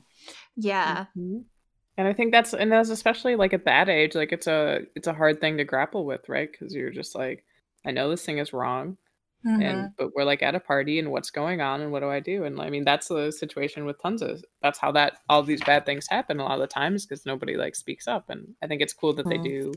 Yeah. 0.56 1.06
Mhm. 1.16 1.44
And 1.98 2.08
I 2.08 2.12
think 2.14 2.32
that's 2.32 2.54
and 2.54 2.72
that's 2.72 2.88
especially 2.88 3.36
like 3.36 3.52
at 3.52 3.64
that 3.66 3.88
age, 3.88 4.14
like 4.14 4.32
it's 4.32 4.46
a 4.46 4.80
it's 4.96 5.06
a 5.06 5.12
hard 5.12 5.40
thing 5.40 5.58
to 5.58 5.64
grapple 5.64 6.04
with, 6.06 6.28
right? 6.28 6.50
Because 6.50 6.74
you're 6.74 6.90
just 6.90 7.14
like, 7.14 7.44
I 7.86 7.90
know 7.90 8.08
this 8.08 8.24
thing 8.24 8.38
is 8.38 8.52
wrong, 8.54 8.96
Mhm. 9.46 9.62
and 9.62 9.90
but 9.98 10.14
we're 10.14 10.24
like 10.24 10.42
at 10.42 10.54
a 10.54 10.60
party, 10.60 10.98
and 10.98 11.10
what's 11.12 11.30
going 11.30 11.60
on, 11.60 11.82
and 11.82 11.92
what 11.92 12.00
do 12.00 12.08
I 12.08 12.20
do? 12.20 12.44
And 12.44 12.60
I 12.60 12.70
mean, 12.70 12.84
that's 12.84 13.08
the 13.08 13.30
situation 13.30 13.84
with 13.84 14.00
tons 14.00 14.22
of. 14.22 14.42
That's 14.62 14.78
how 14.78 14.90
that 14.92 15.18
all 15.28 15.42
these 15.42 15.62
bad 15.64 15.84
things 15.84 16.06
happen 16.08 16.40
a 16.40 16.44
lot 16.44 16.54
of 16.54 16.60
the 16.60 16.66
times 16.66 17.04
because 17.04 17.26
nobody 17.26 17.56
like 17.56 17.74
speaks 17.74 18.08
up, 18.08 18.30
and 18.30 18.54
I 18.62 18.66
think 18.68 18.80
it's 18.80 18.94
cool 18.94 19.12
that 19.14 19.28
they 19.28 19.38
Mhm. 19.38 19.44
do 19.44 19.72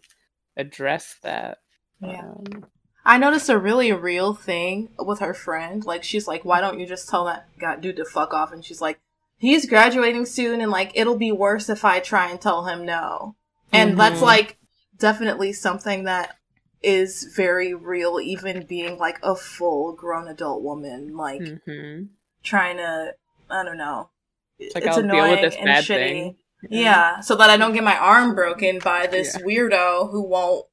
address 0.56 1.15
that. 1.24 1.60
Yeah. 2.00 2.21
Um, 2.21 2.65
I 3.06 3.18
noticed 3.18 3.50
a 3.50 3.58
really 3.58 3.91
real 3.91 4.34
thing 4.34 4.89
with 4.98 5.20
her 5.20 5.34
friend. 5.34 5.86
Like, 5.86 6.04
she's 6.04 6.28
like, 6.28 6.44
why 6.44 6.60
don't 6.62 6.80
you 6.80 6.86
just 6.88 7.08
tell 7.08 7.26
that 7.26 7.48
guy 7.60 7.76
dude 7.76 7.98
to 7.98 8.06
fuck 8.06 8.34
off? 8.34 8.52
And 8.52 8.65
she's 8.65 8.82
like, 8.82 9.00
he's 9.38 9.68
graduating 9.68 10.26
soon, 10.26 10.62
and 10.62 10.72
like, 10.72 10.91
it'll 10.96 11.18
be 11.18 11.32
worse 11.32 11.70
if 11.70 11.86
I 11.86 12.00
try 12.00 12.30
and 12.30 12.41
tell 12.41 12.65
him 12.65 12.86
no. 12.86 13.36
And 13.72 14.00
that's 14.00 14.20
Mhm. 14.20 14.24
like 14.24 14.58
definitely 14.98 15.54
something 15.54 16.06
that 16.06 16.36
is 16.82 17.32
very 17.36 17.74
real, 17.74 18.20
even 18.20 18.65
being 18.65 18.98
like 18.98 19.20
a 19.24 19.36
full 19.36 19.94
grown 19.94 20.28
adult 20.28 20.62
woman, 20.63 21.15
like 21.15 21.41
mhm. 21.41 22.10
trying 22.44 22.78
to, 22.78 23.13
I 23.50 23.63
don't 23.63 23.78
know. 23.78 24.10
It's 24.58 24.74
like 24.74 24.86
I'll 24.88 25.02
deal 25.02 25.30
with 25.30 25.41
this 25.41 25.56
bad 25.58 25.86
thing. 25.86 26.38
Yeah, 26.70 27.20
so 27.20 27.36
that 27.36 27.50
I 27.50 27.58
don't 27.58 27.74
get 27.74 27.84
my 27.84 27.98
arm 27.98 28.34
broken 28.34 28.80
by 28.80 29.08
this 29.08 29.36
Yeah. 29.38 29.46
weirdo 29.46 30.12
who 30.12 30.22
won't 30.24 30.65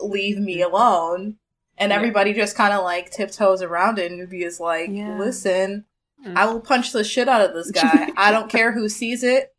leave 0.00 0.38
me 0.38 0.60
alone. 0.60 1.36
And 1.78 1.90
Yeah. 1.90 1.96
everybody 1.96 2.32
just 2.32 2.56
kind 2.56 2.72
of 2.72 2.82
like 2.84 3.10
tiptoes 3.10 3.62
around 3.62 3.98
it. 3.98 4.10
And 4.10 4.18
Nubia's 4.20 4.60
like, 4.60 4.90
Yeah. 4.90 5.16
listen, 5.18 5.84
Mm. 6.26 6.36
I 6.36 6.46
will 6.46 6.60
punch 6.60 6.90
the 6.92 7.04
shit 7.04 7.28
out 7.28 7.40
of 7.48 7.54
this 7.54 7.70
guy. 7.70 8.08
I 8.16 8.32
don't 8.32 8.50
care 8.50 8.72
who 8.72 8.88
sees 8.88 9.22
it. 9.22 9.52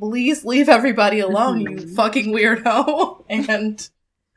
Please 0.00 0.44
leave 0.46 0.68
everybody 0.68 1.20
alone, 1.20 1.60
you 1.60 1.70
Mhm. 1.70 1.94
fucking 1.94 2.32
weirdo. 2.32 3.24
and 3.30 3.88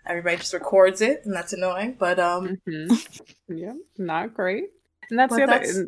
everybody 0.05 0.35
just 0.37 0.53
records 0.53 0.99
it, 1.01 1.21
and 1.23 1.33
that's 1.33 1.53
annoying. 1.53 1.95
But 1.97 2.19
um, 2.19 2.57
Mhm. 2.67 3.21
yeah, 3.47 3.73
not 3.97 4.33
great. 4.33 4.65
And 5.09 5.17
that's 5.17 5.33
the 5.35 5.43
other. 5.43 5.53
that's- 5.53 5.79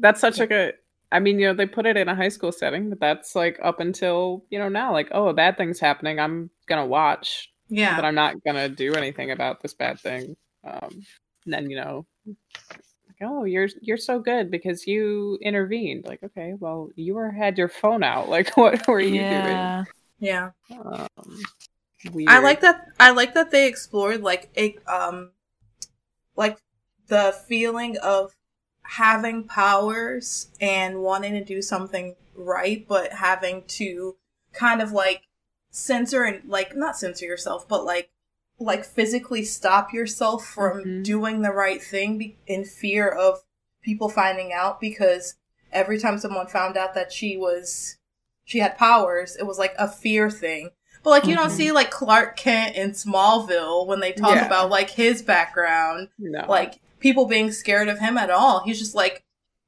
That's 0.00 0.20
such 0.20 0.38
like 0.38 0.50
a. 0.50 0.72
I 1.12 1.20
mean, 1.20 1.38
you 1.38 1.46
know, 1.46 1.54
they 1.54 1.66
put 1.66 1.86
it 1.86 1.96
in 1.96 2.08
a 2.08 2.14
high 2.16 2.28
school 2.30 2.50
setting, 2.50 2.88
but 2.90 2.98
that's 2.98 3.36
like 3.36 3.58
up 3.62 3.78
until 3.80 4.44
you 4.50 4.58
know 4.58 4.68
now, 4.68 4.92
like, 4.92 5.08
oh, 5.12 5.28
a 5.28 5.34
bad 5.34 5.56
thing's 5.56 5.78
happening. 5.78 6.18
I'm 6.18 6.50
gonna 6.66 6.86
watch, 6.86 7.52
yeah, 7.68 7.94
but 7.94 8.04
I'm 8.04 8.14
not 8.16 8.42
gonna 8.44 8.68
do 8.68 8.94
anything 8.94 9.30
about 9.30 9.60
this 9.62 9.72
bad 9.74 10.00
thing. 10.00 10.36
Um, 10.64 11.04
and 11.44 11.52
then 11.52 11.70
you 11.70 11.76
know, 11.76 12.06
like, 12.26 12.36
oh, 13.22 13.44
you're 13.44 13.68
you're 13.80 13.96
so 13.96 14.18
good 14.18 14.50
because 14.50 14.86
you 14.86 15.38
intervened. 15.42 16.04
Like, 16.04 16.22
okay, 16.22 16.54
well, 16.58 16.90
you 16.96 17.14
were 17.14 17.30
had 17.30 17.58
your 17.58 17.68
phone 17.68 18.02
out. 18.02 18.28
Like, 18.34 18.56
what 18.56 18.86
were 18.88 19.00
you 19.00 19.20
Yeah. 19.20 19.84
yeah. 20.18 20.50
Um, 20.72 21.08
weird. 22.12 22.28
I 22.28 22.38
like 22.40 22.60
that. 22.60 22.86
I 22.98 23.10
like 23.10 23.34
that 23.34 23.50
they 23.50 23.68
explored 23.68 24.22
like 24.22 24.50
a 24.56 24.76
um, 24.86 25.30
like 26.36 26.58
the 27.06 27.34
feeling 27.46 27.96
of 27.98 28.34
having 28.82 29.44
powers 29.44 30.48
and 30.60 31.00
wanting 31.00 31.32
to 31.32 31.44
do 31.44 31.62
something 31.62 32.16
right, 32.34 32.86
but 32.88 33.12
having 33.12 33.64
to 33.66 34.16
kind 34.52 34.80
of 34.82 34.92
like 34.92 35.22
censor 35.70 36.24
and 36.24 36.48
like 36.48 36.76
not 36.76 36.96
censor 36.96 37.26
yourself, 37.26 37.68
but 37.68 37.84
like 37.84 38.10
like 38.58 38.84
physically 38.84 39.44
stop 39.44 39.92
yourself 39.92 40.46
from 40.46 40.84
Mhm. 40.84 41.04
doing 41.04 41.42
the 41.42 41.50
right 41.50 41.82
thing 41.82 42.18
be- 42.18 42.36
in 42.46 42.64
fear 42.64 43.08
of 43.08 43.40
people 43.82 44.08
finding 44.08 44.52
out 44.52 44.80
because 44.80 45.34
every 45.72 45.98
time 45.98 46.18
someone 46.18 46.46
found 46.46 46.76
out 46.76 46.94
that 46.94 47.12
she 47.12 47.36
was 47.36 47.96
she 48.46 48.58
had 48.58 48.76
powers, 48.76 49.36
it 49.36 49.44
was 49.46 49.58
like 49.58 49.74
a 49.78 49.88
fear 49.88 50.30
thing. 50.30 50.68
But 51.02 51.10
like 51.10 51.24
you 51.26 51.34
don't 51.34 51.48
Mhm. 51.48 51.56
see 51.56 51.72
like 51.72 51.90
Clark 51.90 52.36
Kent 52.36 52.76
in 52.76 52.90
Smallville 52.92 53.86
when 53.86 54.00
they 54.00 54.12
talk 54.12 54.36
Yeah. 54.36 54.46
about 54.46 54.68
like 54.70 54.90
his 54.90 55.22
background, 55.22 56.08
no. 56.18 56.44
like 56.48 56.74
people 57.00 57.24
being 57.26 57.50
scared 57.52 57.88
of 57.88 57.98
him 58.00 58.16
at 58.18 58.30
all. 58.30 58.60
He's 58.64 58.78
just 58.78 58.94
like 58.94 59.22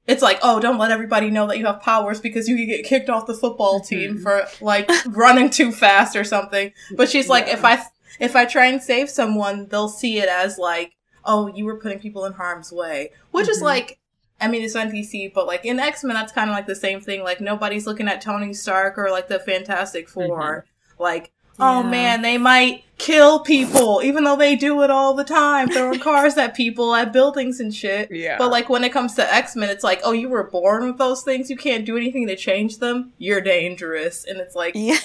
it's 0.07 0.23
like, 0.23 0.39
oh, 0.41 0.61
don't 0.61 0.79
let 0.79 0.93
everybody 0.93 1.31
know 1.31 1.49
that 1.49 1.59
you 1.59 1.67
have 1.67 1.83
powers 1.83 2.21
because 2.21 2.49
you 2.49 2.57
could 2.57 2.67
get 2.69 2.85
kicked 2.85 3.11
off 3.11 3.27
the 3.27 3.35
football 3.35 3.81
team 3.81 4.19
Mhm. 4.19 4.23
for 4.23 4.47
like 4.65 4.89
running 5.07 5.51
too 5.51 5.73
fast 5.73 6.15
or 6.15 6.23
something. 6.23 6.73
But 6.93 7.09
she's 7.11 7.29
like, 7.29 7.47
Yeah. 7.49 7.55
if 7.55 7.65
I 7.65 7.83
if 8.21 8.35
I 8.37 8.45
try 8.45 8.67
and 8.67 8.83
save 8.83 9.11
someone, 9.11 9.67
they'll 9.69 9.89
see 9.89 10.19
it 10.19 10.29
as 10.29 10.59
like, 10.59 10.93
oh, 11.25 11.49
you 11.49 11.65
were 11.65 11.79
putting 11.79 11.99
people 11.99 12.25
in 12.25 12.33
harm's 12.35 12.73
way, 12.73 13.11
which 13.31 13.49
is 13.49 13.61
Mhm. 13.61 13.65
like. 13.65 13.99
I 14.39 14.49
mean, 14.49 14.63
it's 14.63 14.77
on 14.77 14.91
DC, 14.91 15.33
but 15.35 15.47
like 15.47 15.65
in 15.65 15.79
X 15.79 16.05
Men, 16.05 16.13
that's 16.15 16.31
kind 16.31 16.51
of 16.51 16.55
like 16.55 16.67
the 16.67 16.75
same 16.75 17.01
thing. 17.01 17.23
Like 17.23 17.41
nobody's 17.41 17.87
looking 17.87 18.07
at 18.07 18.21
Tony 18.21 18.53
Stark 18.53 18.99
or 18.99 19.11
like 19.11 19.29
the 19.29 19.39
Fantastic 19.39 20.11
4 20.11 20.67
Like, 20.99 21.33
oh 21.59 21.83
man, 21.83 22.21
they 22.21 22.37
might 22.37 22.85
kill 22.99 23.41
people, 23.41 24.03
even 24.05 24.25
though 24.25 24.37
they 24.37 24.55
do 24.55 24.83
it 24.83 24.91
all 24.91 25.15
the 25.15 25.25
time, 25.25 25.71
throwing 25.71 25.99
cars 26.11 26.37
at 26.37 26.55
people, 26.55 26.95
at 26.95 27.15
buildings 27.15 27.61
and 27.61 27.75
shit. 27.75 28.11
yeah, 28.13 28.37
But 28.37 28.51
like 28.51 28.69
when 28.69 28.85
it 28.85 28.93
comes 28.93 29.15
to 29.15 29.35
X 29.35 29.57
Men, 29.57 29.71
it's 29.71 29.83
like, 29.83 30.03
oh, 30.05 30.13
you 30.13 30.29
were 30.29 30.45
born 30.51 30.87
with 30.87 30.99
those 30.99 31.23
things. 31.23 31.49
You 31.49 31.57
can't 31.57 31.87
do 31.87 31.97
anything 31.97 32.27
to 32.27 32.37
change 32.37 32.77
them. 32.77 33.15
You're 33.17 33.41
dangerous, 33.41 34.27
and 34.27 34.37
it's 34.39 34.55
like, 34.55 34.73
Yeah. 34.75 34.99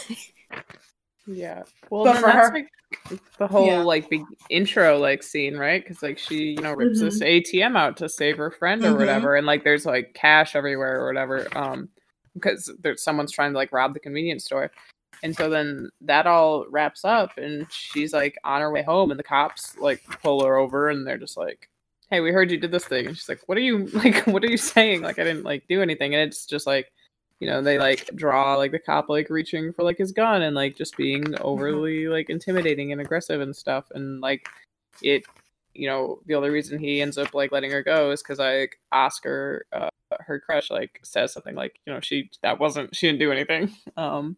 Yeah. 1.28 1.64
Well, 1.90 2.06
But 2.06 2.16
for 2.18 2.22
that's 2.28 2.48
her- 2.50 2.54
like 2.54 2.68
the 3.38 3.48
whole 3.48 3.68
Yeah. 3.68 3.84
like 3.84 4.10
big 4.10 4.24
intro 4.50 4.98
like 4.98 5.24
scene, 5.24 5.56
right? 5.58 5.82
Because 5.84 6.02
like 6.04 6.18
she, 6.18 6.52
you 6.52 6.62
know, 6.62 6.74
rips 6.74 6.98
Mm-hmm. 6.98 7.06
this 7.06 7.22
ATM 7.22 7.78
out 7.78 7.98
to 7.98 8.10
save 8.10 8.38
her 8.38 8.52
friend 8.52 8.84
or 8.84 8.92
Mhm. 8.92 8.98
whatever, 8.98 9.36
and 9.36 9.48
like 9.48 9.64
there's 9.64 9.86
like 9.86 10.14
cash 10.14 10.56
everywhere 10.56 11.02
or 11.02 11.08
whatever. 11.08 11.48
Um, 11.58 11.90
because 12.34 12.72
there's 12.80 13.04
someone's 13.04 13.32
trying 13.32 13.52
to 13.52 13.58
like 13.58 13.72
rob 13.74 13.94
the 13.94 14.00
convenience 14.00 14.46
store, 14.46 14.72
and 15.24 15.36
so 15.36 15.50
then 15.50 15.90
that 16.02 16.28
all 16.28 16.66
wraps 16.70 17.04
up, 17.06 17.38
and 17.38 17.66
she's 17.72 18.14
like 18.14 18.38
on 18.44 18.62
her 18.62 18.72
way 18.72 18.84
home, 18.84 19.12
and 19.12 19.20
the 19.20 19.24
cops 19.24 19.78
like 19.78 20.02
pull 20.24 20.44
her 20.46 20.56
over, 20.58 20.90
and 20.90 21.06
they're 21.06 21.18
just 21.18 21.38
like. 21.38 21.68
Hey, 22.10 22.20
we 22.20 22.34
heard 22.34 22.52
you 22.52 22.58
did 22.58 22.72
this 22.74 22.84
thing. 22.84 23.08
And 23.08 23.16
she's 23.16 23.30
like, 23.30 23.40
"What 23.48 23.58
are 23.58 23.62
you 23.62 23.86
like? 23.94 24.28
What 24.28 24.44
are 24.44 24.50
you 24.50 24.58
saying? 24.58 25.02
Like, 25.02 25.18
I 25.18 25.24
didn't 25.24 25.44
like 25.46 25.64
do 25.70 25.82
anything." 25.82 26.14
And 26.14 26.22
it's 26.28 26.46
just 26.46 26.68
like, 26.68 26.92
you 27.42 27.48
know 27.48 27.62
they 27.62 27.78
like 27.78 28.10
draw 28.16 28.56
like 28.56 28.72
the 28.72 28.80
cop 28.80 29.10
like 29.10 29.30
reaching 29.30 29.74
for 29.74 29.84
like 29.84 29.98
his 29.98 30.12
gun 30.14 30.44
and 30.44 30.56
like 30.56 30.78
just 30.78 30.96
being 30.96 31.24
overly 31.42 32.08
like 32.08 32.30
intimidating 32.30 32.92
and 32.94 33.02
aggressive 33.02 33.42
and 33.42 33.54
stuff. 33.56 33.86
And 33.94 34.22
like 34.22 34.48
it 35.02 35.24
you 35.74 35.88
know 35.88 36.20
the 36.28 36.36
only 36.36 36.50
reason 36.52 36.78
he 36.80 37.02
ends 37.02 37.18
up 37.18 37.34
like 37.34 37.52
letting 37.52 37.72
her 37.72 37.82
go 37.82 38.12
is 38.12 38.22
because 38.22 38.40
like 38.40 38.78
oscar 38.92 39.66
uh, 39.74 39.90
her 40.20 40.40
crush 40.40 40.70
like 40.70 41.00
says 41.04 41.34
something 41.34 41.56
like 41.56 41.80
you 41.86 41.94
know 41.94 42.00
she 42.02 42.30
that 42.44 42.60
wasn't 42.60 42.96
she 42.96 43.08
didn't 43.08 43.20
do 43.20 43.32
anything. 43.32 43.76
Um 43.98 44.38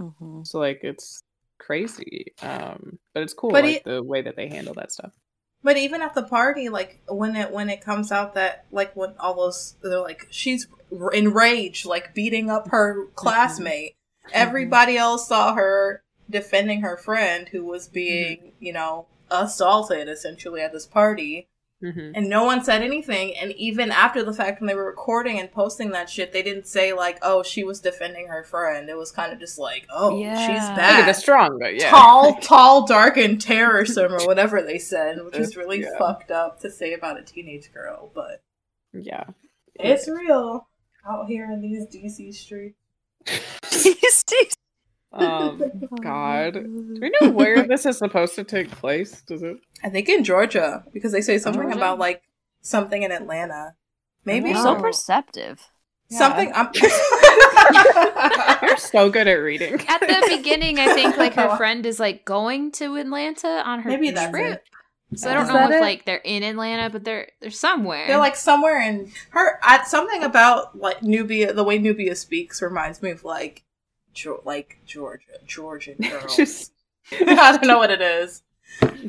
Mhm. 0.00 0.46
so 0.46 0.58
like 0.60 0.80
it's 0.84 1.20
crazy. 1.58 2.32
Um 2.42 2.98
but 3.12 3.22
it's 3.24 3.34
cool 3.34 3.50
But 3.50 3.64
like 3.64 3.76
it- 3.78 3.84
the 3.84 4.02
way 4.02 4.22
that 4.22 4.36
they 4.36 4.48
handle 4.48 4.74
that 4.74 4.90
stuff 4.92 5.12
But 5.62 5.76
even 5.76 6.02
at 6.02 6.14
the 6.14 6.22
party, 6.22 6.68
like 6.68 7.00
when 7.08 7.34
it 7.36 7.50
when 7.50 7.68
it 7.68 7.80
comes 7.80 8.12
out 8.12 8.34
that 8.34 8.64
like 8.70 8.94
when 8.94 9.14
all 9.18 9.34
those 9.34 9.74
they're 9.82 10.00
like 10.00 10.28
she's 10.30 10.68
enraged, 11.12 11.84
like 11.84 12.14
beating 12.14 12.50
up 12.50 12.68
her 12.68 13.06
classmate. 13.14 13.92
Mm-hmm. 13.92 14.28
Mm-hmm. 14.28 14.48
Everybody 14.48 14.96
else 14.96 15.28
saw 15.28 15.54
her 15.54 16.02
defending 16.30 16.82
her 16.82 16.96
friend 16.96 17.48
who 17.48 17.64
was 17.64 17.88
being, 17.88 18.38
mm-hmm. 18.38 18.64
you 18.64 18.72
know, 18.72 19.06
assaulted 19.30 20.08
essentially 20.08 20.60
at 20.60 20.72
this 20.72 20.86
party. 20.86 21.48
Hmm 21.80 22.10
and 22.14 22.28
no 22.28 22.44
one 22.44 22.64
said 22.64 22.82
anything. 22.82 23.36
And 23.36 23.52
even 23.52 23.90
after 23.92 24.24
the 24.24 24.32
fact 24.32 24.60
when 24.60 24.66
they 24.66 24.74
were 24.74 24.86
recording 24.86 25.38
and 25.38 25.50
posting 25.50 25.90
that 25.90 26.10
shit 26.10 26.32
they 26.32 26.42
didn't 26.42 26.66
say 26.66 26.92
like 26.92 27.18
oh 27.22 27.42
she 27.42 27.62
was 27.64 27.80
defending 27.80 28.26
her 28.28 28.42
friend. 28.44 28.88
It 28.88 28.96
was 28.96 29.12
kind 29.12 29.32
of 29.32 29.38
just 29.38 29.58
like 29.58 29.86
oh 29.92 30.18
Yeah. 30.18 30.34
she's 30.46 30.68
Look 30.68 30.76
Look 30.76 30.84
at 30.84 31.00
the 31.00 31.06
bad 31.06 31.16
strong 31.16 31.58
but 31.60 31.74
yeah. 31.74 31.90
Tall 31.90 32.34
tall 32.42 32.86
dark 32.86 33.16
and 33.16 33.38
terrorsome 33.38 34.10
or 34.12 34.26
whatever 34.26 34.62
they 34.62 34.78
said 34.78 35.22
which 35.24 35.36
is 35.36 35.56
really 35.56 35.82
Yeah. 35.82 35.96
fucked 35.98 36.30
up 36.30 36.60
to 36.60 36.70
say 36.70 36.94
about 36.94 37.18
a 37.18 37.22
teenage 37.22 37.72
girl 37.72 38.10
but 38.14 38.42
yeah. 38.92 39.24
it's 39.74 40.08
real 40.08 40.68
out 41.08 41.26
here 41.28 41.44
in 41.44 41.60
these 41.60 41.86
dc 41.86 42.34
streets 42.34 42.76
um 45.12 45.62
god 46.02 46.52
do 46.54 46.98
we 47.00 47.10
know 47.20 47.30
where 47.30 47.62
this 47.68 47.86
is 47.86 47.96
supposed 47.98 48.34
to 48.34 48.44
take 48.44 48.70
place 48.70 49.22
does 49.22 49.42
it 49.42 49.56
i 49.82 49.88
think 49.88 50.08
in 50.08 50.22
georgia 50.24 50.84
because 50.92 51.12
they 51.12 51.20
say 51.22 51.38
something 51.38 51.62
Georgia? 51.62 51.76
about 51.78 51.98
like 51.98 52.22
something 52.60 53.02
in 53.02 53.10
atlanta 53.12 53.74
maybe 54.24 54.50
You're 54.50 54.58
Oh. 54.58 54.62
so 54.62 54.80
perceptive. 54.80 55.60
Something 56.10 56.50
I'm 56.54 56.70
You're 58.62 58.76
so 58.78 59.10
good 59.10 59.28
at 59.28 59.34
reading. 59.34 59.74
At 59.88 60.00
the 60.00 60.36
beginning, 60.38 60.78
I 60.78 60.94
think 60.94 61.16
like 61.18 61.34
her 61.34 61.54
friend 61.58 61.84
is 61.84 62.00
like 62.00 62.24
going 62.24 62.72
to 62.72 62.96
Atlanta 62.96 63.62
on 63.64 63.80
her 63.82 63.90
Maybe 63.90 64.10
that's 64.10 64.30
trip. 64.30 64.62
it. 65.12 65.18
So 65.18 65.30
I 65.30 65.34
don't 65.34 65.44
Is 65.44 65.48
know 65.50 65.64
if 65.66 65.70
it? 65.72 65.80
like 65.80 66.04
they're 66.06 66.16
in 66.24 66.42
Atlanta, 66.42 66.88
but 66.90 67.04
they're 67.04 67.28
they're 67.40 67.50
somewhere. 67.50 68.06
They're 68.06 68.18
like 68.18 68.36
somewhere 68.36 68.80
in 68.80 69.10
her. 69.30 69.58
I, 69.62 69.84
something 69.84 70.22
about 70.22 70.78
like 70.78 71.02
Nubia, 71.02 71.52
the 71.52 71.64
way 71.64 71.78
Nubia 71.78 72.14
speaks 72.14 72.60
reminds 72.62 73.02
me 73.02 73.10
of 73.10 73.22
like, 73.24 73.64
Like 74.44 74.78
Georgia, 74.86 75.24
Georgian 75.46 75.96
girl. 76.10 76.26
Just 76.34 76.72
I 77.12 77.52
don't 77.52 77.64
know 77.66 77.78
what 77.78 77.90
it 77.90 78.00
is. 78.02 78.42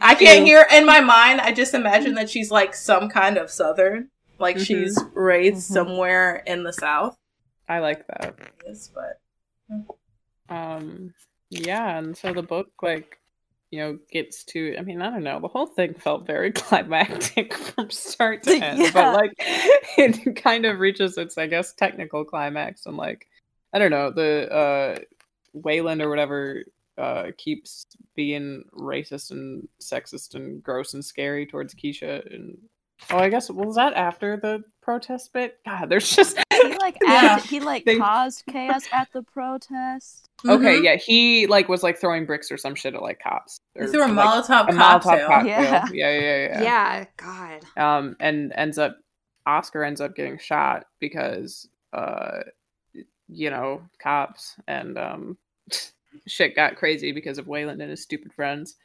I 0.02 0.16
can't 0.16 0.46
hear 0.46 0.66
in 0.72 0.86
my 0.86 1.00
mind. 1.02 1.42
I 1.42 1.52
just 1.52 1.74
imagine 1.74 2.14
that 2.16 2.30
she's 2.30 2.50
like 2.50 2.74
some 2.74 3.10
kind 3.10 3.38
of 3.38 3.50
southern, 3.52 4.10
like 4.40 4.56
Mhm. 4.58 4.66
she's 4.66 5.00
raised 5.14 5.70
Mhm. 5.70 5.74
somewhere 5.74 6.36
in 6.48 6.64
the 6.64 6.74
south. 6.74 7.18
I 7.68 7.80
like 7.80 8.08
that. 8.08 8.36
Yes, 8.66 8.90
but 8.94 9.20
Um 10.50 11.14
yeah, 11.50 11.98
and 11.98 12.16
so 12.18 12.34
the 12.34 12.42
book 12.44 12.70
like 12.82 13.18
you 13.72 13.80
know 13.80 14.00
gets 14.12 14.44
to 14.46 14.76
I 14.78 14.82
mean, 14.82 15.02
I 15.02 15.10
don't 15.12 15.24
know, 15.24 15.40
the 15.40 15.48
whole 15.48 15.68
thing 15.68 15.94
felt 15.94 16.26
very 16.26 16.52
climactic 16.64 17.54
from 17.54 17.90
start 17.92 18.44
to 18.44 18.52
end. 18.54 18.80
Yeah. 18.80 18.92
But 18.94 19.14
like 19.14 19.34
it 19.98 20.36
kind 20.38 20.66
of 20.66 20.80
reaches 20.80 21.18
its 21.18 21.38
I 21.38 21.48
guess 21.48 21.74
technical 21.74 22.24
climax 22.26 22.86
and 22.86 22.98
like 22.98 23.28
I 23.74 23.80
don't 23.80 23.92
know, 23.92 24.12
the 24.12 24.52
uh 24.54 25.00
Wayland 25.54 26.02
or 26.02 26.10
whatever 26.10 26.64
uh 26.98 27.28
keeps 27.38 27.86
being 28.16 28.64
racist 28.74 29.32
and 29.32 29.68
sexist 29.82 30.36
and 30.36 30.62
gross 30.64 30.94
and 30.94 31.04
scary 31.04 31.46
towards 31.46 31.74
Keisha 31.76 32.34
and 32.34 32.58
Oh, 33.12 33.18
I 33.18 33.30
guess 33.30 33.50
was 33.50 33.76
that 33.78 33.94
after 33.94 34.36
the 34.36 34.62
protest 34.82 35.32
bit? 35.32 35.58
God, 35.66 35.88
there's 35.90 36.10
just 36.16 36.38
He 36.52 36.78
like 36.80 36.98
Yeah. 37.02 37.36
acted, 37.38 37.50
he 37.50 37.60
like 37.62 37.86
They- 37.86 37.98
caused 37.98 38.44
chaos 38.50 38.84
at 38.92 39.08
the 39.14 39.24
protest. 39.24 40.26
Okay, 40.46 40.80
Mhm. 40.80 40.84
yeah, 40.84 40.96
he 40.98 41.48
like 41.48 41.70
was 41.70 41.82
like 41.84 41.98
throwing 41.98 42.26
bricks 42.26 42.52
or 42.52 42.58
some 42.58 42.76
shit 42.76 42.94
at 42.96 43.02
like 43.02 43.20
cops. 43.22 43.58
He 43.76 43.88
threw 43.88 44.04
a 44.04 44.08
like, 44.08 44.12
Molotov 44.12 44.70
a 44.70 44.74
cocktail. 44.74 44.78
Molotov 44.78 45.28
cocktail. 45.28 45.48
Yeah. 45.48 45.86
Yeah, 45.94 46.20
yeah, 46.20 46.38
yeah. 46.48 46.62
yeah, 46.62 47.06
God. 47.18 47.66
Um, 47.78 48.16
and 48.20 48.52
ends 48.56 48.78
up 48.78 48.98
Oscar 49.46 49.84
ends 49.86 50.02
up 50.02 50.16
getting 50.16 50.38
shot 50.38 50.86
because 51.00 51.68
uh, 51.94 52.40
you 53.32 53.50
know, 53.50 53.82
cops 54.02 54.56
and 54.68 54.98
um, 54.98 55.38
shit 56.28 56.56
got 56.56 56.76
crazy 56.76 57.12
because 57.12 57.38
of 57.38 57.48
Wayland 57.48 57.82
and 57.82 57.90
his 57.90 58.02
stupid 58.02 58.34
friends. 58.34 58.76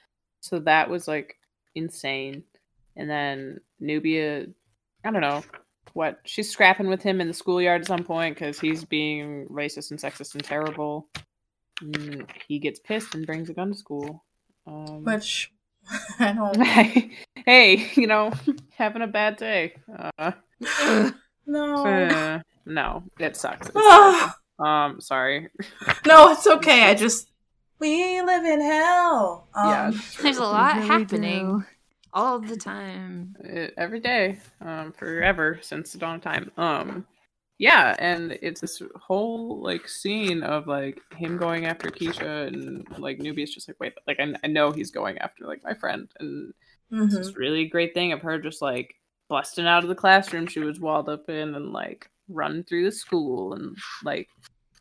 So 0.40 0.58
that 0.60 0.90
was 0.90 1.08
like 1.08 1.36
insane. 1.74 2.44
And 2.96 3.08
then 3.08 3.60
Nubia, 3.80 4.46
I 5.04 5.10
don't 5.10 5.20
know 5.20 5.42
what 5.94 6.20
she's 6.24 6.50
scrapping 6.50 6.88
with 6.88 7.02
him 7.02 7.20
in 7.20 7.28
the 7.28 7.34
schoolyard 7.34 7.82
at 7.82 7.86
some 7.86 8.04
point 8.04 8.34
because 8.36 8.58
he's 8.60 8.84
being 8.84 9.46
racist 9.46 9.90
and 9.90 10.00
sexist 10.00 10.34
and 10.34 10.44
terrible. 10.44 11.08
And 11.80 12.26
he 12.46 12.58
gets 12.58 12.80
pissed 12.80 13.14
and 13.14 13.26
brings 13.26 13.50
a 13.50 13.54
gun 13.54 13.72
to 13.72 13.78
school. 13.78 14.24
Um, 14.66 15.04
Which 15.04 15.52
I 16.18 16.32
don't. 16.32 16.62
hey, 17.46 17.90
you 17.94 18.06
know, 18.06 18.32
having 18.76 19.02
a 19.02 19.06
bad 19.06 19.36
day. 19.36 19.74
Uh, 20.18 20.32
No. 21.46 21.86
uh, 21.86 22.40
no, 22.66 23.02
it 23.18 23.36
sucks. 23.36 23.68
It's 23.68 23.76
Ah. 23.76 24.36
terrible. 24.58 24.74
um, 24.74 25.00
sorry. 25.00 25.48
no, 26.06 26.30
it's 26.30 26.46
okay. 26.46 26.84
I 26.84 26.94
just 26.94 27.28
we 27.78 28.22
live 28.22 28.44
in 28.44 28.60
hell. 28.60 29.48
Um, 29.54 29.68
Yeah, 29.70 29.92
There's 30.22 30.36
a 30.38 30.42
lot 30.42 30.76
really 30.76 30.86
happening 30.88 31.58
do. 31.60 31.64
all 32.12 32.38
the 32.38 32.56
time. 32.56 33.34
it, 33.40 33.74
every 33.76 34.00
day, 34.00 34.38
um, 34.60 34.92
forever 34.92 35.58
since 35.62 35.92
the 35.92 35.98
dawn 35.98 36.16
of 36.16 36.22
time. 36.22 36.50
Um, 36.56 37.06
yeah, 37.58 37.94
and 37.98 38.32
it's 38.42 38.60
this 38.60 38.80
whole 38.96 39.60
like 39.62 39.88
scene 39.88 40.42
of 40.42 40.66
like 40.66 41.00
him 41.16 41.36
going 41.36 41.66
after 41.66 41.88
Keisha 41.88 42.46
and 42.48 42.86
like 42.98 43.18
Nubia's 43.18 43.54
just 43.54 43.68
like, 43.68 43.78
wait, 43.80 43.92
like 44.06 44.18
I, 44.20 44.34
I 44.42 44.46
know 44.48 44.70
he's 44.72 44.90
going 44.90 45.18
after 45.18 45.44
like 45.46 45.62
my 45.62 45.74
friend, 45.74 46.08
and 46.20 46.52
mhm. 46.92 47.06
it's 47.06 47.16
this 47.16 47.36
really 47.36 47.66
great 47.66 47.92
thing 47.94 48.12
of 48.12 48.22
her 48.22 48.38
just 48.38 48.62
like 48.62 48.94
busting 49.28 49.66
out 49.66 49.82
of 49.82 49.88
the 49.88 49.94
classroom 49.94 50.46
she 50.46 50.60
was 50.60 50.78
walled 50.80 51.08
up 51.08 51.28
in 51.30 51.54
and 51.54 51.72
like 51.72 52.10
running 52.28 52.64
through 52.64 52.84
the 52.84 52.92
school 52.92 53.54
and 53.54 53.76
like 54.02 54.28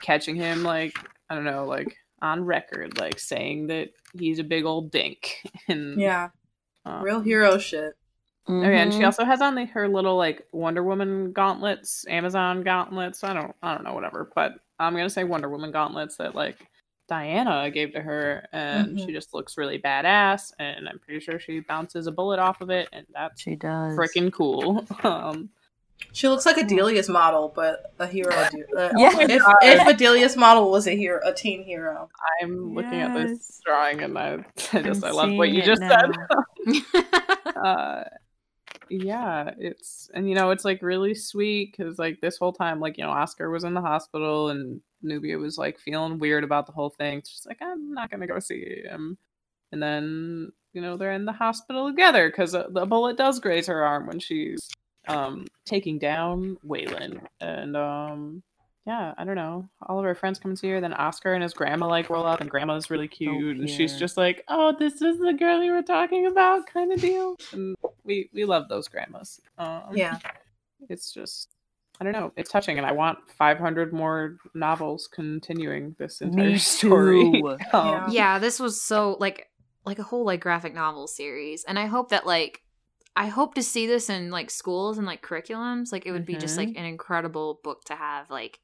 catching 0.02 0.36
him 0.36 0.64
like 0.64 0.98
I 1.30 1.36
don't 1.36 1.44
know 1.46 1.66
like 1.66 1.96
on 2.22 2.46
record 2.46 2.98
like 2.98 3.20
saying 3.20 3.68
that 3.68 3.90
he's 4.18 4.40
a 4.40 4.44
big 4.44 4.66
old 4.66 4.92
dink 4.92 5.38
and 5.68 6.00
Yeah, 6.00 6.30
um, 6.86 7.02
real 7.04 7.22
hero 7.22 7.58
shit. 7.58 7.94
Oh, 8.48 8.62
yeah, 8.62 8.84
and 8.84 8.94
she 8.94 9.00
Mhm. 9.04 9.06
also 9.06 9.24
has 9.24 9.42
on 9.42 9.56
the, 9.56 9.66
her 9.68 9.88
little 9.88 10.18
like 10.18 10.46
Wonder 10.52 10.84
Woman 10.84 11.32
gauntlets, 11.32 12.06
Amazon 12.10 12.62
gauntlets. 12.62 13.24
I 13.24 13.34
don't, 13.34 13.56
I 13.64 13.74
don't 13.74 13.86
know, 13.86 13.94
whatever. 13.94 14.30
But 14.36 14.54
I'm 14.80 14.94
gonna 14.94 15.10
say 15.10 15.24
Wonder 15.24 15.50
Woman 15.50 15.72
gauntlets 15.72 16.18
that 16.18 16.36
like 16.36 16.68
Diana 17.08 17.72
gave 17.72 17.94
to 17.94 18.02
her, 18.02 18.46
and 18.52 18.98
Mhm. 18.98 19.06
she 19.06 19.14
just 19.14 19.34
looks 19.34 19.58
really 19.58 19.80
badass. 19.80 20.52
And 20.60 20.90
I'm 20.90 21.00
pretty 21.00 21.20
sure 21.22 21.40
she 21.40 21.62
bounces 21.62 22.06
a 22.08 22.12
bullet 22.12 22.40
off 22.40 22.60
of 22.60 22.70
it, 22.70 22.90
and 22.92 23.06
that's 23.14 23.42
she 23.42 23.56
does. 23.56 23.98
freaking 23.98 24.32
cool. 24.32 24.86
Um, 25.06 25.50
She 26.12 26.28
looks 26.28 26.46
like 26.46 26.58
a 26.58 26.64
Delia's 26.64 27.10
model, 27.10 27.52
but 27.56 27.94
a 28.00 28.06
hero. 28.08 28.30
De- 28.30 28.78
uh, 28.78 28.92
Yeah. 28.98 29.18
If, 29.20 29.42
if 29.64 29.88
a 29.88 29.94
Delia's 29.94 30.36
model 30.38 30.70
was 30.70 30.88
a 30.88 30.96
hero, 30.96 31.20
a 31.24 31.34
teen 31.34 31.64
hero. 31.64 32.10
I'm 32.42 32.74
looking 32.76 33.02
at 33.02 33.14
this 33.16 33.62
drawing, 33.66 34.02
and 34.02 34.18
I, 34.18 34.34
I 34.74 34.82
just, 34.82 35.04
I 35.04 35.10
I'm 35.10 35.16
love 35.16 35.34
what 35.34 35.50
you 35.50 35.62
just 35.64 35.82
now. 35.82 36.02
said. 36.68 37.06
uh 37.56 38.04
yeah 38.90 39.52
it's 39.58 40.10
and 40.14 40.28
you 40.28 40.36
know 40.36 40.52
it's 40.52 40.66
like 40.66 40.82
really 40.82 41.16
sweet 41.16 41.74
because 41.76 41.98
like 41.98 42.20
this 42.22 42.38
whole 42.38 42.52
time 42.54 42.80
like 42.80 42.98
you 42.98 43.04
know 43.04 43.10
oscar 43.10 43.50
was 43.50 43.64
in 43.64 43.74
the 43.74 43.82
hospital 43.82 44.50
and 44.50 44.82
nubia 45.02 45.38
was 45.38 45.58
like 45.58 45.80
feeling 45.80 46.20
weird 46.20 46.44
about 46.44 46.66
the 46.66 46.72
whole 46.72 46.90
thing 46.90 47.22
she's 47.26 47.46
like 47.48 47.58
i'm 47.62 47.94
not 47.94 48.12
gonna 48.12 48.28
go 48.28 48.40
see 48.40 48.82
him 48.84 49.18
and 49.72 49.82
then 49.82 50.52
you 50.74 50.82
know 50.82 50.98
they're 50.98 51.14
in 51.14 51.26
the 51.26 51.32
hospital 51.32 51.88
together 51.90 52.30
because 52.30 52.52
the 52.52 52.86
bullet 52.88 53.18
does 53.18 53.40
graze 53.40 53.68
her 53.68 53.84
arm 53.84 54.06
when 54.08 54.20
she's 54.20 54.70
um 55.08 55.46
taking 55.66 56.00
down 56.00 56.58
Waylon. 56.66 57.22
And 57.42 57.76
um 57.76 58.44
yeah 58.86 59.14
i 59.18 59.24
don't 59.24 59.36
know. 59.36 59.70
All 59.88 60.00
of 60.00 60.06
her 60.06 60.16
friends 60.16 60.40
come 60.40 60.52
and 60.52 60.60
see 60.60 60.70
her 60.70 60.82
then 60.82 60.94
oscar 60.94 61.34
and 61.34 61.44
his 61.44 61.54
grandma 61.54 61.88
like 61.88 62.10
roll 62.10 62.26
up 62.26 62.42
and 62.42 62.50
grandma's 62.50 62.90
really 62.90 63.08
cute 63.08 63.58
and 63.58 63.70
she's 63.70 63.98
just 63.98 64.18
like 64.18 64.44
oh 64.48 64.76
this 64.78 65.02
is 65.02 65.20
the 65.20 65.34
girl 65.34 65.64
you 65.64 65.72
were 65.72 65.82
talking 65.82 66.28
about 66.28 66.68
kind 66.68 66.92
of 66.92 67.00
deal. 67.00 67.36
And 67.52 67.76
we 68.04 68.30
we 68.34 68.46
love 68.46 68.68
those 68.70 68.88
grandmas. 68.88 69.40
Um 69.58 69.94
Yeah, 69.94 70.20
it's 70.90 71.12
just 71.12 71.50
i 72.02 72.04
don't 72.04 72.14
know 72.14 72.32
it's 72.36 72.50
touching 72.50 72.78
and 72.80 72.88
i 72.88 72.92
want 72.92 73.20
500 73.38 73.94
more 73.94 74.38
novels 74.56 75.08
continuing 75.08 75.96
this 76.00 76.22
entire 76.22 76.48
Me 76.50 76.58
story. 76.58 77.20
too. 77.32 77.58
Um, 77.74 77.88
Yeah. 77.88 78.10
yeah, 78.10 78.40
this 78.40 78.60
was 78.60 78.82
so 78.82 79.16
like 79.20 79.48
like 79.86 80.00
a 80.00 80.04
whole 80.04 80.26
like 80.26 80.40
graphic 80.42 80.74
novel 80.74 81.08
series, 81.08 81.64
and 81.66 81.78
I 81.78 81.86
hope 81.86 82.10
that 82.10 82.26
like 82.26 82.62
I 83.16 83.28
hope 83.28 83.54
to 83.56 83.64
see 83.64 83.86
this 83.88 84.10
in 84.10 84.32
like 84.32 84.50
schools 84.50 84.98
and 84.98 85.06
like 85.06 85.22
curriculums. 85.22 85.92
Like 85.92 86.06
it 86.06 86.12
would 86.12 86.26
be 86.26 86.36
just 86.36 86.58
like 86.58 86.70
an 86.70 86.86
incredible 86.86 87.60
book 87.64 87.84
to 87.86 87.96
have 87.96 88.30
like 88.30 88.60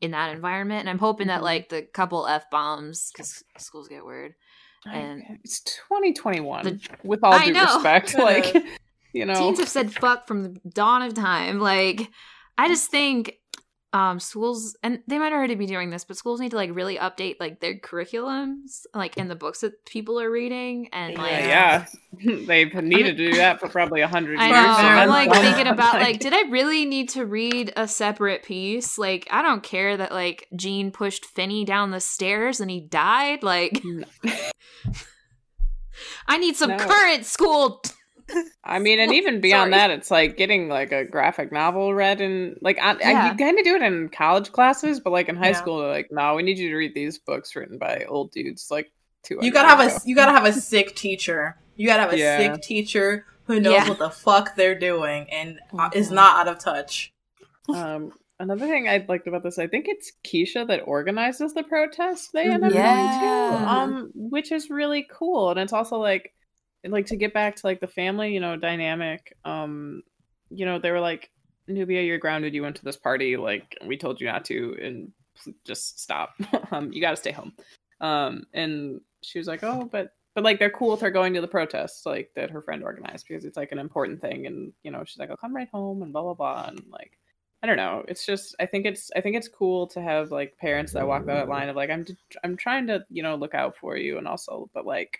in 0.00 0.12
that 0.12 0.32
environment, 0.34 0.80
and 0.80 0.88
I'm 0.88 0.98
hoping 0.98 1.26
that 1.26 1.40
Mhm. 1.40 1.44
like 1.44 1.68
the 1.68 1.82
couple 1.82 2.26
f 2.26 2.48
bombs 2.50 3.10
because 3.12 3.42
schools 3.58 3.88
get 3.88 4.04
weird. 4.04 4.34
And- 4.86 5.22
it's 5.44 5.60
2021 5.60 6.64
The- 6.64 6.80
with 7.04 7.20
all 7.22 7.34
I 7.34 7.44
due 7.46 7.52
know. 7.52 7.74
respect 7.74 8.14
like 8.18 8.54
you 9.12 9.26
know 9.26 9.34
Teens 9.34 9.58
have 9.58 9.68
said 9.68 9.92
fuck 9.92 10.26
from 10.26 10.42
the 10.44 10.60
dawn 10.70 11.02
of 11.02 11.12
time. 11.12 11.60
Like 11.60 12.08
I 12.56 12.68
just 12.68 12.90
think 12.90 13.34
um 13.92 14.20
schools 14.20 14.76
and 14.84 15.00
they 15.08 15.18
might 15.18 15.32
already 15.32 15.56
be 15.56 15.66
doing 15.66 15.90
this, 15.90 16.04
but 16.04 16.16
schools 16.16 16.40
need 16.40 16.50
to 16.50 16.56
like 16.56 16.70
really 16.72 16.96
update 16.96 17.36
like 17.40 17.58
their 17.60 17.74
curriculums, 17.74 18.86
like 18.94 19.16
in 19.16 19.26
the 19.26 19.34
books 19.34 19.62
that 19.62 19.84
people 19.84 20.20
are 20.20 20.30
reading 20.30 20.88
and 20.92 21.16
like 21.16 21.32
yeah, 21.32 21.86
they've 22.46 22.72
needed 22.74 23.16
to 23.16 23.30
do 23.30 23.36
that 23.38 23.58
for 23.58 23.68
probably 23.68 24.00
a 24.02 24.06
hundred 24.08 24.38
I 24.38 24.46
years. 24.46 24.54
know. 24.56 24.88
I'm 24.88 25.08
like 25.08 25.32
thinking 25.40 25.66
about 25.66 25.94
like, 25.94 26.20
did 26.20 26.32
I 26.32 26.42
really 26.50 26.84
need 26.84 27.08
to 27.10 27.26
read 27.26 27.72
a 27.76 27.88
Separate 27.88 28.44
Peace? 28.44 28.96
Like, 28.96 29.26
I 29.30 29.42
don't 29.42 29.62
care 29.62 29.96
that 29.96 30.12
like 30.12 30.46
Gene 30.54 30.92
pushed 30.92 31.24
Finney 31.26 31.64
down 31.64 31.90
the 31.90 32.00
stairs 32.00 32.60
and 32.60 32.70
he 32.70 32.80
died. 32.80 33.42
Like, 33.42 33.80
No. 33.82 34.04
I 36.28 36.38
need 36.38 36.56
some 36.56 36.70
No. 36.70 36.78
current 36.78 37.26
school. 37.26 37.82
I 38.64 38.78
mean, 38.78 39.00
and 39.00 39.12
even 39.12 39.40
beyond 39.40 39.72
Sorry. 39.72 39.80
that, 39.80 39.90
it's 39.90 40.10
like 40.10 40.36
getting 40.36 40.68
like 40.68 40.92
a 40.92 41.04
graphic 41.04 41.50
novel 41.52 41.94
read 41.94 42.20
and 42.20 42.56
like 42.60 42.78
I, 42.80 42.92
I, 43.04 43.30
you 43.30 43.36
kind 43.36 43.58
of 43.58 43.64
do 43.64 43.74
it 43.76 43.82
in 43.82 44.08
college 44.08 44.52
classes, 44.52 45.00
but 45.00 45.10
like 45.12 45.28
in 45.28 45.36
high 45.36 45.48
Yeah. 45.48 45.52
school, 45.56 45.78
they're 45.80 45.90
like, 45.90 46.08
no, 46.10 46.34
we 46.34 46.42
need 46.42 46.58
you 46.58 46.68
to 46.70 46.76
read 46.76 46.94
these 46.94 47.18
books 47.18 47.54
written 47.56 47.78
by 47.78 48.04
old 48.08 48.32
dudes. 48.32 48.68
Like 48.70 48.90
two. 49.24 49.38
you 49.42 49.52
gotta 49.52 49.68
have 49.68 49.80
a 49.80 50.00
you 50.08 50.14
gotta 50.14 50.32
have 50.32 50.44
a 50.44 50.52
sick 50.52 50.94
teacher. 50.96 51.56
You 51.76 51.86
gotta 51.86 52.02
have 52.02 52.12
a 52.12 52.18
Yeah. 52.18 52.38
sick 52.54 52.62
teacher 52.62 53.26
who 53.44 53.58
knows 53.60 53.72
Yeah. 53.74 53.88
what 53.88 53.98
the 53.98 54.10
fuck 54.10 54.54
they're 54.56 54.78
doing 54.78 55.26
and 55.30 55.58
uh, 55.78 55.90
is 55.94 56.10
Mhm. 56.10 56.14
not 56.14 56.46
out 56.46 56.52
of 56.54 56.58
touch. 56.62 57.12
Um, 57.74 58.12
another 58.38 58.66
thing 58.66 58.88
I 58.88 59.04
liked 59.08 59.26
about 59.26 59.42
this, 59.42 59.58
I 59.58 59.66
think 59.66 59.86
it's 59.88 60.12
Keisha 60.24 60.66
that 60.68 60.80
organizes 60.86 61.54
the 61.54 61.62
protest 61.62 62.30
they 62.32 62.44
end 62.50 62.64
up 62.64 62.72
Yeah. 62.72 63.50
going 63.50 63.62
to, 63.62 63.68
um, 63.70 64.10
which 64.14 64.52
is 64.52 64.70
really 64.70 65.06
cool, 65.10 65.50
and 65.50 65.58
it's 65.60 65.72
also 65.72 65.96
like, 65.98 66.32
like 66.84 67.06
to 67.06 67.16
get 67.16 67.34
back 67.34 67.56
to 67.56 67.66
like 67.66 67.80
the 67.80 67.86
family, 67.86 68.32
you 68.32 68.40
know, 68.40 68.56
dynamic. 68.56 69.36
Um, 69.44 70.02
you 70.50 70.64
know, 70.64 70.78
they 70.78 70.90
were 70.90 71.00
like, 71.00 71.30
Nubia, 71.68 72.02
you're 72.02 72.18
grounded. 72.18 72.54
You 72.54 72.62
went 72.62 72.76
to 72.76 72.84
this 72.84 72.96
party. 72.96 73.36
Like 73.36 73.76
we 73.86 73.96
told 73.96 74.20
you 74.20 74.26
not 74.26 74.44
to, 74.46 74.76
and 74.82 75.12
just 75.64 76.00
stop. 76.00 76.34
um, 76.70 76.92
you 76.92 77.00
got 77.00 77.10
to 77.10 77.16
stay 77.16 77.32
home. 77.32 77.52
Um, 78.00 78.44
and 78.54 79.00
she 79.22 79.38
was 79.38 79.46
like, 79.46 79.62
oh, 79.62 79.88
but 79.90 80.12
but 80.34 80.44
like 80.44 80.58
they're 80.58 80.70
cool 80.70 80.90
with 80.90 81.00
her 81.00 81.10
going 81.10 81.34
to 81.34 81.40
the 81.40 81.48
protests 81.48 82.06
like 82.06 82.30
that 82.34 82.50
her 82.50 82.62
friend 82.62 82.82
organized 82.82 83.26
because 83.28 83.44
it's 83.44 83.56
like 83.56 83.72
an 83.72 83.78
important 83.78 84.20
thing 84.20 84.46
and 84.46 84.72
you 84.82 84.90
know 84.90 85.02
she's 85.04 85.18
like 85.18 85.30
i'll 85.30 85.36
come 85.36 85.54
right 85.54 85.68
home 85.72 86.02
and 86.02 86.12
blah 86.12 86.22
blah 86.22 86.34
blah 86.34 86.66
and 86.68 86.82
like 86.90 87.18
i 87.62 87.66
don't 87.66 87.76
know 87.76 88.04
it's 88.08 88.24
just 88.24 88.54
i 88.60 88.66
think 88.66 88.86
it's 88.86 89.10
i 89.16 89.20
think 89.20 89.36
it's 89.36 89.48
cool 89.48 89.86
to 89.86 90.00
have 90.00 90.30
like 90.30 90.56
parents 90.58 90.92
that 90.92 91.06
walk 91.06 91.26
that 91.26 91.48
line 91.48 91.68
of 91.68 91.76
like 91.76 91.90
i'm 91.90 92.06
i'm 92.44 92.56
trying 92.56 92.86
to 92.86 93.04
you 93.10 93.22
know 93.22 93.34
look 93.34 93.54
out 93.54 93.76
for 93.76 93.96
you 93.96 94.18
and 94.18 94.28
also 94.28 94.70
but 94.72 94.86
like 94.86 95.18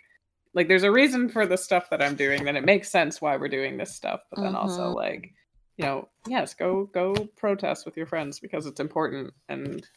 like 0.53 0.67
there's 0.67 0.83
a 0.83 0.91
reason 0.91 1.29
for 1.29 1.45
the 1.45 1.57
stuff 1.57 1.89
that 1.89 2.01
i'm 2.01 2.15
doing 2.15 2.43
then 2.43 2.55
it 2.57 2.65
makes 2.65 2.89
sense 2.89 3.21
why 3.21 3.37
we're 3.37 3.47
doing 3.47 3.77
this 3.77 3.95
stuff 3.95 4.21
but 4.29 4.41
then 4.41 4.55
also 4.55 4.91
Mhm. 4.91 4.95
like 4.95 5.33
you 5.77 5.85
know 5.85 6.07
yes 6.27 6.53
go 6.53 6.85
go 6.93 7.13
protest 7.37 7.85
with 7.85 7.95
your 7.97 8.05
friends 8.05 8.39
because 8.39 8.65
it's 8.65 8.79
important 8.79 9.33
and 9.49 9.87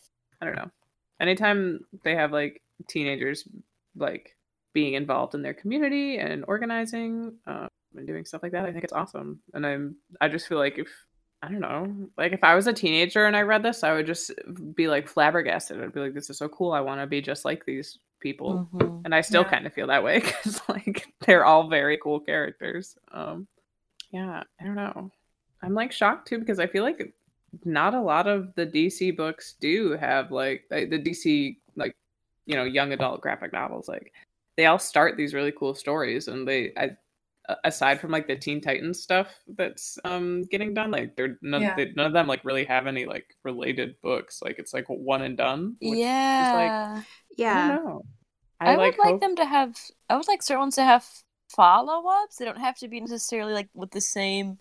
i 0.41 0.47
don't 0.47 0.57
know. 0.57 0.71
Anytime 1.21 1.81
they 2.03 2.15
have 2.17 2.33
like 2.33 2.61
teenagers 2.89 3.47
like 3.97 4.37
being 4.73 4.95
involved 4.95 5.35
in 5.35 5.43
their 5.43 5.55
community 5.55 6.19
and 6.19 6.45
organizing 6.49 7.35
um, 7.47 7.69
and 7.97 8.07
doing 8.07 8.25
stuff 8.25 8.43
like 8.43 8.53
that 8.53 8.65
i 8.65 8.73
think 8.73 8.85
it's 8.85 8.93
awesome. 8.93 9.41
And 9.55 9.65
i'm 9.67 9.97
i 10.21 10.29
just 10.29 10.49
feel 10.49 10.59
like 10.59 10.79
if 10.79 10.89
i 11.43 11.49
don't 11.49 11.61
know 11.61 12.09
like 12.17 12.33
if 12.33 12.43
i 12.43 12.55
was 12.55 12.67
a 12.67 12.73
teenager 12.73 13.27
and 13.27 13.37
i 13.37 13.43
read 13.43 13.63
this 13.63 13.85
i 13.85 13.93
would 13.95 14.07
just 14.07 14.33
be 14.75 14.89
like 14.89 15.07
flabbergasted. 15.09 15.81
I'd 15.83 15.93
be 15.93 16.01
like 16.01 16.15
this 16.15 16.31
is 16.31 16.39
so 16.39 16.49
cool. 16.49 16.73
I 16.73 16.81
want 16.81 17.01
to 17.01 17.07
be 17.07 17.21
just 17.21 17.45
like 17.45 17.65
these 17.65 17.99
people 18.25 18.69
Mhm. 18.73 19.03
and 19.05 19.15
i 19.15 19.21
still 19.21 19.43
Yeah. 19.43 19.51
kind 19.51 19.67
of 19.67 19.73
feel 19.73 19.87
that 19.87 20.03
way 20.03 20.19
because 20.25 20.61
like 20.69 21.07
they're 21.21 21.45
all 21.45 21.69
very 21.69 21.97
cool 22.03 22.19
characters 22.19 22.97
um 23.13 23.47
yeah 24.11 24.43
i 24.61 24.65
don't 24.65 24.75
know 24.75 25.11
i'm 25.63 25.75
like 25.75 25.93
shocked 25.93 26.27
too 26.27 26.39
because 26.39 26.59
i 26.59 26.67
feel 26.67 26.83
like 26.83 27.15
not 27.65 27.95
a 27.95 28.01
lot 28.01 28.27
of 28.27 28.53
the 28.57 28.67
dc 28.67 29.17
books 29.17 29.55
do 29.61 29.93
have 29.93 30.33
like 30.33 30.65
the 30.71 30.87
the 30.87 30.99
dc 30.99 31.57
like 31.77 31.95
you 32.47 32.57
know 32.57 32.65
young 32.65 32.93
adult 32.93 33.21
graphic 33.21 33.53
novels 33.53 33.87
like 33.89 34.13
they 34.57 34.67
all 34.67 34.79
start 34.79 35.17
these 35.17 35.35
really 35.35 35.53
cool 35.53 35.75
stories 35.75 36.27
and 36.29 36.49
they 36.49 36.73
I, 36.77 36.97
aside 37.65 38.01
from 38.01 38.11
like 38.11 38.27
the 38.27 38.37
teen 38.37 38.61
titans 38.61 39.03
stuff 39.03 39.29
that's 39.59 39.99
um 40.05 40.43
getting 40.51 40.73
done 40.73 40.91
like 40.91 41.15
they're 41.15 41.37
none, 41.43 41.61
Yeah. 41.61 41.75
they, 41.77 41.93
none 41.95 42.07
of 42.07 42.15
them 42.15 42.27
like 42.27 42.43
really 42.43 42.65
have 42.65 42.87
any 42.87 43.05
like 43.05 43.27
related 43.45 44.01
books 44.01 44.41
like 44.41 44.59
it's 44.59 44.73
like 44.73 44.87
one 44.89 45.21
and 45.23 45.37
done 45.37 45.77
yeah 45.81 46.51
like, 46.55 47.05
Yeah. 47.37 47.65
I 47.65 47.77
know. 47.77 48.03
I, 48.61 48.77
would 48.77 48.83
like 48.83 48.97
hope- 48.97 49.21
them 49.21 49.37
to 49.37 49.45
have. 49.45 49.77
I 50.09 50.17
would 50.17 50.29
like 50.29 50.43
certain 50.43 50.61
ones 50.61 50.77
to 50.77 50.85
have 50.85 51.07
follow 51.55 52.09
ups. 52.23 52.37
They 52.37 52.45
don't 52.45 52.59
have 52.59 52.79
to 52.79 52.89
be 52.89 53.01
necessarily 53.01 53.53
like 53.53 53.69
with 53.75 53.91
the 53.91 54.01
same 54.01 54.59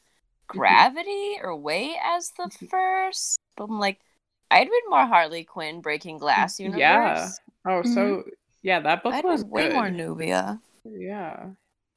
gravity 0.48 1.38
or 1.42 1.56
weight 1.56 1.96
as 2.04 2.32
the 2.38 2.44
Mhm. 2.44 2.70
first. 2.70 3.38
But 3.56 3.66
I'm 3.66 3.80
like, 3.80 4.00
I'd 4.52 4.68
read 4.70 4.84
more 4.90 5.06
Harley 5.06 5.44
Quinn 5.44 5.82
Breaking 5.82 6.18
Glass 6.18 6.60
universe. 6.60 6.80
Yeah. 6.80 7.30
Oh, 7.66 7.82
so 7.84 8.24
yeah, 8.62 8.80
that 8.82 9.04
book 9.04 9.14
I'd 9.14 9.24
was 9.24 9.44
way 9.46 9.68
good. 9.68 9.74
more 9.76 9.90
Nubia. 9.90 10.60
Yeah. 10.86 11.50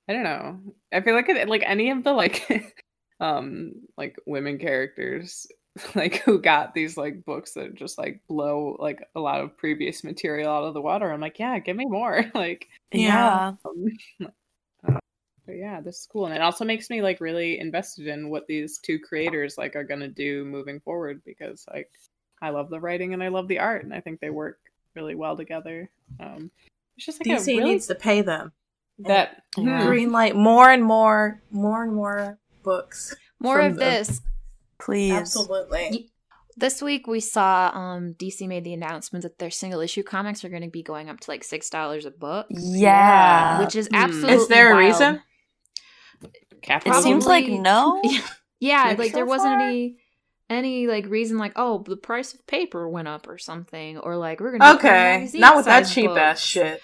I 0.08 0.12
don't 0.12 0.22
know. 0.22 0.60
I 0.92 1.00
feel 1.00 1.14
like 1.14 1.28
it, 1.28 1.48
like 1.48 1.64
any 1.66 1.90
of 1.90 2.04
the 2.04 2.12
like 2.12 2.46
um 3.20 3.72
like 3.96 4.16
women 4.26 4.58
characters 4.58 5.46
like 5.94 6.22
who 6.22 6.40
got 6.40 6.74
these 6.74 6.96
like 6.96 7.24
books 7.24 7.52
that 7.52 7.74
just 7.74 7.98
like 7.98 8.20
blow 8.28 8.76
like 8.78 9.00
a 9.14 9.20
lot 9.20 9.40
of 9.40 9.56
previous 9.56 10.04
material 10.04 10.50
out 10.50 10.64
of 10.64 10.74
the 10.74 10.80
water. 10.80 11.10
I'm 11.10 11.20
like, 11.20 11.38
yeah, 11.38 11.58
give 11.58 11.76
me 11.76 11.86
more. 11.86 12.24
like 12.34 12.68
Yeah. 12.92 13.54
um, 13.64 13.96
uh, 14.86 14.98
but 15.46 15.56
yeah, 15.56 15.80
this 15.80 16.00
is 16.00 16.08
cool. 16.10 16.26
And 16.26 16.34
it 16.34 16.40
also 16.40 16.64
makes 16.64 16.90
me 16.90 17.02
like 17.02 17.20
really 17.20 17.58
invested 17.58 18.06
in 18.06 18.30
what 18.30 18.46
these 18.46 18.78
two 18.78 18.98
creators 18.98 19.58
like 19.58 19.76
are 19.76 19.84
gonna 19.84 20.08
do 20.08 20.44
moving 20.44 20.80
forward 20.80 21.22
because 21.24 21.64
like 21.72 21.90
I 22.40 22.50
love 22.50 22.70
the 22.70 22.80
writing 22.80 23.14
and 23.14 23.22
I 23.22 23.28
love 23.28 23.48
the 23.48 23.58
art 23.58 23.84
and 23.84 23.94
I 23.94 24.00
think 24.00 24.20
they 24.20 24.30
work 24.30 24.58
really 24.94 25.14
well 25.14 25.36
together. 25.36 25.90
Um 26.20 26.50
it's 26.96 27.06
just 27.06 27.26
like 27.26 27.38
DC 27.38 27.46
really 27.48 27.64
needs 27.64 27.86
to 27.88 27.94
pay 27.94 28.22
them. 28.22 28.52
that 29.00 29.42
Yeah. 29.58 29.82
hmm, 29.82 29.86
Green 29.86 30.12
light 30.12 30.34
more 30.34 30.70
and 30.70 30.82
more, 30.82 31.42
more 31.50 31.84
and 31.84 31.94
more 31.94 32.38
books. 32.62 33.14
More 33.38 33.60
of 33.60 33.76
them. 33.76 33.80
this. 33.90 34.22
Please. 34.78 35.12
Absolutely. 35.12 35.88
Ye- 35.90 36.10
This 36.58 36.80
week 36.80 37.06
we 37.06 37.20
saw 37.20 37.70
um 37.74 38.14
DC 38.14 38.46
made 38.48 38.64
the 38.64 38.72
announcement 38.72 39.22
that 39.24 39.38
their 39.38 39.50
single 39.50 39.80
issue 39.80 40.02
comics 40.02 40.44
are 40.44 40.48
going 40.48 40.62
to 40.62 40.70
be 40.70 40.82
going 40.82 41.08
up 41.10 41.20
to 41.20 41.30
like 41.30 41.44
six 41.44 41.68
dollars 41.70 42.06
a 42.06 42.10
book, 42.10 42.46
Yeah. 42.50 43.60
which 43.60 43.76
is 43.76 43.88
Hmm. 43.88 43.94
absolutely. 43.96 44.34
Is 44.36 44.48
there 44.48 44.70
a 44.72 44.74
wild. 44.74 44.86
reason? 44.86 45.20
it 46.22 46.62
capitalism. 46.62 47.02
seems 47.02 47.26
like 47.26 47.46
no. 47.46 48.00
Yeah, 48.58 48.84
Like, 48.84 48.98
like 48.98 49.12
there 49.12 49.26
wasn't 49.26 49.52
far? 49.58 49.68
any 49.68 49.98
any 50.48 50.86
like 50.86 51.06
reason 51.06 51.36
like 51.36 51.52
oh 51.56 51.84
the 51.86 51.96
price 51.96 52.32
of 52.32 52.46
paper 52.46 52.88
went 52.88 53.06
up 53.08 53.28
or 53.28 53.36
something 53.36 53.98
or 53.98 54.16
like 54.16 54.40
we're 54.40 54.56
gonna 54.56 54.74
Okay, 54.76 55.28
not 55.34 55.56
with 55.56 55.66
that 55.66 55.84
size 55.86 55.94
cheap 55.94 56.10
ass 56.10 56.40
shit. 56.40 56.80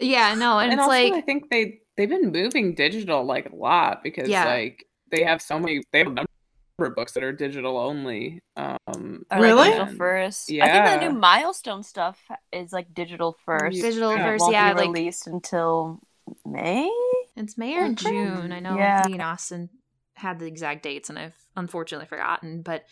Yeah, 0.00 0.34
no, 0.34 0.58
and, 0.58 0.72
and, 0.72 0.80
it's 0.80 0.80
also 0.80 0.90
like 0.90 1.12
I 1.14 1.20
think 1.22 1.48
they 1.48 1.80
they've 1.96 2.08
been 2.10 2.30
moving 2.30 2.74
digital 2.74 3.24
like 3.24 3.50
a 3.50 3.54
lot 3.56 4.02
because 4.02 4.28
Yeah. 4.28 4.44
like 4.44 4.84
they 5.10 5.22
have 5.24 5.40
so 5.40 5.58
many 5.58 5.82
they 5.92 6.00
have 6.00 6.08
a 6.08 6.10
number 6.10 6.22
of 6.22 6.33
books 6.78 7.12
that 7.12 7.22
are 7.22 7.32
digital 7.32 7.78
only. 7.78 8.40
Um 8.56 9.24
Or, 9.30 9.38
like, 9.38 9.40
Really? 9.40 9.68
digital 9.70 9.94
first. 9.96 10.50
Yeah. 10.50 10.64
I 10.66 10.88
think 10.88 11.00
the 11.00 11.08
new 11.08 11.18
milestone 11.18 11.82
stuff 11.82 12.20
is 12.52 12.72
like 12.72 12.92
digital 12.94 13.36
first. 13.44 13.80
digital 13.80 14.12
Yeah. 14.14 14.28
and 14.30 14.40
won't 14.40 14.52
Yeah, 14.52 14.72
be 14.72 14.78
like 14.80 14.88
released 14.88 15.26
until 15.26 16.00
May. 16.44 16.90
it's 17.36 17.56
May 17.58 17.76
or 17.76 17.84
Okay. 17.86 17.94
June. 17.94 18.52
I 18.52 18.60
know 18.60 18.76
Yeah. 18.76 19.02
Dean 19.06 19.20
Austin 19.20 19.70
had 20.14 20.38
the 20.38 20.46
exact 20.46 20.82
dates, 20.82 21.10
and 21.10 21.18
I've 21.18 21.36
unfortunately 21.56 22.06
forgotten. 22.06 22.62
But 22.62 22.84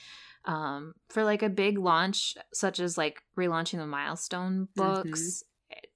um, 0.45 0.95
for 1.09 1.22
like 1.22 1.43
a 1.45 1.49
big 1.49 1.78
launch 1.78 2.35
such 2.53 2.80
as 2.80 2.99
like 2.99 3.22
relaunching 3.37 3.78
the 3.78 3.87
milestone 3.87 4.68
books. 4.74 5.45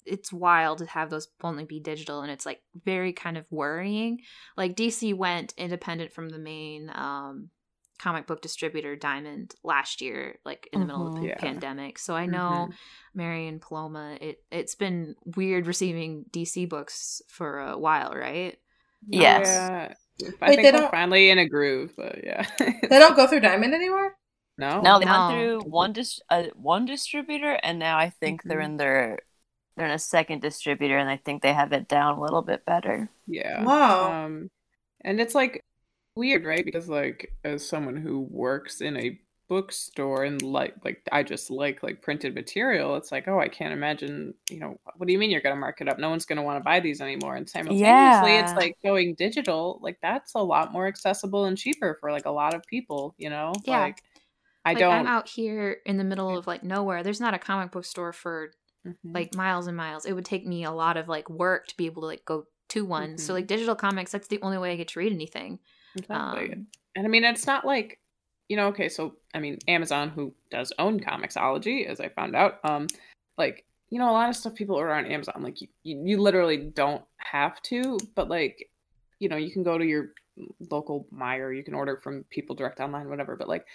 It's 0.09 0.33
wild 0.33 0.79
to 0.79 0.87
have 0.87 1.11
those 1.11 1.27
only 1.43 1.65
be 1.65 1.81
digital, 1.81 2.23
and 2.23 2.31
it's 2.31 2.47
like 2.47 2.63
very 2.85 3.13
kind 3.13 3.37
of 3.37 3.45
worrying. 3.51 4.21
Like 4.57 4.77
DC 4.77 5.13
went 5.15 5.53
independent 5.59 6.13
from 6.13 6.29
the 6.29 6.39
main 6.39 6.91
um, 6.95 7.51
comic 7.99 8.27
book 8.27 8.41
distributor 8.43 8.97
Diamond 8.97 9.55
last 9.65 10.01
year, 10.01 10.37
like 10.45 10.69
in 10.73 10.81
the 10.81 10.87
middle 10.87 11.07
of 11.09 11.15
the 11.15 11.21
Mhm. 11.21 11.29
Yeah. 11.29 11.37
pandemic. 11.39 11.99
So 11.99 12.15
I 12.15 12.27
know 12.27 12.69
Marion 13.15 13.59
Paloma. 13.61 14.19
It 14.21 14.43
it's 14.51 14.75
been 14.75 15.15
weird 15.25 15.67
receiving 15.67 16.25
DC 16.31 16.67
books 16.69 17.23
for 17.29 17.61
a 17.61 17.79
while, 17.79 18.13
right? 18.15 18.57
Yes. 19.09 19.47
Yeah. 19.47 19.95
I 20.41 20.49
Wait, 20.49 20.57
think 20.57 20.75
they 20.75 20.81
we're 20.81 20.91
finally 20.91 21.31
in 21.31 21.39
a 21.39 21.49
groove, 21.49 21.93
but 21.97 22.25
yeah. 22.25 22.47
They 22.59 22.99
don't 22.99 23.17
go 23.17 23.27
through 23.27 23.41
Diamond 23.41 23.75
anymore. 23.75 24.17
no. 24.59 24.81
No, 24.81 24.99
they 24.99 25.05
No. 25.05 25.13
went 25.29 25.33
through 25.35 25.61
one 25.71 25.93
dis- 25.93 26.21
uh, 26.31 26.45
one 26.55 26.87
distributor, 26.87 27.53
and 27.63 27.79
now 27.79 27.99
I 27.99 28.09
think 28.11 28.43
they're 28.43 28.61
Mhm. 28.61 28.65
in 28.65 28.77
their 28.79 29.19
they're 29.77 29.85
in 29.87 29.93
a 29.93 29.99
second 29.99 30.41
distributor, 30.41 30.97
and 30.97 31.11
I 31.11 31.19
think 31.19 31.43
they 31.43 31.53
have 31.53 31.73
it 31.75 31.87
down 31.87 32.17
a 32.17 32.21
little 32.23 32.41
bit 32.41 32.65
better. 32.65 33.11
Yeah. 33.27 33.63
Wow. 33.63 34.25
Um, 34.25 34.51
and 35.05 35.21
it's 35.21 35.35
like 35.35 35.63
weird, 36.17 36.45
right? 36.45 36.65
Because 36.65 36.89
like 36.89 37.33
as 37.45 37.67
someone 37.67 37.97
who 37.97 38.21
works 38.21 38.81
in 38.81 38.97
a 38.97 39.21
bookstore 39.49 40.25
and 40.25 40.43
like 40.43 40.75
like 40.85 41.03
I 41.13 41.23
just 41.23 41.51
like 41.51 41.83
like 41.83 42.03
printed 42.03 42.35
material, 42.35 42.97
it's 42.97 43.13
like 43.13 43.29
oh 43.29 43.39
I 43.41 43.49
can't 43.49 43.73
imagine 43.73 44.35
you 44.51 44.59
know 44.59 44.79
what 44.97 45.07
do 45.07 45.13
you 45.13 45.19
mean 45.19 45.31
you're 45.31 45.41
gonna 45.41 45.57
mark 45.57 45.81
it 45.81 45.89
up? 45.89 45.99
No 45.99 46.11
one's 46.11 46.27
gonna 46.27 46.43
want 46.43 46.59
to 46.61 46.65
buy 46.65 46.81
these 46.81 47.01
anymore. 47.01 47.37
And 47.37 47.49
simultaneously, 47.49 48.37
it's 48.39 48.55
like 48.57 48.77
going 48.85 49.15
digital. 49.17 49.79
Like 49.83 49.99
that's 50.03 50.35
a 50.35 50.41
lot 50.43 50.73
more 50.73 50.87
accessible 50.89 51.45
and 51.45 51.57
cheaper 51.59 51.97
for 52.01 52.11
like 52.13 52.27
a 52.27 52.31
lot 52.31 52.55
of 52.55 52.67
people. 52.67 53.15
You 53.19 53.31
know, 53.31 53.63
Yeah. 53.65 53.67
like 53.67 54.03
I 54.65 54.75
like 54.75 54.87
don't 54.91 55.07
I'm 55.07 55.07
out 55.07 55.29
here 55.29 55.83
in 55.87 55.97
the 55.99 56.05
middle 56.05 56.37
of 56.39 56.47
like 56.47 56.63
nowhere. 56.65 57.03
There's 57.03 57.21
not 57.21 57.35
a 57.35 57.39
comic 57.39 57.73
book 57.73 57.85
store 57.87 58.13
for 58.13 58.53
Mhm. 58.85 59.15
like 59.15 59.35
miles 59.35 59.67
and 59.69 59.77
miles. 59.77 60.07
It 60.07 60.15
would 60.15 60.25
take 60.27 60.47
me 60.47 60.65
a 60.65 60.73
lot 60.73 60.97
of 60.97 61.09
like 61.09 61.31
work 61.31 61.69
to 61.69 61.77
be 61.77 61.87
able 61.87 62.03
to 62.03 62.09
like 62.09 62.25
go 62.27 62.47
to 62.71 62.87
one. 62.87 63.19
So 63.19 63.33
Mhm. 63.33 63.35
like 63.35 63.49
digital 63.49 63.77
comics, 63.77 64.13
that's 64.13 64.29
the 64.29 64.43
only 64.43 64.59
way 64.59 64.73
I 64.73 64.77
get 64.77 64.89
to 64.89 65.01
read 65.01 65.13
anything. 65.13 65.61
Exactly. 65.97 66.53
Um, 66.53 66.67
and 66.95 67.07
I 67.07 67.09
mean, 67.09 67.25
it's 67.25 67.47
not 67.47 67.65
like, 67.65 67.99
you 68.49 68.57
know, 68.57 68.69
okay, 68.69 68.89
so 68.89 69.15
I 69.35 69.41
mean, 69.41 69.59
Amazon, 69.69 70.11
who 70.11 70.33
does 70.51 70.73
own 70.79 71.01
Comixology, 71.01 71.87
as 71.87 72.01
I 72.01 72.09
found 72.09 72.37
out, 72.37 72.59
um, 72.65 72.87
like, 73.37 73.65
you 73.91 73.99
know, 73.99 74.11
a 74.11 74.13
lot 74.13 74.29
of 74.29 74.37
stuff 74.37 74.55
people 74.55 74.77
order 74.77 74.93
on 74.93 75.07
Amazon, 75.07 75.43
like, 75.43 75.61
you, 75.61 75.69
you, 75.83 76.21
literally 76.21 76.57
don't 76.57 77.03
have 77.19 77.61
to, 77.63 77.99
but 78.15 78.29
like, 78.29 78.69
you 79.19 79.29
know, 79.29 79.37
you 79.37 79.51
can 79.51 79.63
go 79.63 79.79
to 79.79 79.85
your 79.85 80.11
local 80.71 81.07
Meijer, 81.13 81.57
you 81.57 81.63
can 81.63 81.75
order 81.75 81.97
from 81.97 82.25
people 82.31 82.57
direct 82.57 82.81
online, 82.81 83.09
whatever, 83.09 83.37
but 83.37 83.49
like, 83.49 83.67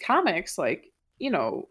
comics, 0.00 0.58
like, 0.58 0.90
you 1.18 1.30
know, 1.30 1.68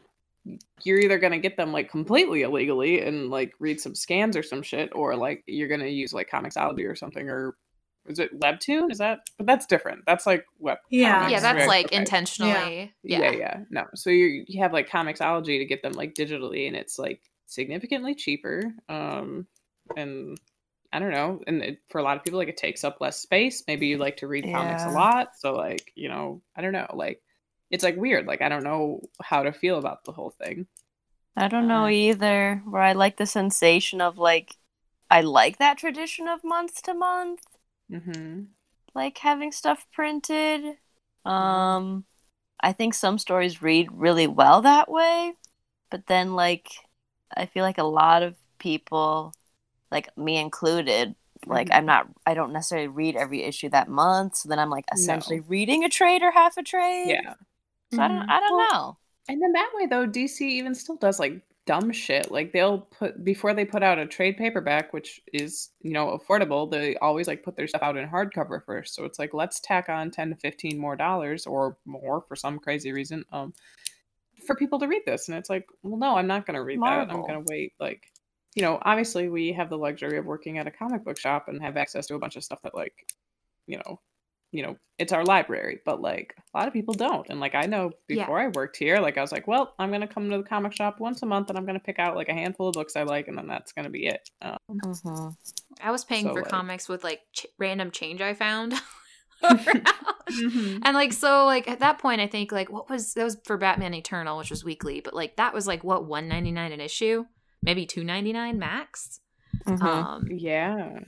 you're 0.83 0.99
either 0.99 1.19
going 1.19 1.33
to 1.33 1.39
get 1.39 1.57
them 1.57 1.71
like 1.71 1.89
completely 1.89 2.43
illegally 2.43 3.01
and 3.01 3.29
like 3.29 3.53
read 3.59 3.79
some 3.79 3.95
scans 3.95 4.37
or 4.37 4.43
some 4.43 4.61
shit, 4.61 4.89
or 4.93 5.15
like 5.15 5.43
you're 5.47 5.67
going 5.67 5.79
to 5.81 5.89
use 5.89 6.13
like 6.13 6.29
Comixology 6.29 6.89
or 6.89 6.95
something, 6.95 7.29
or 7.29 7.55
is 8.07 8.19
it 8.19 8.39
Webtoon? 8.39 8.91
Is 8.91 8.97
that? 8.97 9.19
But 9.37 9.45
that's 9.47 9.65
different. 9.65 10.03
That's 10.05 10.25
like 10.25 10.45
web. 10.59 10.77
Yeah. 10.89 11.19
comics, 11.19 11.31
yeah, 11.31 11.39
that's 11.39 11.59
right? 11.59 11.67
like 11.67 11.85
Okay. 11.87 11.97
intentionally. 11.97 12.93
Yeah. 13.03 13.19
Yeah. 13.19 13.31
yeah, 13.31 13.59
No, 13.69 13.85
so 13.95 14.09
you 14.09 14.45
you 14.47 14.61
have 14.61 14.73
like 14.73 14.89
Comixology 14.89 15.57
to 15.59 15.65
get 15.65 15.81
them 15.83 15.93
like 15.93 16.15
digitally, 16.15 16.67
and 16.67 16.75
it's 16.75 16.97
like 16.97 17.21
significantly 17.45 18.15
cheaper. 18.15 18.73
Um, 18.87 19.47
and 19.95 20.37
I 20.91 20.99
don't 20.99 21.11
know, 21.11 21.41
and 21.45 21.61
it, 21.61 21.79
for 21.89 21.99
a 21.99 22.03
lot 22.03 22.17
of 22.17 22.23
people, 22.23 22.39
like 22.39 22.47
it 22.47 22.57
takes 22.57 22.83
up 22.83 22.97
less 22.99 23.19
space. 23.19 23.63
Maybe 23.67 23.87
you 23.87 23.97
like 23.97 24.17
to 24.17 24.27
read 24.27 24.45
comics 24.51 24.83
a 24.83 24.89
lot, 24.89 25.29
so 25.37 25.53
like 25.53 25.91
you 25.95 26.09
know, 26.09 26.41
I 26.55 26.61
don't 26.61 26.73
know, 26.73 26.87
like 26.93 27.21
it's 27.69 27.83
like 27.83 27.95
weird. 27.95 28.25
Like 28.25 28.41
I 28.41 28.49
don't 28.49 28.63
know 28.63 29.01
how 29.21 29.43
to 29.43 29.51
feel 29.51 29.77
about 29.77 30.03
the 30.03 30.11
whole 30.11 30.31
thing. 30.31 30.65
I 31.35 31.47
don't 31.47 31.67
know 31.67 31.85
Uh, 31.85 31.89
either. 31.89 32.61
Where 32.65 32.81
I 32.81 32.93
like 32.93 33.17
the 33.17 33.25
sensation 33.25 34.01
of 34.01 34.17
like, 34.17 34.57
I 35.09 35.21
like 35.21 35.57
that 35.59 35.77
tradition 35.77 36.27
of 36.27 36.43
month 36.43 36.81
to 36.83 36.93
month, 36.93 37.41
hmm 37.89 38.49
like 38.93 39.17
having 39.17 39.51
stuff 39.51 39.85
printed. 39.93 40.63
Um, 41.25 42.05
I 42.61 42.73
think 42.73 42.93
some 42.93 43.17
stories 43.19 43.61
read 43.61 43.89
really 43.93 44.27
well 44.27 44.61
that 44.63 44.89
way, 44.91 45.33
but 45.91 46.07
then 46.07 46.35
like, 46.35 46.69
I 47.35 47.45
feel 47.47 47.63
like 47.63 47.77
a 47.79 47.83
lot 47.83 48.23
of 48.23 48.35
people, 48.59 49.33
like 49.91 50.15
me 50.17 50.37
included, 50.39 51.15
like 51.47 51.69
Mhm. 51.69 51.73
I'm 51.73 51.85
not, 51.87 52.07
I 52.25 52.35
don't 52.35 52.53
necessarily 52.53 52.87
read 52.89 53.15
every 53.17 53.43
issue 53.43 53.69
that 53.71 53.89
month. 53.89 54.37
So 54.37 54.49
then 54.49 54.59
I'm 54.59 54.69
like 54.71 54.85
essentially 54.93 55.41
reading 55.41 55.83
a 55.85 55.89
trade 55.89 56.23
or 56.23 56.31
half 56.31 56.57
a 56.57 56.63
trade. 56.63 57.19
Yeah. 57.19 57.33
So 57.91 58.03
I 58.03 58.09
don't, 58.09 58.25
I 58.29 58.39
don't 58.41 58.57
Well, 58.57 58.69
know. 58.71 58.97
And 59.29 59.41
then 59.41 59.53
that 59.53 59.71
way 59.75 59.87
though, 59.87 60.05
DC 60.07 60.57
even 60.59 60.75
still 60.75 60.97
does 60.97 61.19
like 61.19 61.41
dumb 61.69 61.91
shit. 61.91 62.31
Like 62.31 62.51
they'll 62.51 62.79
put 62.79 63.23
before 63.23 63.53
they 63.53 63.63
put 63.63 63.83
out 63.83 63.99
a 63.99 64.07
trade 64.07 64.37
paperback, 64.37 64.91
which 64.91 65.21
is, 65.31 65.69
you 65.81 65.93
know, 65.93 66.17
affordable, 66.17 66.69
they 66.69 66.95
always 66.95 67.27
like 67.27 67.43
put 67.43 67.55
their 67.55 67.67
stuff 67.67 67.83
out 67.83 67.95
in 67.95 68.09
hardcover 68.09 68.65
first. 68.65 68.95
So 68.95 69.05
it's 69.05 69.19
like 69.19 69.35
let's 69.35 69.59
tack 69.59 69.87
on 69.87 70.09
10 70.09 70.31
to 70.31 70.35
15 70.37 70.79
more 70.79 70.95
dollars 70.95 71.45
or 71.45 71.77
more 71.85 72.23
for 72.27 72.35
some 72.35 72.57
crazy 72.57 72.91
reason. 72.91 73.23
Um 73.31 73.53
for 74.47 74.55
people 74.55 74.79
to 74.79 74.87
read 74.87 75.03
this. 75.05 75.27
And 75.27 75.37
it's 75.37 75.49
like, 75.49 75.67
well 75.83 75.99
no, 75.99 76.17
I'm 76.17 76.25
not 76.25 76.47
gonna 76.47 76.63
read 76.63 76.81
that. 76.81 77.11
I'm 77.11 77.21
gonna 77.21 77.43
wait 77.45 77.73
like 77.79 78.07
you 78.55 78.63
know, 78.63 78.79
obviously 78.81 79.29
we 79.29 79.53
have 79.53 79.69
the 79.69 79.77
luxury 79.77 80.17
of 80.17 80.25
working 80.25 80.57
at 80.57 80.65
a 80.65 80.71
comic 80.71 81.05
book 81.05 81.19
shop 81.19 81.49
and 81.49 81.61
have 81.61 81.77
access 81.77 82.07
to 82.07 82.15
a 82.15 82.19
bunch 82.19 82.35
of 82.35 82.43
stuff 82.43 82.63
that 82.63 82.73
like, 82.73 82.95
you 83.67 83.77
know, 83.77 83.99
you 84.51 84.63
know, 84.63 84.75
it's 84.97 85.13
our 85.13 85.23
library, 85.23 85.79
but 85.85 86.01
like 86.01 86.35
a 86.53 86.57
lot 86.57 86.67
of 86.67 86.73
people 86.73 86.93
don't. 86.93 87.29
And 87.29 87.39
like 87.39 87.55
I 87.55 87.65
know 87.67 87.91
Yeah. 88.07 88.23
before 88.23 88.39
I 88.39 88.47
worked 88.49 88.77
here, 88.77 88.99
like 88.99 89.17
I 89.17 89.21
was 89.21 89.31
like, 89.31 89.47
well, 89.47 89.73
I'm 89.79 89.91
gonna 89.91 90.07
come 90.07 90.29
to 90.29 90.37
the 90.37 90.43
comic 90.43 90.73
shop 90.75 90.99
once 90.99 91.21
a 91.21 91.25
month 91.25 91.49
and 91.49 91.57
I'm 91.57 91.65
gonna 91.65 91.79
pick 91.79 91.99
out 91.99 92.15
like 92.15 92.29
a 92.29 92.33
handful 92.33 92.67
of 92.69 92.73
books 92.73 92.95
I 92.95 93.03
like, 93.03 93.27
and 93.27 93.37
then 93.37 93.47
that's 93.47 93.71
gonna 93.73 93.89
be 93.89 94.07
it. 94.07 94.29
Um, 94.41 94.57
hmm 94.69 95.27
I 95.81 95.91
was 95.91 96.03
paying 96.03 96.25
So, 96.25 96.33
for 96.33 96.41
like- 96.41 96.49
comics 96.51 96.89
with 96.89 97.03
like 97.03 97.21
ch- 97.33 97.45
random 97.57 97.91
change 97.91 98.21
I 98.21 98.33
found. 98.33 98.73
Mm-hmm. 100.29 100.79
and 100.83 100.93
like 100.93 101.11
so 101.13 101.45
like 101.45 101.67
at 101.67 101.79
that 101.79 101.97
point 101.97 102.21
I 102.21 102.27
think 102.27 102.51
like 102.51 102.69
what 102.71 102.87
was 102.89 103.13
that 103.15 103.23
was 103.23 103.37
for 103.45 103.57
Batman 103.57 103.93
Eternal 103.95 104.37
which 104.37 104.51
was 104.51 104.63
weekly 104.63 104.99
but 105.01 105.13
like 105.15 105.37
that 105.37 105.53
was 105.55 105.65
like 105.65 105.83
what 105.83 106.05
199 106.05 106.71
an 106.71 106.79
issue 106.81 107.25
maybe 107.63 107.85
299 107.87 108.59
max 108.59 109.21
hmm 109.65 109.81
um 109.81 110.27
yeah, 110.29 110.99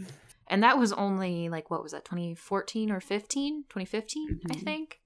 and 0.52 0.62
that 0.62 0.78
was 0.78 0.94
only 0.94 1.50
like 1.50 1.72
what 1.72 1.82
was 1.82 1.94
that 1.94 2.06
2014 2.06 2.92
or 2.92 3.00
15 3.02 3.64
2015 3.70 4.40
I 4.52 4.54
Mhm. 4.54 4.64
think 4.64 5.00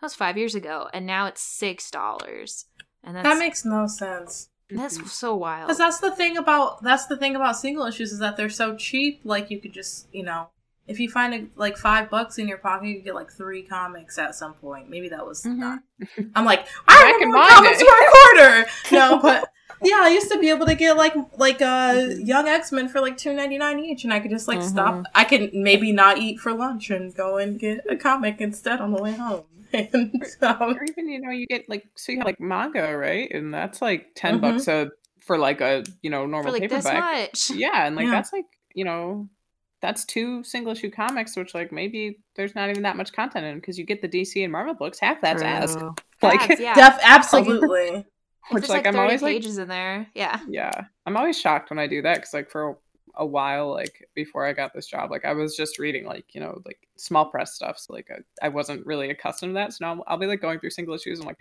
that 0.00 0.06
was 0.06 0.14
5 0.14 0.38
years 0.38 0.54
ago 0.54 0.88
and 0.94 1.04
now 1.06 1.26
it's 1.26 1.42
6 1.42 1.90
dollars 1.90 2.66
and 3.04 3.14
that's 3.16 3.28
That 3.28 3.38
makes 3.38 3.64
no 3.66 3.86
sense. 3.86 4.48
that's 4.70 4.96
Mhm. 4.96 5.08
so 5.08 5.34
wild 5.36 5.66
Because 5.68 5.78
that's 5.78 5.98
the 6.00 6.12
thing 6.14 6.38
about 6.38 6.82
that's 6.82 7.06
the 7.06 7.16
thing 7.18 7.36
about 7.36 7.56
single 7.58 7.84
issues 7.84 8.12
is 8.12 8.20
that 8.20 8.36
they're 8.38 8.48
so 8.48 8.74
cheap. 8.76 9.20
Like 9.24 9.50
you 9.50 9.60
could 9.60 9.74
just 9.74 10.06
you 10.12 10.22
know, 10.22 10.48
if 10.86 10.98
you 10.98 11.10
find 11.10 11.34
a, 11.34 11.46
like 11.56 11.76
five 11.76 12.08
bucks 12.08 12.38
in 12.38 12.48
your 12.48 12.58
pocket, 12.58 12.86
you 12.88 13.00
get 13.02 13.14
like 13.14 13.30
three 13.30 13.62
comics 13.62 14.18
at 14.18 14.34
some 14.34 14.54
point. 14.54 14.88
Maybe 14.88 15.08
that 15.10 15.26
was 15.26 15.42
Mhm. 15.44 15.56
not. 15.58 15.78
I'm 16.34 16.44
like 16.46 16.66
I 16.88 16.94
Back 16.96 17.20
in 17.20 17.28
remember 17.28 17.38
when 17.38 17.48
comics 17.48 17.78
day. 17.80 17.84
were 17.84 18.06
a 18.06 18.10
quarter. 18.16 18.70
No, 18.92 19.18
but 19.20 19.51
yeah, 19.84 19.98
I 20.00 20.08
used 20.08 20.30
to 20.30 20.38
be 20.38 20.48
able 20.50 20.66
to 20.66 20.74
get 20.74 20.96
like 20.96 21.14
like 21.36 21.60
uh 21.62 21.94
Mhm. 21.94 22.26
Young 22.26 22.48
X 22.48 22.72
Men 22.72 22.88
for 22.88 23.00
like 23.00 23.16
two 23.16 23.32
ninety 23.32 23.58
nine 23.58 23.78
each, 23.80 24.04
and 24.04 24.12
I 24.12 24.20
could 24.20 24.30
just 24.30 24.48
like 24.48 24.60
Mhm. 24.60 24.68
stop. 24.68 25.04
I 25.14 25.24
could 25.24 25.52
maybe 25.54 25.92
not 25.92 26.18
eat 26.18 26.38
for 26.40 26.52
lunch 26.52 26.90
and 26.90 27.14
go 27.14 27.36
and 27.38 27.58
get 27.58 27.84
a 27.88 27.96
comic 27.96 28.40
instead 28.40 28.80
on 28.80 28.92
the 28.92 29.02
way 29.02 29.12
home. 29.12 29.44
And 29.72 30.22
um, 30.42 30.76
or 30.76 30.84
even 30.84 31.08
you 31.08 31.18
know 31.20 31.30
you 31.30 31.46
get 31.46 31.66
like 31.66 31.84
so 31.96 32.12
you 32.12 32.18
have 32.18 32.26
like 32.26 32.38
manga 32.40 32.94
right, 32.96 33.30
and 33.32 33.54
that's 33.54 33.80
like 33.80 34.08
10 34.14 34.36
Mhm. 34.38 34.40
bucks 34.42 34.68
a 34.68 34.90
for 35.20 35.38
like 35.38 35.60
a 35.62 35.82
you 36.02 36.10
know 36.10 36.24
for 36.24 36.28
normal 36.28 36.52
like 36.52 36.68
this 36.68 36.84
paperback. 36.84 37.30
much 37.30 37.50
Yeah, 37.52 37.86
and 37.86 37.96
like 37.96 38.04
Yeah. 38.06 38.10
that's 38.10 38.32
like 38.34 38.44
you 38.74 38.84
know 38.84 39.28
that's 39.80 40.04
two 40.04 40.44
single 40.44 40.72
issue 40.72 40.90
comics, 40.90 41.36
which 41.36 41.54
like 41.54 41.72
maybe 41.72 42.18
there's 42.36 42.54
not 42.54 42.68
even 42.70 42.82
that 42.82 42.96
much 42.96 43.12
content 43.14 43.46
in 43.46 43.56
because 43.56 43.78
you 43.78 43.84
get 43.86 44.02
the 44.02 44.08
DC 44.08 44.42
and 44.44 44.52
Marvel 44.52 44.74
books, 44.74 44.98
half 45.00 45.20
that's 45.22 45.42
ass. 45.42 45.74
Like 46.22 46.50
Ads, 46.50 46.60
yeah 46.60 46.74
def 46.74 46.98
absolutely. 47.02 48.04
If 48.48 48.54
which 48.54 48.62
there's 48.62 48.70
like, 48.70 48.78
like, 48.84 48.86
I'm 48.88 48.94
30 48.94 49.02
always 49.02 49.22
like 49.22 49.32
pages 49.34 49.58
in 49.58 49.68
there 49.68 50.06
yeah 50.14 50.40
yeah 50.48 50.72
i'm 51.06 51.16
always 51.16 51.38
shocked 51.38 51.70
when 51.70 51.78
i 51.78 51.86
do 51.86 52.02
that 52.02 52.16
because 52.16 52.34
like 52.34 52.50
for 52.50 52.70
a, 52.70 52.74
a 53.16 53.26
while 53.26 53.70
like 53.70 54.08
before 54.14 54.44
i 54.46 54.52
got 54.52 54.74
this 54.74 54.86
job 54.86 55.10
like 55.10 55.24
i 55.24 55.32
was 55.32 55.56
just 55.56 55.78
reading 55.78 56.04
like 56.06 56.34
you 56.34 56.40
know 56.40 56.60
like 56.64 56.78
small 56.96 57.26
press 57.26 57.54
stuff 57.54 57.78
so 57.78 57.92
like 57.92 58.10
i, 58.10 58.46
I 58.46 58.48
wasn't 58.48 58.84
really 58.84 59.10
accustomed 59.10 59.50
to 59.50 59.54
that 59.54 59.72
so 59.72 59.78
now 59.84 59.92
I'll, 59.94 60.04
I'll 60.08 60.18
be 60.18 60.26
like 60.26 60.40
going 60.42 60.58
through 60.58 60.70
single 60.70 60.94
issues 60.94 61.18
and 61.20 61.24
I'm 61.24 61.28
like 61.28 61.38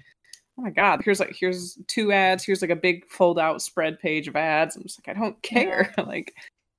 oh 0.59 0.61
my 0.63 0.69
god 0.69 1.01
here's 1.03 1.19
like 1.19 1.35
here's 1.37 1.77
two 1.87 2.11
ads 2.11 2.43
here's 2.43 2.61
like 2.61 2.71
a 2.71 2.75
big 2.75 3.09
fold 3.09 3.39
out 3.39 3.61
spread 3.61 3.99
page 3.99 4.27
of 4.27 4.35
ads 4.35 4.75
i'm 4.75 4.83
just 4.83 4.99
like 5.05 5.15
i 5.15 5.19
don't 5.19 5.41
care 5.41 5.93
like 6.05 6.33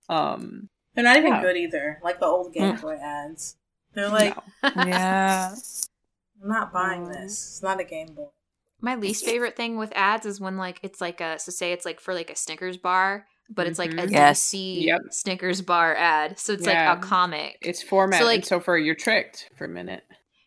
um 0.08 0.68
They're 0.94 1.04
not 1.04 1.16
even 1.16 1.32
Yeah. 1.32 1.40
good 1.42 1.56
either. 1.56 1.98
Like 2.04 2.20
the 2.20 2.26
old 2.26 2.52
Game 2.52 2.76
Boy 2.76 2.96
ads. 3.02 3.56
They're 3.94 4.08
like, 4.10 4.36
no. 4.62 4.70
Yeah. 4.86 5.54
I'm 6.42 6.48
not 6.48 6.72
buying 6.72 7.06
Mm. 7.06 7.12
this. 7.14 7.32
It's 7.32 7.62
not 7.62 7.80
a 7.80 7.84
Game 7.84 8.08
Boy. 8.14 8.28
My 8.82 8.96
least 8.96 9.24
favorite 9.24 9.56
thing 9.56 9.76
with 9.78 9.92
ads 9.94 10.26
is 10.26 10.40
when 10.40 10.56
like 10.58 10.80
it's 10.82 11.00
like 11.00 11.20
a 11.20 11.38
so 11.38 11.50
say 11.52 11.72
it's 11.72 11.84
like 11.86 12.00
for 12.00 12.12
like 12.14 12.30
a 12.30 12.36
Snickers 12.36 12.76
bar, 12.76 13.26
but 13.48 13.66
it's 13.66 13.78
like 13.78 13.92
a 13.92 13.96
Mhm. 13.96 14.10
Yes. 14.10 14.40
DC 14.50 14.84
Yep. 14.84 15.00
Snickers 15.10 15.62
bar 15.62 15.94
ad. 15.96 16.38
So 16.38 16.52
it's 16.52 16.66
Yeah. 16.66 16.90
like 16.90 16.98
a 16.98 17.00
comic. 17.06 17.58
it's 17.62 17.82
format 17.82 18.18
So, 18.18 18.24
so 18.24 18.26
like- 18.26 18.38
like 18.40 18.44
so 18.46 18.60
for 18.60 18.76
you're 18.76 18.94
tricked 18.94 19.48
for 19.56 19.64
a 19.64 19.68
minute 19.68 20.02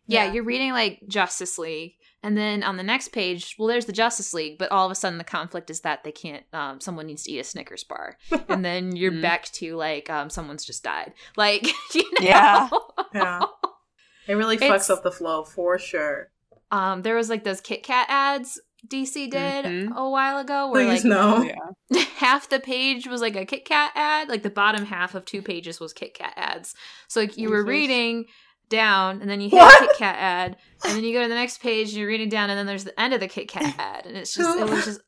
yeah, 0.07 0.25
Yeah. 0.25 0.33
you're 0.33 0.43
reading 0.43 0.71
like 0.71 0.99
Justice 1.07 1.57
League, 1.57 1.93
and 2.21 2.37
then 2.37 2.61
on 2.61 2.77
the 2.77 2.83
next 2.83 3.07
page, 3.09 3.55
well, 3.57 3.67
there's 3.67 3.85
the 3.85 3.91
Justice 3.93 4.33
League, 4.35 4.57
but 4.59 4.71
all 4.71 4.85
of 4.85 4.91
a 4.91 4.95
sudden 4.95 5.17
the 5.17 5.23
conflict 5.23 5.69
is 5.71 5.81
that 5.81 6.03
they 6.03 6.11
can't. 6.11 6.43
Um, 6.53 6.79
someone 6.79 7.07
needs 7.07 7.23
to 7.23 7.31
eat 7.31 7.39
a 7.39 7.43
Snickers 7.43 7.83
bar, 7.83 8.17
and 8.49 8.63
then 8.65 8.95
you're 8.95 9.11
Mhm. 9.11 9.21
back 9.23 9.45
to 9.53 9.75
like 9.75 10.09
um, 10.11 10.29
someone's 10.29 10.63
just 10.65 10.83
died. 10.83 11.13
Like 11.37 11.65
you 11.95 12.03
know? 12.19 12.21
Yeah. 12.21 12.69
Yeah. 13.15 13.41
It 14.27 14.33
really 14.33 14.57
fucks 14.57 14.63
It's- 14.65 14.89
up 14.89 15.03
the 15.03 15.11
flow 15.11 15.43
for 15.43 15.77
sure. 15.79 16.31
Um, 16.71 17.01
there 17.03 17.15
was 17.15 17.29
like 17.29 17.43
those 17.43 17.61
Kit 17.61 17.83
Kat 17.83 18.07
ads 18.09 18.59
DC 18.87 19.29
did 19.31 19.65
Mhm. 19.65 19.95
a 19.95 20.09
while 20.09 20.37
ago, 20.39 20.69
where 20.71 20.85
Please 20.85 21.03
like 21.03 21.09
no. 21.11 21.49
half 22.17 22.49
the 22.49 22.59
page 22.59 23.07
was 23.07 23.21
like 23.21 23.35
a 23.35 23.45
Kit 23.45 23.65
Kat 23.65 23.91
ad, 23.95 24.29
like 24.29 24.43
the 24.43 24.49
bottom 24.49 24.85
half 24.85 25.15
of 25.15 25.25
two 25.25 25.41
pages 25.41 25.79
was 25.79 25.93
Kit 25.93 26.13
Kat 26.13 26.33
ads. 26.35 26.75
So 27.07 27.19
like 27.21 27.37
you 27.37 27.49
were 27.49 27.63
reading 27.65 28.25
down 28.69 29.21
and 29.21 29.29
then 29.29 29.41
you 29.41 29.49
hit 29.49 29.57
What? 29.57 29.83
a 29.83 29.87
Kit 29.87 29.97
Kat 29.97 30.15
ad 30.17 30.57
and 30.83 30.95
then 30.97 31.03
you 31.03 31.13
go 31.13 31.21
to 31.23 31.27
the 31.29 31.35
next 31.35 31.61
page 31.61 31.89
and 31.89 31.97
you're 31.97 32.07
reading 32.07 32.29
down 32.29 32.49
and 32.49 32.57
then 32.57 32.65
there's 32.65 32.83
the 32.83 32.99
end 32.99 33.13
of 33.13 33.19
the 33.19 33.27
Kit 33.27 33.47
Kat 33.47 33.75
ad 33.79 34.05
and 34.05 34.15
it's 34.17 34.33
just 34.33 34.59
it 34.59 34.69
was 34.69 34.85
just 34.85 35.01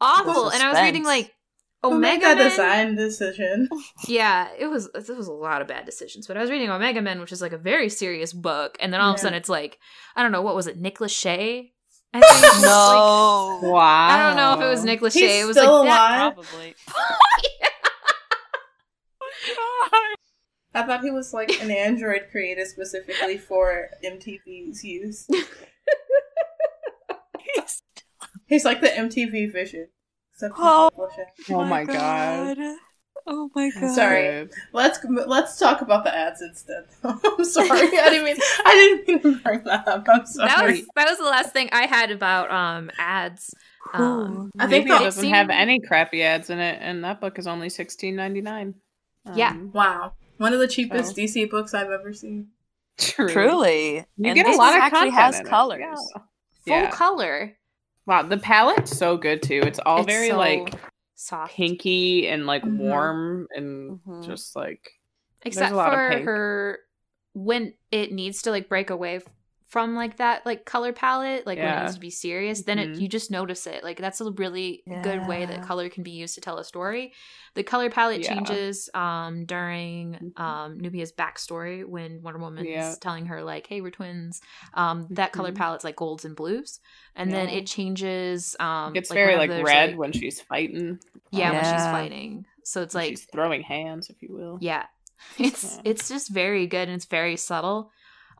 awful. 0.00 0.48
And 0.50 0.62
I 0.62 0.70
was 0.72 0.80
reading 0.80 1.04
like 1.04 1.32
Who 1.82 1.98
made 1.98 2.16
Omega 2.18 2.36
Men. 2.36 2.50
design 2.50 2.94
decision? 2.96 3.68
Yeah, 4.06 4.48
it 4.58 4.66
was 4.66 4.88
it 4.94 5.08
was 5.16 5.28
a 5.28 5.32
lot 5.32 5.62
of 5.62 5.68
bad 5.68 5.86
decisions. 5.86 6.26
But 6.26 6.36
I 6.36 6.40
was 6.42 6.50
reading 6.50 6.68
Omega 6.70 7.00
Men, 7.00 7.20
which 7.20 7.32
is 7.32 7.40
like 7.40 7.52
a 7.52 7.58
very 7.58 7.88
serious 7.88 8.32
book, 8.32 8.76
and 8.80 8.92
then 8.92 9.00
all 9.00 9.10
of 9.10 9.16
a 9.16 9.18
sudden 9.18 9.34
it's 9.38 9.48
like 9.48 9.78
I 10.16 10.22
don't 10.22 10.32
know 10.32 10.42
what 10.42 10.54
was 10.54 10.66
it, 10.66 10.76
Nick 10.78 10.98
Lachey? 10.98 11.72
I 12.12 12.20
think 12.20 12.42
Like, 12.42 12.62
No. 12.62 13.60
wow 13.70 14.08
I 14.10 14.18
don't 14.26 14.36
know 14.36 14.54
if 14.54 14.60
it 14.66 14.68
was 14.70 14.84
Nick 14.84 15.00
Lachey. 15.00 15.20
He's 15.20 15.42
it 15.42 15.46
was 15.46 15.56
still 15.56 15.80
like 15.84 15.88
that. 15.88 16.20
alive. 16.20 16.34
Probably. 16.34 16.74
I 20.74 20.82
thought 20.84 21.02
he 21.02 21.10
was 21.10 21.32
like 21.32 21.50
an 21.62 21.70
android 21.70 22.26
created 22.30 22.66
specifically 22.68 23.38
for 23.38 23.88
MTV's 24.04 24.84
use. 24.84 25.26
He's 28.46 28.64
like 28.64 28.80
the 28.80 28.88
MTV 28.88 29.52
Vision. 29.52 29.88
Except 30.48 30.54
Oh. 30.58 30.90
Nick 30.98 31.28
Lachey. 31.48 31.54
oh 31.54 31.64
my 31.64 31.84
god 31.84 32.58
Oh 33.26 33.50
my 33.54 33.70
god. 33.78 33.94
Sorry. 33.94 34.48
Let's 34.72 34.98
let's 35.04 35.58
talk 35.58 35.82
about 35.82 36.04
the 36.04 36.16
ads 36.16 36.40
instead. 36.40 36.84
I'm 37.04 37.44
sorry. 37.44 37.68
I 37.70 38.08
didn't 38.08 38.24
mean 38.24 38.36
I 38.64 38.72
didn't 39.04 39.24
mean 39.24 39.34
to 39.36 39.42
bring 39.42 39.62
that 39.64 39.86
up. 39.86 40.06
I'm 40.08 40.24
sorry. 40.24 40.48
That 40.48 40.66
was 40.66 40.80
that 40.96 41.08
was 41.10 41.18
the 41.18 41.24
last 41.24 41.52
thing 41.52 41.68
I 41.70 41.86
had 41.86 42.10
about 42.10 42.50
um 42.50 42.90
ads. 42.98 43.54
Um, 43.92 44.50
I 44.58 44.66
think 44.66 44.86
Maybe 44.86 44.96
it 44.96 45.04
doesn't 45.04 45.22
seemed- 45.22 45.34
have 45.34 45.50
any 45.50 45.80
crappy 45.80 46.22
ads 46.22 46.48
in 46.50 46.58
it, 46.60 46.78
and 46.80 47.04
that 47.04 47.20
book 47.20 47.38
is 47.38 47.46
only 47.46 47.68
sixteen 47.68 48.16
ninety 48.16 48.40
nine. 48.40 48.74
Yeah. 49.34 49.54
wow. 49.56 50.14
One 50.38 50.54
of 50.54 50.58
the 50.58 50.68
cheapest 50.68 51.12
Oh. 51.12 51.20
DC 51.22 51.50
books 51.50 51.74
I've 51.74 51.90
ever 51.90 52.14
seen. 52.14 52.48
true. 52.98 53.28
Truly. 53.28 53.96
You 54.16 54.30
and 54.30 54.34
get 54.34 54.46
a 54.46 54.56
lot 54.56 54.74
of 54.74 54.80
actually 54.82 55.10
content 55.10 55.14
has 55.14 55.40
in 55.40 55.46
it. 55.46 55.48
colors. 55.50 55.80
Yeah. 55.80 55.94
full 56.64 56.82
Yeah. 56.84 56.90
color. 56.90 57.52
Wow, 58.10 58.24
the 58.24 58.38
palette's 58.38 58.98
so 58.98 59.16
good 59.16 59.40
too. 59.40 59.60
It's 59.64 59.78
all 59.86 60.00
It's 60.00 60.08
very 60.08 60.30
so 60.30 60.36
like 60.36 60.74
soft. 61.14 61.54
pinky 61.54 62.26
and 62.26 62.44
like 62.44 62.64
Mhm. 62.64 62.76
warm 62.76 63.46
and 63.54 64.00
Mhm. 64.04 64.26
just 64.26 64.56
like 64.56 64.98
Except 65.42 65.70
a 65.70 65.76
lot 65.76 65.92
of 65.92 66.00
for 66.00 66.18
her 66.24 66.78
when 67.34 67.72
it 67.92 68.10
needs 68.10 68.42
to 68.42 68.50
like 68.50 68.68
break 68.68 68.90
away 68.90 69.20
from 69.70 69.94
like 69.94 70.16
that 70.18 70.44
like 70.44 70.64
color 70.64 70.92
palette, 70.92 71.46
like 71.46 71.56
when 71.58 71.68
it 71.68 71.80
needs 71.82 71.94
to 71.94 72.00
be 72.00 72.10
serious, 72.10 72.62
then 72.62 72.78
it 72.80 72.90
Mhm. 72.90 73.00
you 73.00 73.08
just 73.08 73.30
notice 73.30 73.66
it. 73.68 73.84
Like 73.84 73.98
that's 73.98 74.20
a 74.20 74.30
really 74.32 74.82
good 75.02 75.26
way 75.28 75.46
that 75.46 75.62
color 75.62 75.88
can 75.88 76.02
be 76.02 76.10
used 76.10 76.34
to 76.34 76.40
tell 76.40 76.58
a 76.58 76.64
story. 76.64 77.12
The 77.54 77.62
color 77.62 77.88
palette 77.88 78.22
Yeah. 78.22 78.34
changes 78.34 78.90
um 78.94 79.44
during 79.46 80.32
Mhm. 80.36 80.40
um 80.40 80.78
Nubia's 80.80 81.12
backstory 81.12 81.84
when 81.86 82.20
Wonder 82.20 82.40
Woman's 82.40 82.68
Yeah. 82.68 82.94
telling 83.00 83.26
her 83.26 83.44
like, 83.44 83.68
"Hey, 83.68 83.80
we're 83.80 83.92
twins." 83.92 84.40
Um, 84.74 85.06
that 85.10 85.30
color 85.32 85.52
Mhm. 85.52 85.56
palette's 85.58 85.84
like 85.84 85.96
golds 85.96 86.24
and 86.24 86.34
blues, 86.34 86.80
and 87.14 87.32
then 87.32 87.48
it 87.48 87.66
changes. 87.68 88.56
Um, 88.58 88.96
it's 88.96 89.12
very 89.12 89.36
like 89.36 89.50
whenever 89.50 89.66
there's, 89.68 89.76
red 89.76 89.90
like- 89.90 89.98
when 90.00 90.12
she's 90.12 90.40
fighting. 90.40 90.98
yeah, 91.30 91.52
when 91.52 91.62
she's 91.64 91.84
fighting. 91.96 92.46
So 92.64 92.82
it's 92.82 92.92
when 92.94 93.04
like 93.04 93.10
she's 93.10 93.24
throwing 93.26 93.62
hands, 93.62 94.10
if 94.10 94.20
you 94.20 94.34
will. 94.34 94.58
yeah. 94.60 94.86
It's 95.38 95.76
Yeah. 95.76 95.82
it's 95.84 96.08
just 96.08 96.28
very 96.30 96.66
good 96.66 96.88
and 96.88 96.96
it's 96.96 97.04
very 97.04 97.36
subtle. 97.36 97.92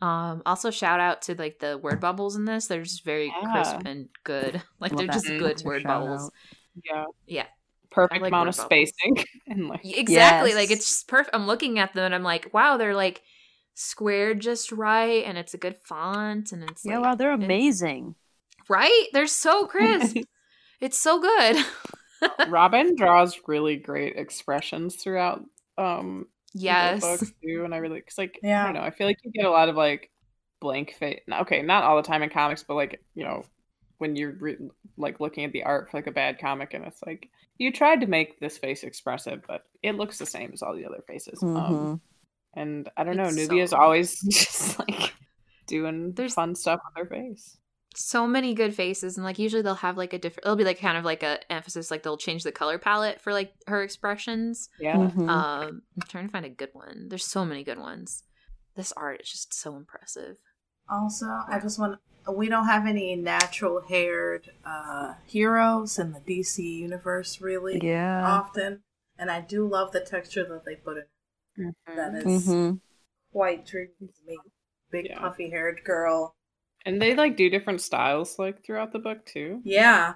Um 0.03 0.43
also 0.47 0.71
shout 0.71 1.01
out 1.01 1.23
to 1.23 1.35
like 1.35 1.59
the 1.59 1.77
word 1.79 2.01
bubbles 2.01 2.37
in 2.37 2.45
this. 2.45 2.67
They're 2.67 2.83
just 2.83 3.05
very 3.05 3.33
crisp 3.53 3.83
and 3.85 4.09
good. 4.25 4.63
Like 4.81 4.97
they're 4.97 5.07
just 5.07 5.27
good 5.27 5.43
That's 5.43 5.65
word 5.65 5.85
bubbles. 5.85 6.25
out. 6.27 6.33
Yeah. 6.85 7.05
Yeah. 7.27 7.47
Perfect 7.91 8.23
like 8.23 8.31
amount 8.31 8.49
of 8.49 8.55
spacing 8.55 9.25
and 9.47 9.69
like 9.69 9.81
Exactly. 9.85 10.55
Like 10.55 10.71
it's 10.71 10.89
just 10.89 11.09
perfect. 11.09 11.35
I'm 11.35 11.47
looking 11.47 11.79
at 11.79 11.93
them 11.93 12.05
and 12.07 12.15
I'm 12.15 12.23
like, 12.23 12.53
wow, 12.55 12.77
they're 12.77 12.95
like 12.95 13.23
squared 13.75 14.41
just 14.41 14.73
right 14.73 15.25
and 15.25 15.37
it's 15.39 15.55
a 15.55 15.59
good 15.59 15.77
font 15.85 16.53
and 16.53 16.63
it's 16.71 16.85
Yeah, 16.85 16.97
like, 16.99 17.05
wow, 17.05 17.15
they're 17.17 17.33
amazing. 17.33 18.15
right? 18.69 19.07
They're 19.13 19.27
so 19.27 19.67
crisp. 19.73 20.17
it's 20.81 20.99
so 20.99 21.21
good. 21.21 21.65
Robyn 22.49 22.97
draws 22.97 23.41
really 23.47 23.77
great 23.77 24.17
expressions 24.17 24.97
throughout 24.97 25.43
um 25.79 26.27
yes. 26.55 27.01
books 27.01 27.33
too, 27.43 27.63
and 27.65 27.75
I 27.75 27.79
really 27.79 28.01
because 28.01 28.19
like 28.19 28.39
I 28.43 28.47
Yeah. 28.49 28.65
don't 28.65 28.75
know, 28.75 28.81
I 28.83 28.91
feel 28.91 29.07
like 29.07 29.19
you 29.25 29.31
get 29.33 29.45
a 29.45 29.51
lot 29.51 29.69
of 29.69 29.77
like 29.77 30.11
blank 30.61 30.95
face. 30.99 31.21
Okay, 31.33 31.63
not 31.63 31.85
all 31.85 31.97
the 31.97 32.03
time 32.03 32.23
in 32.23 32.31
comics, 32.31 32.63
but 32.63 32.75
like 32.75 33.03
you 33.15 33.25
know 33.25 33.45
when 33.99 34.17
you're 34.17 34.33
re- 34.33 34.57
like 34.97 35.21
looking 35.21 35.45
at 35.45 35.53
the 35.53 35.63
art 35.65 35.91
for 35.91 35.99
like 35.99 36.07
a 36.07 36.13
bad 36.13 36.39
comic, 36.39 36.75
and 36.75 36.85
it's 36.85 37.03
like 37.07 37.29
you 37.59 37.71
tried 37.73 38.01
to 38.01 38.07
make 38.07 38.41
this 38.41 38.57
face 38.59 38.83
expressive, 38.85 39.43
but 39.47 39.63
it 39.83 39.95
looks 39.97 40.17
the 40.19 40.25
same 40.27 40.51
as 40.53 40.63
all 40.63 40.75
the 40.75 40.87
other 40.87 41.03
faces. 41.07 41.43
Um, 41.43 41.51
Mhm. 41.55 42.01
and 42.55 42.89
I 42.97 43.05
don't 43.05 43.17
know, 43.17 43.25
It's 43.25 43.37
Nubia's 43.37 43.71
so- 43.71 43.77
always 43.79 44.19
just 44.31 44.79
like 44.79 45.13
doing 45.67 46.13
There's- 46.13 46.33
fun 46.35 46.55
stuff 46.55 46.81
with 46.97 47.05
her 47.07 47.15
face. 47.15 47.59
So 47.95 48.27
many 48.27 48.55
good 48.55 48.75
faces 48.75 49.17
and 49.17 49.25
like 49.25 49.39
usually 49.39 49.63
they'll 49.63 49.75
have 49.75 49.97
like 49.97 50.13
a 50.13 50.19
different 50.19 50.45
it'll 50.47 50.57
be 50.57 50.65
like 50.65 50.79
kind 50.79 50.97
of 50.97 51.05
like 51.05 51.23
a 51.23 51.39
emphasis 51.53 51.91
like 51.91 52.03
they'll 52.03 52.17
change 52.17 52.45
the 52.45 52.53
color 52.53 52.79
palette 52.79 53.21
for 53.21 53.33
like 53.33 53.53
her 53.67 53.83
expressions 53.83 54.69
Yeah, 54.79 54.97
Mhm. 54.97 55.29
um 55.29 55.83
i'm 55.97 56.09
trying 56.09 56.27
to 56.27 56.33
find 56.33 56.47
a 56.47 56.51
good 56.51 56.71
one 56.73 57.09
there's 57.09 57.27
so 57.27 57.45
many 57.45 57.65
good 57.65 57.79
ones 57.79 58.23
this 58.77 58.93
art 58.93 59.21
is 59.23 59.31
just 59.31 59.53
so 59.55 59.77
impressive 59.77 60.37
Also, 60.89 61.27
I 61.49 61.59
just 61.61 61.79
want 61.79 61.99
we 62.33 62.49
don't 62.49 62.67
have 62.67 62.87
any 62.87 63.17
natural 63.17 63.81
haired 63.89 64.51
uh, 64.65 65.15
heroes 65.27 65.99
in 65.99 66.13
the 66.13 66.21
DC 66.21 66.59
universe 66.59 67.41
really 67.41 67.81
yeah. 67.83 68.23
often, 68.25 68.83
and 69.19 69.31
I 69.31 69.41
do 69.41 69.67
love 69.67 69.93
the 69.93 70.01
texture 70.01 70.45
that 70.45 70.65
they 70.65 70.77
put 70.77 70.99
in. 71.57 71.75
That 71.87 72.15
is 72.15 72.47
mm-hmm. 72.49 72.77
quite 73.33 73.67
dreamy 73.67 73.89
to 74.01 74.23
me. 74.27 74.39
Big 74.91 75.07
Yeah. 75.07 75.19
puffy 75.21 75.51
haired 75.51 75.81
girl. 75.85 76.35
And 76.87 77.01
they 77.01 77.15
like 77.15 77.37
do 77.37 77.51
different 77.51 77.81
styles 77.81 78.39
like 78.39 78.65
throughout 78.65 78.93
the 78.93 78.99
book 78.99 79.25
too. 79.27 79.61
Yeah, 79.65 80.15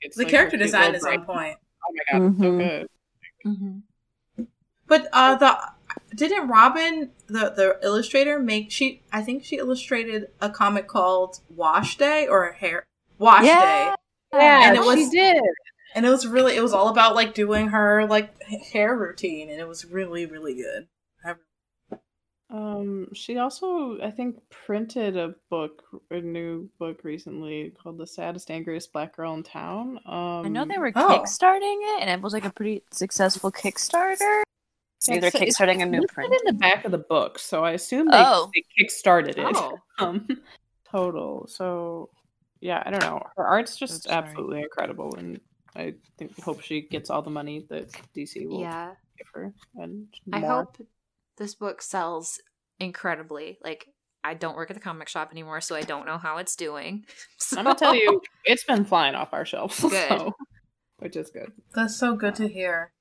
It's, 0.00 0.16
the 0.16 0.24
like, 0.24 0.30
character 0.30 0.56
her 0.56 0.62
design 0.62 0.94
is 0.94 1.04
on 1.04 1.24
point. 1.24 1.56
Oh 1.86 1.92
my 1.92 2.18
god, 2.18 2.30
it's 2.30 2.38
so 2.40 2.58
good. 2.58 2.88
mm-hmm. 3.46 4.44
But 4.86 5.08
uh, 5.12 5.34
the 5.36 5.58
didn't 6.14 6.48
Robyn 6.48 7.10
the 7.26 7.50
the 7.56 7.78
illustrator 7.82 8.38
make 8.38 8.70
she? 8.70 9.02
I 9.12 9.22
think 9.22 9.44
she 9.44 9.56
illustrated 9.56 10.28
a 10.40 10.50
comic 10.50 10.88
called 10.88 11.40
Wash 11.48 11.96
Day 11.96 12.26
or 12.26 12.52
Hair 12.52 12.84
Wash 13.18 13.44
Yeah. 13.44 13.60
Day, 13.60 14.38
Yeah, 14.38 14.68
And 14.68 14.76
it 14.76 14.80
was- 14.84 14.98
she 14.98 15.10
did. 15.10 15.42
and 15.94 16.04
it 16.06 16.08
was 16.10 16.26
really 16.26 16.56
it 16.56 16.62
was 16.62 16.72
all 16.72 16.88
about 16.88 17.14
like 17.14 17.34
doing 17.34 17.68
her 17.68 18.06
like 18.06 18.30
hair 18.72 18.96
routine, 18.96 19.50
and 19.50 19.60
it 19.60 19.68
was 19.68 19.84
really 19.84 20.26
really 20.26 20.54
good. 20.54 20.88
I- 22.54 22.56
Um, 22.56 23.12
she 23.14 23.38
also, 23.38 24.00
I 24.00 24.10
think, 24.10 24.38
printed 24.50 25.16
a 25.16 25.34
book, 25.50 25.82
a 26.10 26.20
new 26.20 26.68
book 26.78 27.02
recently 27.02 27.70
called 27.70 27.98
"The 27.98 28.06
Saddest, 28.06 28.50
Angriest 28.50 28.92
Black 28.92 29.16
Girl 29.16 29.34
in 29.34 29.42
Town." 29.42 29.98
Um, 30.06 30.46
I 30.46 30.48
know 30.48 30.64
they 30.64 30.78
were 30.78 30.92
Oh. 30.94 31.08
kickstarting 31.08 31.78
it, 31.96 32.02
and 32.02 32.10
it 32.10 32.20
was 32.22 32.32
like 32.32 32.44
a 32.44 32.50
pretty 32.52 32.82
successful 32.92 33.50
Kickstarter. 33.50 34.42
Maybe 35.08 35.20
they're 35.20 35.28
It's- 35.28 35.42
it's 35.42 35.58
kickstarting 35.58 35.82
a 35.82 35.86
new 35.86 36.00
listed 36.00 36.14
print. 36.14 36.32
in 36.34 36.54
the 36.54 36.58
back 36.58 36.84
of 36.84 36.92
the 36.92 36.98
book, 36.98 37.38
so 37.38 37.64
I 37.64 37.72
assume 37.72 38.06
they, 38.08 38.16
Oh. 38.24 38.50
they 38.54 38.64
kickstarted 38.78 39.36
it. 39.36 39.56
oh 39.56 39.78
Um, 39.98 40.26
total. 40.90 41.46
So, 41.48 42.08
yeah, 42.60 42.82
I 42.86 42.90
don't 42.90 43.02
know. 43.02 43.20
Her 43.36 43.46
art's 43.46 43.76
just 43.76 43.94
Oops, 43.94 44.04
sorry. 44.04 44.16
absolutely 44.16 44.62
incredible, 44.62 45.14
and 45.16 45.40
I 45.76 45.94
think 46.16 46.40
hope 46.40 46.60
she 46.62 46.82
gets 46.82 47.10
all 47.10 47.20
the 47.20 47.30
money 47.30 47.66
that 47.68 47.90
DC 48.14 48.46
will 48.46 48.60
yeah 48.60 48.94
give 49.18 49.26
her. 49.34 49.52
And 49.76 50.06
i 50.32 50.38
more. 50.40 50.64
hope 50.64 50.78
this 51.38 51.54
book 51.54 51.82
sells 51.82 52.40
incredibly 52.80 53.58
like 53.62 53.86
i 54.22 54.34
don't 54.34 54.56
work 54.56 54.70
at 54.70 54.74
the 54.74 54.82
comic 54.82 55.08
shop 55.08 55.30
anymore 55.30 55.60
so 55.60 55.76
i 55.76 55.82
don't 55.82 56.06
know 56.06 56.18
how 56.18 56.38
it's 56.38 56.56
doing 56.56 57.04
so, 57.38 57.56
I'm 57.58 57.64
gonna 57.64 57.76
tell 57.78 57.94
you, 57.94 58.20
it's 58.44 58.64
been 58.64 58.84
flying 58.84 59.14
off 59.14 59.32
our 59.32 59.44
shelves, 59.44 59.80
Good. 59.80 60.08
so, 60.08 60.32
which 60.98 61.16
is 61.16 61.30
good. 61.30 61.52
That's 61.74 61.96
so 61.96 62.16
good 62.16 62.34
to 62.36 62.48
hear. 62.48 62.92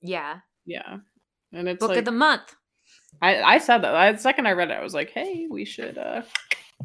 yeah 0.00 0.40
Yeah, 0.66 0.98
and 1.52 1.68
it's 1.68 1.80
book 1.80 1.90
like 1.90 1.98
of 1.98 2.04
the 2.04 2.12
month 2.12 2.54
I 3.20 3.42
I 3.42 3.58
said 3.58 3.78
that 3.78 4.12
the 4.12 4.18
second 4.18 4.46
I 4.46 4.52
read 4.52 4.70
it, 4.70 4.78
I 4.78 4.82
was 4.82 4.94
like, 4.94 5.10
hey, 5.10 5.46
we 5.50 5.64
should 5.64 5.98
uh 5.98 6.22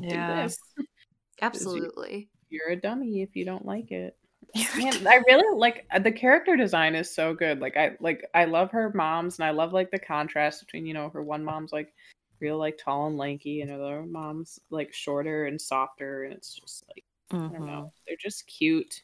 do 0.02 0.10
this. 0.10 0.58
absolutely 1.42 2.30
You're 2.50 2.70
a 2.72 2.76
dummy 2.76 3.22
if 3.22 3.36
you 3.36 3.46
don't 3.46 3.66
like 3.66 3.92
it. 3.92 4.16
Man, 4.78 5.08
I 5.08 5.16
really 5.28 5.58
like 5.58 5.86
uh, 5.92 6.00
the 6.00 6.12
character 6.12 6.56
design 6.56 6.96
is 6.96 7.14
so 7.14 7.34
good. 7.34 7.60
Like 7.60 7.78
I 7.78 7.92
like 8.00 8.26
I 8.34 8.46
love 8.46 8.72
her 8.72 8.92
moms 8.96 9.38
and 9.40 9.46
I 9.46 9.52
love 9.52 9.74
like 9.74 9.92
the 9.92 10.00
contrast 10.00 10.66
between, 10.66 10.86
you 10.86 10.94
know, 10.94 11.10
her 11.10 11.22
one 11.24 11.44
mom's 11.44 11.72
like 11.74 11.94
real 12.40 12.58
like 12.58 12.78
tall 12.78 13.08
and 13.08 13.18
lanky 13.18 13.62
and 13.62 13.70
her 13.72 13.82
other 13.82 14.04
mom's 14.04 14.60
like 14.70 14.94
shorter 14.94 15.46
and 15.46 15.60
softer 15.60 16.24
and 16.24 16.34
it's 16.34 16.54
just 16.54 16.84
like 16.88 17.04
I 17.32 17.38
don't 17.54 17.66
know. 17.66 17.92
They're 18.08 18.16
just 18.20 18.48
cute. 18.48 19.02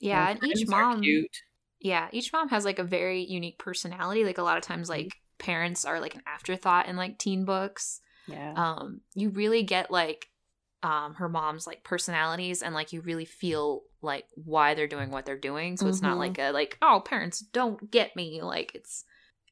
yeah 0.00 0.30
and 0.30 0.42
each 0.44 0.66
mom 0.68 1.02
cute. 1.02 1.42
yeah 1.80 2.08
each 2.12 2.32
mom 2.32 2.48
has 2.48 2.64
like 2.64 2.78
a 2.78 2.84
very 2.84 3.22
unique 3.22 3.58
personality 3.58 4.24
like 4.24 4.38
a 4.38 4.42
lot 4.42 4.56
of 4.56 4.62
times 4.62 4.88
Mm-hmm. 4.88 5.02
like 5.02 5.16
parents 5.38 5.84
are 5.84 6.00
like 6.00 6.14
an 6.14 6.22
afterthought 6.26 6.86
in 6.88 6.96
like 6.96 7.18
teen 7.18 7.44
books 7.44 8.00
Yeah. 8.28 8.52
um 8.56 9.00
you 9.14 9.28
really 9.30 9.62
get 9.64 9.90
like 9.90 10.28
um 10.82 11.14
her 11.14 11.28
mom's 11.28 11.66
like 11.66 11.82
personalities 11.84 12.62
and 12.62 12.74
like 12.74 12.92
you 12.92 13.00
really 13.00 13.24
feel 13.24 13.82
like 14.02 14.26
why 14.34 14.74
they're 14.74 14.86
doing 14.86 15.10
what 15.10 15.24
they're 15.24 15.38
doing 15.38 15.76
so 15.76 15.88
it's 15.88 16.02
not 16.02 16.16
Mhm. 16.16 16.20
like 16.20 16.38
a 16.38 16.50
like 16.52 16.76
oh 16.82 17.00
parents 17.04 17.40
don't 17.40 17.90
get 17.90 18.14
me 18.14 18.42
like 18.42 18.72
it's 18.74 19.04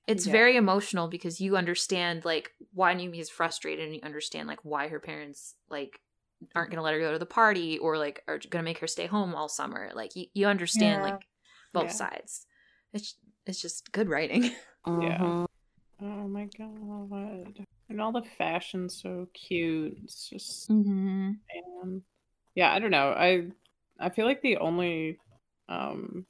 it's 0.07 0.27
Yeah. 0.27 0.33
very 0.33 0.57
emotional 0.57 1.09
because 1.09 1.41
you 1.41 1.57
understand 1.57 2.25
like 2.25 2.53
why 2.75 2.95
Numi 2.95 3.18
is 3.20 3.31
frustrated 3.31 3.87
and 3.87 3.95
you 3.95 4.01
understand 4.03 4.47
like 4.49 4.61
why 4.62 4.89
her 4.89 5.01
parents 5.01 5.55
like 5.70 5.99
aren't 6.55 6.70
gonna 6.70 6.83
let 6.83 6.93
her 6.95 7.01
go 7.01 7.12
to 7.12 7.18
the 7.18 7.25
party 7.27 7.79
or 7.79 7.97
like 7.97 8.22
are 8.29 8.39
gonna 8.51 8.62
make 8.64 8.79
her 8.79 8.87
stay 8.87 9.07
home 9.07 9.35
all 9.35 9.49
summer 9.49 9.91
like 9.95 10.14
you, 10.14 10.27
you 10.35 10.47
understand 10.47 11.03
Yeah. 11.03 11.11
like 11.14 11.27
both 11.72 11.85
Yeah. 11.87 11.93
sides 11.93 12.47
it's 12.93 13.16
it's 13.47 13.62
just 13.62 13.93
good 13.93 14.09
writing 14.09 14.43
Yeah. 14.87 15.18
Mhm. 15.18 15.47
Oh 16.03 16.29
my 16.29 16.47
god. 16.59 17.64
And 17.89 18.01
all 18.01 18.12
the 18.12 18.22
fashion's 18.39 19.01
so 19.01 19.28
cute. 19.35 19.99
It's 20.05 20.28
just 20.28 20.70
mm-hmm. 20.70 21.32
Yeah, 22.55 22.72
I 22.72 22.78
don't 22.78 22.91
know. 22.91 23.11
I 23.11 23.49
I 24.01 24.11
feel 24.11 24.26
like 24.26 24.43
the 24.43 24.59
only 24.59 25.18
um 25.68 26.26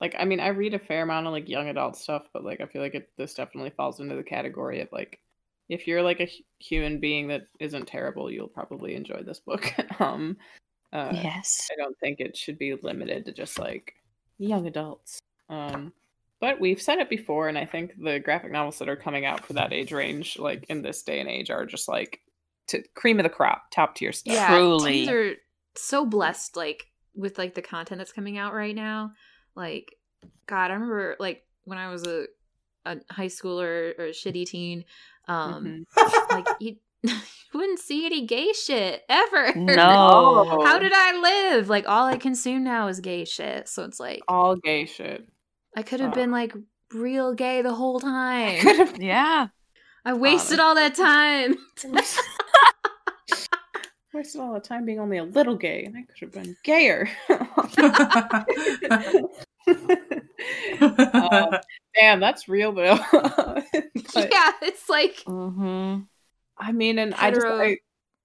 like 0.00 0.14
I 0.18 0.24
mean 0.24 0.40
I 0.40 0.48
read 0.48 0.74
a 0.74 0.78
fair 0.78 1.02
amount 1.02 1.26
of 1.26 1.32
like 1.32 1.48
young 1.48 1.68
adult 1.68 1.96
stuff, 1.96 2.24
but 2.32 2.44
like 2.44 2.60
I 2.60 2.66
feel 2.66 2.82
like 2.82 2.94
it 2.94 3.10
this 3.16 3.34
definitely 3.34 3.70
falls 3.70 4.00
into 4.00 4.16
the 4.16 4.22
category 4.22 4.80
of 4.80 4.88
like 4.92 5.20
if 5.68 5.86
you're 5.86 6.02
like 6.02 6.20
a 6.20 6.30
human 6.58 7.00
being 7.00 7.28
that 7.28 7.42
isn't 7.60 7.86
terrible, 7.86 8.30
you'll 8.30 8.48
probably 8.48 8.94
enjoy 8.94 9.22
this 9.22 9.40
book. 9.40 9.72
um 10.00 10.36
uh 10.92 11.12
Yes. 11.12 11.68
I 11.72 11.76
don't 11.76 11.98
think 11.98 12.20
it 12.20 12.36
should 12.36 12.58
be 12.58 12.74
limited 12.74 13.26
to 13.26 13.32
just 13.32 13.58
like 13.58 13.94
young 14.38 14.66
adults. 14.66 15.20
Um, 15.48 15.92
but 16.40 16.60
we've 16.60 16.80
said 16.82 16.98
it 16.98 17.08
before, 17.10 17.48
and 17.48 17.56
I 17.58 17.64
think 17.64 17.92
the 18.02 18.18
graphic 18.20 18.52
novels 18.52 18.78
that 18.78 18.88
are 18.88 18.96
coming 18.96 19.24
out 19.24 19.44
for 19.44 19.54
that 19.54 19.72
age 19.72 19.92
range, 19.92 20.38
like 20.38 20.64
in 20.68 20.82
this 20.82 21.02
day 21.02 21.20
and 21.20 21.28
age, 21.28 21.50
are 21.50 21.64
just 21.66 21.88
like 21.88 22.20
to 22.68 22.82
cream 22.94 23.18
of 23.18 23.24
the 23.24 23.30
crop, 23.30 23.70
top 23.70 23.94
tier 23.94 24.12
stuff. 24.12 24.34
yeah 24.34 24.48
Truly. 24.48 24.92
teens 24.92 25.08
are 25.08 25.32
so 25.76 26.04
blessed 26.06 26.56
like 26.56 26.86
with 27.14 27.38
like 27.38 27.54
the 27.54 27.62
content 27.62 27.98
that's 27.98 28.12
coming 28.12 28.38
out 28.38 28.54
right 28.54 28.74
now 28.74 29.12
like 29.54 29.94
god 30.46 30.70
i 30.70 30.74
remember 30.74 31.16
like 31.20 31.42
when 31.64 31.76
i 31.78 31.90
was 31.90 32.06
a, 32.06 32.24
a 32.86 32.96
high 33.10 33.26
schooler 33.26 33.92
or 33.98 34.06
a 34.06 34.10
shitty 34.10 34.46
teen 34.46 34.84
um 35.28 35.84
Mhm. 35.96 36.30
like 36.30 36.46
you, 36.60 36.76
you 37.02 37.12
wouldn't 37.54 37.78
see 37.78 38.06
any 38.06 38.26
gay 38.26 38.52
shit 38.54 39.02
ever 39.08 39.54
No. 39.54 40.62
how 40.64 40.78
did 40.78 40.92
i 40.94 41.20
live 41.20 41.68
like 41.68 41.86
all 41.86 42.06
i 42.06 42.16
consume 42.16 42.64
now 42.64 42.88
is 42.88 43.00
gay 43.00 43.24
shit 43.26 43.68
so 43.68 43.84
it's 43.84 44.00
like 44.00 44.22
all 44.28 44.56
gay 44.56 44.86
shit. 44.86 45.28
I 45.76 45.82
could 45.82 46.00
have 46.00 46.12
Oh. 46.12 46.14
been 46.14 46.30
like 46.32 46.52
real 46.92 47.34
gay 47.34 47.62
the 47.62 47.74
whole 47.74 48.00
time 48.00 48.60
Could 48.60 48.76
have 48.76 48.96
Yeah. 49.00 49.48
i 50.04 50.12
wasted 50.14 50.58
all 50.58 50.74
that 50.74 50.94
time 50.94 51.56
wasted 54.14 54.40
all 54.40 54.54
the 54.54 54.60
time 54.60 54.86
being 54.86 54.98
only 54.98 55.18
a 55.18 55.24
little 55.24 55.56
gay, 55.56 55.84
and 55.84 55.94
I 55.94 56.00
could 56.00 56.18
have 56.20 56.32
been 56.32 56.56
gayer. 56.64 57.06
Damn, 61.94 62.20
that's 62.20 62.48
real 62.48 62.72
though. 62.72 62.98
But, 63.12 63.64
yeah, 64.32 64.52
it's 64.62 64.88
like 64.88 65.16
Mm-hmm. 65.26 66.00
I 66.58 66.72
mean, 66.72 66.98
and 66.98 67.14
I 67.14 67.30
just 67.30 67.46
I, 67.46 67.76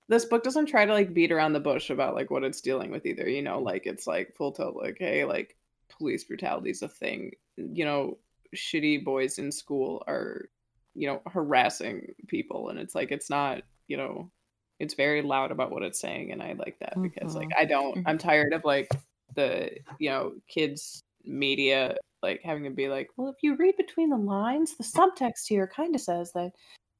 this 0.07 0.23
book 0.23 0.43
doesn't 0.43 0.67
try 0.67 0.85
to 0.85 0.93
like 0.93 1.13
beat 1.13 1.33
around 1.33 1.51
the 1.53 1.59
bush 1.59 1.89
about 1.89 2.15
like 2.15 2.31
what 2.31 2.45
it's 2.45 2.61
dealing 2.61 2.89
with 2.91 3.05
either. 3.05 3.27
You 3.27 3.41
know, 3.41 3.59
like 3.59 3.85
it's 3.85 4.07
like 4.07 4.33
full 4.37 4.53
tilt, 4.53 4.77
like 4.77 4.95
hey, 4.99 5.25
like 5.25 5.57
police 6.01 6.23
brutality 6.23 6.71
is 6.71 6.81
a 6.81 6.87
thing. 6.87 7.31
You 7.57 7.85
know, 7.85 8.17
shitty 8.55 9.03
boys 9.03 9.37
in 9.37 9.51
school 9.51 10.03
are, 10.07 10.49
you 10.95 11.07
know, 11.07 11.21
harassing 11.31 12.13
people, 12.27 12.69
and 12.69 12.79
it's 12.79 12.95
like 12.95 13.11
it's 13.11 13.29
not, 13.29 13.61
you 13.87 13.97
know, 13.97 14.31
it's 14.79 14.95
very 14.95 15.21
loud 15.21 15.51
about 15.51 15.71
what 15.71 15.83
it's 15.83 15.99
saying, 15.99 16.31
and 16.31 16.41
I 16.41 16.53
like 16.53 16.79
that 16.79 16.99
because 16.99 17.35
like 17.35 17.49
mm-hmm. 17.49 17.61
I 17.61 17.65
don't, 17.65 17.97
I'm 17.99 18.17
mm-hmm. 18.17 18.27
tired 18.27 18.53
of 18.53 18.65
like 18.65 18.89
the 19.35 19.69
you 19.99 20.09
know 20.09 20.33
kids 20.49 21.03
media 21.23 21.95
like 22.23 22.41
having 22.43 22.63
to 22.63 22.71
be 22.71 22.87
like, 22.87 23.09
well, 23.15 23.29
if 23.29 23.37
you 23.41 23.55
read 23.55 23.77
between 23.77 24.09
the 24.09 24.17
lines, 24.17 24.75
the 24.75 24.83
subtext 24.83 25.47
here 25.47 25.67
kind 25.67 25.93
of 25.95 26.01
says 26.01 26.31
that. 26.33 26.51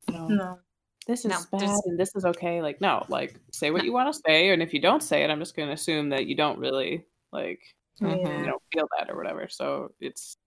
You 0.07 0.13
know, 0.15 0.27
no. 0.27 0.59
this 1.07 1.25
is 1.25 1.31
No, 1.31 1.37
bad 1.51 1.61
there's- 1.61 1.81
and 1.85 1.99
this 1.99 2.15
is 2.15 2.25
okay. 2.25 2.61
Like, 2.61 2.81
no, 2.81 3.05
like 3.09 3.35
say 3.51 3.71
what 3.71 3.83
you 3.83 3.93
want 3.93 4.13
to 4.13 4.21
say, 4.25 4.49
and 4.49 4.61
if 4.61 4.73
you 4.73 4.81
don't 4.81 5.03
say 5.03 5.23
it, 5.23 5.29
I'm 5.29 5.39
just 5.39 5.55
going 5.55 5.67
to 5.67 5.73
assume 5.73 6.09
that 6.09 6.25
you 6.25 6.35
don't 6.35 6.59
really 6.59 7.05
like 7.31 7.61
Mhm. 8.01 8.39
you 8.39 8.45
know 8.47 8.59
feel 8.73 8.87
that 8.97 9.09
or 9.09 9.15
whatever. 9.17 9.47
So 9.49 9.91
it's 9.99 10.37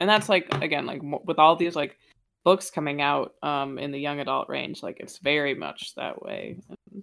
and 0.00 0.08
that's 0.08 0.28
like 0.28 0.46
again 0.62 0.86
like 0.86 1.00
with 1.02 1.38
all 1.38 1.56
these 1.56 1.76
like 1.76 1.98
books 2.44 2.70
coming 2.70 3.02
out 3.02 3.34
um 3.42 3.78
in 3.78 3.90
the 3.90 3.98
young 4.00 4.20
adult 4.20 4.48
range, 4.48 4.82
like 4.82 4.98
it's 5.00 5.18
very 5.18 5.54
much 5.54 5.94
that 5.96 6.22
way. 6.22 6.56
And 6.92 7.02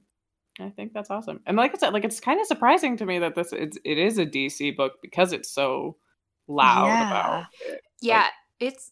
I 0.59 0.69
think 0.71 0.93
that's 0.93 1.11
awesome. 1.11 1.41
And 1.45 1.55
like 1.57 1.75
I 1.75 1.77
said, 1.77 1.93
like 1.93 2.03
it's 2.05 2.19
kind 2.19 2.41
of 2.41 2.47
surprising 2.47 2.97
to 2.97 3.05
me 3.05 3.19
that 3.19 3.35
this 3.35 3.53
it's 3.53 3.77
it 3.83 3.97
is 3.97 4.17
a 4.17 4.25
DC 4.25 4.75
book 4.75 4.93
because 5.01 5.31
it's 5.33 5.51
so 5.51 5.97
loud 6.47 6.87
Yeah. 6.87 7.07
about 7.09 7.45
it. 7.67 7.81
yeah, 8.01 8.27
it's 8.59 8.91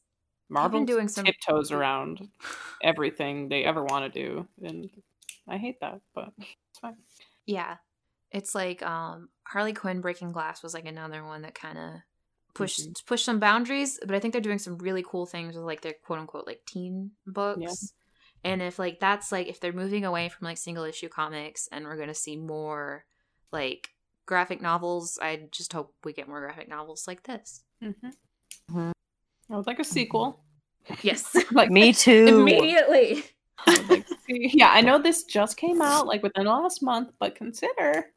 Marvel 0.50 0.86
doing 0.86 1.08
some- 1.08 1.26
tiptoes 1.26 1.72
around 1.78 2.30
everything 2.84 3.50
they 3.50 3.64
ever 3.64 3.84
want 3.84 4.14
to 4.14 4.20
do, 4.22 4.48
and 4.64 4.90
I 5.48 5.58
hate 5.58 5.80
that, 5.82 6.02
but 6.14 6.30
it's 6.38 6.80
fine. 6.80 6.98
yeah, 7.48 7.78
it's 8.32 8.54
like 8.54 8.84
um 8.84 9.30
Harley 9.46 9.74
Quinn 9.74 10.02
Breaking 10.02 10.32
Glass 10.32 10.62
was 10.64 10.74
like 10.74 10.86
another 10.86 11.24
one 11.24 11.42
that 11.44 11.56
kind 11.56 11.78
of 11.78 11.92
pushed 12.54 12.82
Mm-hmm. 12.82 12.92
pushed 13.08 13.26
some 13.26 13.40
boundaries, 13.40 14.00
but 14.06 14.16
I 14.16 14.20
think 14.20 14.32
they're 14.34 14.42
doing 14.42 14.60
some 14.60 14.78
really 14.78 15.04
cool 15.08 15.26
things 15.26 15.56
with 15.56 15.66
like 15.66 15.82
their 15.82 15.94
quote 16.04 16.20
unquote 16.20 16.48
like 16.48 16.62
teen 16.66 17.12
books. 17.28 17.94
And 18.44 18.62
if 18.62 18.78
like 18.80 19.00
that's 19.00 19.32
like 19.32 19.48
if 19.48 19.60
they're 19.60 19.74
moving 19.74 20.06
away 20.06 20.30
from 20.30 20.46
like 20.46 20.58
single 20.58 20.84
issue 20.84 21.10
comics 21.10 21.68
and 21.72 21.86
we're 21.86 21.98
gonna 21.98 22.14
see 22.14 22.38
more 22.38 23.06
like 23.52 23.90
graphic 24.26 24.62
novels, 24.62 25.20
I 25.22 25.48
just 25.52 25.74
hope 25.74 25.94
we 26.04 26.14
get 26.14 26.28
more 26.28 26.42
graphic 26.42 26.68
novels 26.70 27.06
like 27.08 27.24
this. 27.24 27.64
Mm-hmm. 27.84 28.78
Mhm. 28.80 28.92
I 29.52 29.56
would 29.58 29.68
like 29.68 29.80
a 29.80 29.84
sequel. 29.84 30.44
Yes. 31.02 31.36
like 31.52 31.70
Me 31.72 31.92
too. 31.94 32.26
Immediately. 32.28 33.24
I 33.68 33.78
would 33.78 33.90
like 33.90 34.08
to 34.08 34.16
see- 34.28 34.52
yeah, 34.54 34.70
I 34.72 34.82
know 34.82 35.00
this 35.02 35.24
just 35.24 35.58
came 35.58 35.82
out 35.82 36.08
like 36.08 36.24
within 36.24 36.46
the 36.46 36.52
last 36.52 36.82
month, 36.84 37.10
but 37.20 37.36
consider 37.36 38.12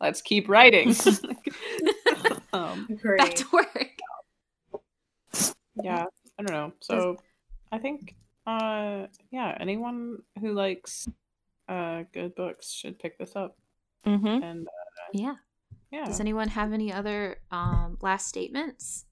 let's 0.00 0.22
keep 0.22 0.48
writing. 0.48 0.94
um, 2.52 2.86
Agree. 2.90 3.16
Back 3.18 3.34
to 3.36 3.44
work. 3.52 3.98
yeah, 5.82 6.04
I 6.38 6.42
don't 6.42 6.52
know. 6.52 6.72
So 6.80 7.16
I 7.72 7.78
think, 7.78 8.14
uh, 8.46 9.06
yeah, 9.30 9.56
anyone 9.60 10.18
who 10.40 10.52
likes 10.52 11.08
uh 11.68 12.04
good 12.14 12.34
books 12.34 12.72
should 12.72 12.98
pick 12.98 13.18
this 13.18 13.36
up. 13.36 13.56
Mm-hmm. 14.06 14.42
And 14.42 14.66
uh, 14.66 15.10
Yeah. 15.12 15.34
yeah, 15.90 16.06
Does 16.06 16.20
anyone 16.20 16.48
have 16.48 16.72
any 16.72 16.92
other 16.92 17.36
um 17.50 17.98
last 18.00 18.26
statements? 18.28 19.04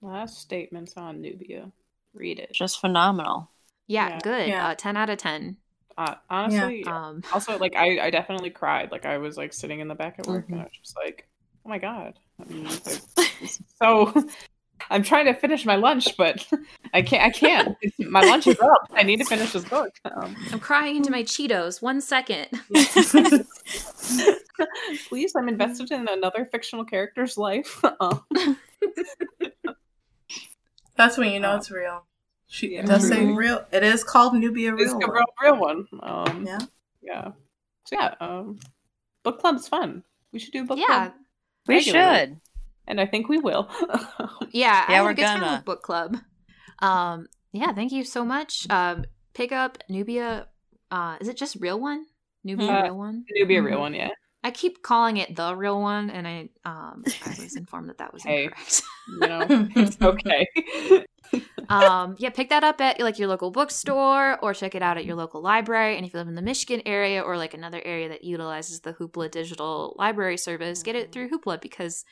last 0.00 0.38
statements 0.38 0.94
on 0.96 1.20
Nubia. 1.22 1.72
Read 2.12 2.38
it. 2.38 2.52
Just 2.52 2.80
phenomenal. 2.80 3.50
Yeah, 3.88 4.08
Yeah. 4.10 4.18
good. 4.22 4.48
Yeah. 4.48 4.68
Uh, 4.68 4.74
ten 4.76 4.96
out 4.96 5.10
of 5.10 5.18
ten. 5.18 5.56
Uh, 5.96 6.14
honestly, 6.28 6.84
Um, 6.86 7.22
also 7.32 7.56
like 7.58 7.74
I, 7.76 8.00
I 8.06 8.10
definitely 8.10 8.50
cried 8.50 8.90
like 8.90 9.06
i 9.06 9.16
was 9.18 9.36
like 9.36 9.52
sitting 9.52 9.78
in 9.80 9.86
the 9.88 9.94
back 9.94 10.16
at 10.18 10.26
work 10.26 10.46
and 10.48 10.58
Mhm. 10.58 10.62
i 10.62 10.64
was 10.64 10.72
just 10.82 10.96
like 10.96 11.26
oh 11.64 11.68
my 11.68 11.78
god 11.78 12.18
I 12.40 12.44
mean, 12.52 12.64
like, 12.64 13.00
so 13.82 14.12
i'm 14.90 15.02
trying 15.04 15.26
to 15.26 15.34
finish 15.34 15.64
my 15.64 15.76
lunch 15.76 16.16
but 16.16 16.44
i 16.94 17.00
can't 17.00 17.22
i 17.22 17.30
can't 17.30 17.76
my 17.98 18.20
lunch 18.22 18.46
is 18.48 18.58
up 18.60 18.88
i 18.92 19.02
need 19.04 19.18
to 19.20 19.24
finish 19.24 19.52
this 19.52 19.64
book 19.64 19.90
um, 20.04 20.34
I'm 20.52 20.58
crying 20.60 20.96
into 20.96 21.10
my 21.10 21.22
Cheetos. 21.22 21.80
One 21.80 22.00
second. 22.00 22.48
please 25.08 25.32
i'm 25.36 25.48
invested 25.48 25.90
in 25.92 26.08
another 26.08 26.44
fictional 26.50 26.84
character's 26.84 27.38
life 27.38 27.82
um, 28.00 28.24
That's 30.96 31.18
when 31.18 31.32
you 31.32 31.40
know 31.40 31.52
Uh, 31.52 31.56
it's 31.56 31.70
real. 31.72 32.04
She 32.54 32.74
yeah. 32.74 32.80
it 32.80 32.86
does 32.86 33.08
say 33.08 33.24
Mhm. 33.24 33.36
real. 33.36 33.66
It 33.72 33.82
is 33.82 34.04
called 34.04 34.34
Nubia 34.34 34.74
it's 34.76 34.92
Real. 34.94 35.02
a 35.10 35.12
real, 35.12 35.24
real 35.42 35.56
one 35.58 35.88
um, 36.02 36.46
Yeah. 36.46 36.58
yeah 37.02 37.26
so 37.86 37.96
yeah 37.98 38.14
um, 38.20 38.60
book 39.24 39.40
club's 39.40 39.66
fun 39.66 40.04
we 40.32 40.38
should 40.38 40.52
do 40.52 40.64
book 40.64 40.78
Yeah. 40.78 40.86
club 40.86 41.12
We 41.66 41.74
Regularly. 41.76 42.18
should. 42.18 42.40
and 42.86 43.00
i 43.00 43.06
think 43.06 43.28
we 43.28 43.38
will 43.38 43.68
Yeah, 44.52 44.84
I 44.86 44.92
Yeah, 44.92 44.96
had 44.98 45.02
we're 45.02 45.10
a 45.10 45.14
gonna. 45.14 45.62
book 45.66 45.82
club. 45.82 46.16
Um, 46.78 47.26
yeah, 47.52 47.72
thank 47.72 47.90
you 47.92 48.04
so 48.04 48.24
much. 48.24 48.66
Um, 48.70 49.04
pick 49.32 49.50
up 49.52 49.78
Nubia. 49.88 50.46
Uh, 50.90 51.16
is 51.20 51.26
it 51.28 51.36
just 51.36 51.56
real 51.58 51.80
one? 51.80 52.06
Nubia 52.44 52.70
Uh, 52.70 52.82
real 52.84 52.98
one. 52.98 53.24
it'll 53.34 53.48
be 53.48 53.56
a 53.56 53.62
real 53.62 53.80
one 53.80 53.94
yeah 53.94 54.10
I 54.44 54.50
keep 54.52 54.82
calling 54.82 55.16
it 55.16 55.34
the 55.34 55.56
real 55.56 55.80
one, 55.80 56.10
and 56.10 56.28
I 56.28 56.48
um 56.64 57.02
I 57.26 57.42
was 57.42 57.56
informed 57.56 57.88
that 57.88 57.98
that 57.98 58.12
was 58.12 58.22
Hey. 58.22 58.44
incorrect. 58.44 58.82
you 59.08 59.28
know 59.28 59.46
it's 59.76 60.00
okay 60.00 60.46
um, 61.68 62.16
yeah, 62.18 62.30
pick 62.30 62.50
that 62.50 62.62
up 62.62 62.80
at 62.80 63.00
like 63.00 63.18
your 63.18 63.28
local 63.28 63.50
bookstore 63.50 64.38
or 64.42 64.52
check 64.52 64.74
it 64.74 64.82
out 64.82 64.98
at 64.98 65.04
your 65.04 65.16
local 65.16 65.40
library. 65.40 65.96
And 65.96 66.04
if 66.04 66.12
you 66.12 66.18
live 66.18 66.28
in 66.28 66.34
the 66.34 66.42
Michigan 66.42 66.82
area 66.84 67.22
or 67.22 67.36
like 67.38 67.54
another 67.54 67.80
area 67.84 68.08
that 68.10 68.24
utilizes 68.24 68.80
the 68.80 68.92
Hoopla 68.92 69.30
digital 69.30 69.94
library 69.98 70.36
service, 70.36 70.82
get 70.82 70.94
it 70.94 71.10
through 71.10 71.30
Hoopla 71.30 71.60
because 71.60 72.04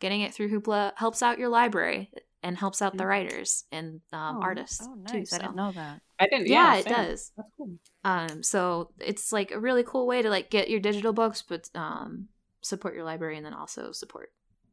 getting 0.00 0.22
it 0.22 0.32
through 0.32 0.48
Hoopla 0.48 0.92
helps 0.96 1.22
out 1.22 1.38
your 1.38 1.50
library 1.50 2.10
and 2.44 2.56
helps 2.56 2.80
out 2.82 2.96
the 2.96 3.06
writers 3.06 3.64
and 3.72 4.00
um, 4.12 4.36
Oh, 4.36 4.42
artists 4.42 4.80
Oh, 4.88 4.94
too. 5.06 5.18
nice. 5.18 5.32
I 5.32 5.38
didn't 5.38 5.56
know 5.56 5.72
that. 5.72 6.00
I 6.20 6.26
didn't. 6.28 6.46
Yeah, 6.46 6.74
Yeah, 6.74 6.80
it 6.80 6.86
does. 6.86 7.32
That's 7.36 7.48
cool. 7.56 7.70
Um, 8.04 8.42
so 8.42 8.90
it's 9.00 9.32
like 9.32 9.50
a 9.50 9.58
really 9.58 9.82
cool 9.82 10.06
way 10.06 10.22
to 10.22 10.28
like 10.30 10.50
get 10.50 10.70
your 10.70 10.78
digital 10.78 11.12
books, 11.12 11.42
but 11.42 11.68
um, 11.74 12.28
support 12.60 12.94
your 12.94 13.04
library 13.04 13.36
and 13.36 13.44
then 13.44 13.54
also 13.54 13.90
support 13.92 14.30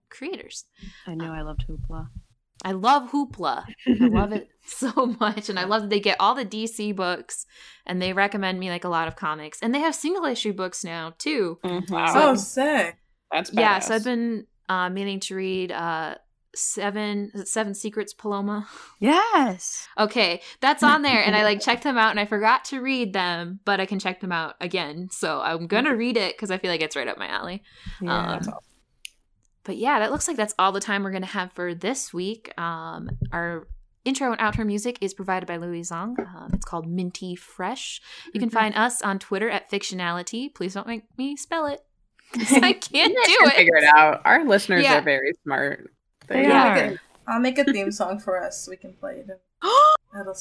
creators. 0.09 0.65
I 1.07 1.15
knew 1.15 1.31
I 1.31 1.41
loved 1.41 1.65
Hoopla. 1.67 2.09
I 2.63 2.73
love 2.73 3.09
Hoopla. 3.11 3.65
I 3.87 4.05
love 4.05 4.33
it 4.33 4.49
so 4.65 5.15
much, 5.19 5.49
and 5.49 5.57
I 5.57 5.63
love 5.63 5.81
that 5.83 5.89
they 5.89 5.99
get 5.99 6.17
all 6.19 6.35
the 6.35 6.45
DC 6.45 6.95
books, 6.95 7.47
and 7.87 7.99
they 7.99 8.13
recommend 8.13 8.59
me 8.59 8.69
like 8.69 8.83
a 8.83 8.89
lot 8.89 9.07
of 9.07 9.15
comics, 9.15 9.59
and 9.61 9.73
they 9.73 9.79
have 9.79 9.95
single 9.95 10.25
issue 10.25 10.53
books 10.53 10.83
now 10.83 11.13
too. 11.17 11.57
Wow. 11.63 12.13
Oh, 12.15 12.35
sick. 12.35 12.97
That's 13.31 13.51
Yeah, 13.51 13.79
so. 13.79 13.95
I've 13.95 14.03
been 14.03 14.45
uh, 14.69 14.89
meaning 14.89 15.19
to 15.21 15.35
read 15.35 15.71
uh, 15.71 16.15
seven 16.55 17.45
Seven 17.45 17.73
Secrets 17.73 18.13
Paloma. 18.13 18.67
Yes. 18.99 19.87
Okay, 19.97 20.41
that's 20.59 20.83
on 20.83 21.01
there, 21.01 21.23
and 21.23 21.35
I 21.35 21.43
like 21.43 21.61
checked 21.61 21.83
them 21.83 21.97
out, 21.97 22.11
and 22.11 22.19
I 22.19 22.25
forgot 22.25 22.65
to 22.65 22.81
read 22.81 23.13
them, 23.13 23.59
but 23.65 23.79
I 23.79 23.85
can 23.85 23.99
check 23.99 24.19
them 24.21 24.31
out 24.31 24.55
again. 24.61 25.09
So 25.11 25.39
I'm 25.41 25.67
gonna 25.67 25.95
read 25.95 26.17
it 26.17 26.35
because 26.35 26.51
I 26.51 26.57
feel 26.57 26.69
like 26.71 26.81
it's 26.81 26.95
right 26.95 27.07
up 27.07 27.17
my 27.17 27.27
alley. 27.27 27.63
Yeah. 28.01 28.33
Um. 28.35 28.41
But 29.63 29.77
yeah, 29.77 29.99
that 29.99 30.11
looks 30.11 30.27
like 30.27 30.37
that's 30.37 30.55
all 30.57 30.71
the 30.71 30.79
time 30.79 31.03
we're 31.03 31.11
gonna 31.11 31.25
have 31.27 31.51
for 31.53 31.75
this 31.75 32.13
week. 32.13 32.51
Um, 32.59 33.09
our 33.31 33.67
intro 34.03 34.31
and 34.31 34.41
outro 34.41 34.65
music 34.65 34.97
is 35.01 35.13
provided 35.13 35.45
by 35.45 35.57
Louis 35.57 35.81
Zong. 35.81 36.17
Um, 36.19 36.49
it's 36.53 36.65
called 36.65 36.87
Minty 36.89 37.35
Fresh. 37.35 38.01
You 38.33 38.39
can 38.39 38.49
find 38.49 38.73
us 38.75 39.03
on 39.03 39.19
Twitter 39.19 39.49
at 39.49 39.69
Fictionality. 39.69 40.53
Please 40.53 40.73
don't 40.73 40.87
make 40.87 41.03
me 41.17 41.35
spell 41.37 41.67
it. 41.67 41.81
I 42.35 42.73
can't 42.73 43.13
do 43.13 43.37
it. 43.47 43.53
Figure 43.53 43.75
it 43.75 43.83
out. 43.95 44.21
Our 44.25 44.43
listeners 44.45 44.83
Yeah. 44.83 44.97
are 44.97 45.01
very 45.01 45.33
smart. 45.43 45.91
They 46.31 46.43
Yeah. 46.47 46.89
are. 46.91 47.01
I'll 47.27 47.39
make 47.39 47.57
a 47.59 47.63
theme 47.63 47.91
song 47.91 48.19
for 48.19 48.41
us 48.43 48.63
so 48.63 48.71
we 48.71 48.77
can 48.77 48.93
play 48.93 49.23
it. 49.27 49.27
That'll. 50.13 50.35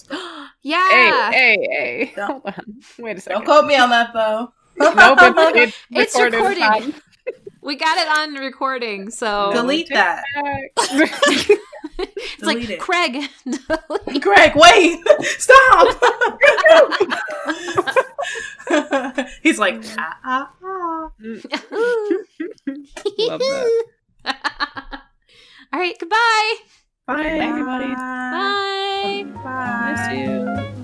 Hey, 0.62 1.10
hey, 1.30 1.56
hey! 1.70 2.12
Don't- 2.16 2.42
Hold 2.42 2.42
on. 2.46 2.80
Wait 2.98 3.18
a 3.18 3.28
Don't 3.28 3.44
quote 3.44 3.66
me 3.66 3.76
on 3.76 3.90
that 3.90 4.12
though. 4.12 4.52
Nope, 4.78 4.94
it's, 5.56 5.76
It's 5.90 6.14
it's 6.14 6.20
recorded. 6.20 6.58
recorded. 6.62 6.94
we 7.60 7.76
got 7.76 7.98
it 7.98 8.08
on 8.08 8.34
recording. 8.34 9.10
So 9.10 9.50
Delete 9.52 9.88
that. 9.90 10.24
it's 10.78 12.36
delete 12.38 12.40
like 12.42 12.70
it. 12.70 12.80
Craig. 12.80 13.28
delete. 13.44 14.22
Greg, 14.22 14.52
wait! 14.56 15.00
Stop! 15.38 16.00
He's 19.42 19.58
like, 19.58 19.82
ah, 19.98 20.18
ah, 20.24 20.50
ah. 20.64 21.10
Love 23.18 23.40
that. 24.24 25.02
All 25.72 25.78
right, 25.78 25.96
goodbye. 25.98 26.54
Bye, 27.06 27.14
Bye 27.16 27.22
everybody. 27.22 27.94
Bye. 27.94 29.24
Bye. 29.34 29.42
Bye. 29.42 29.92
Miss 29.92 30.74
you. 30.74 30.79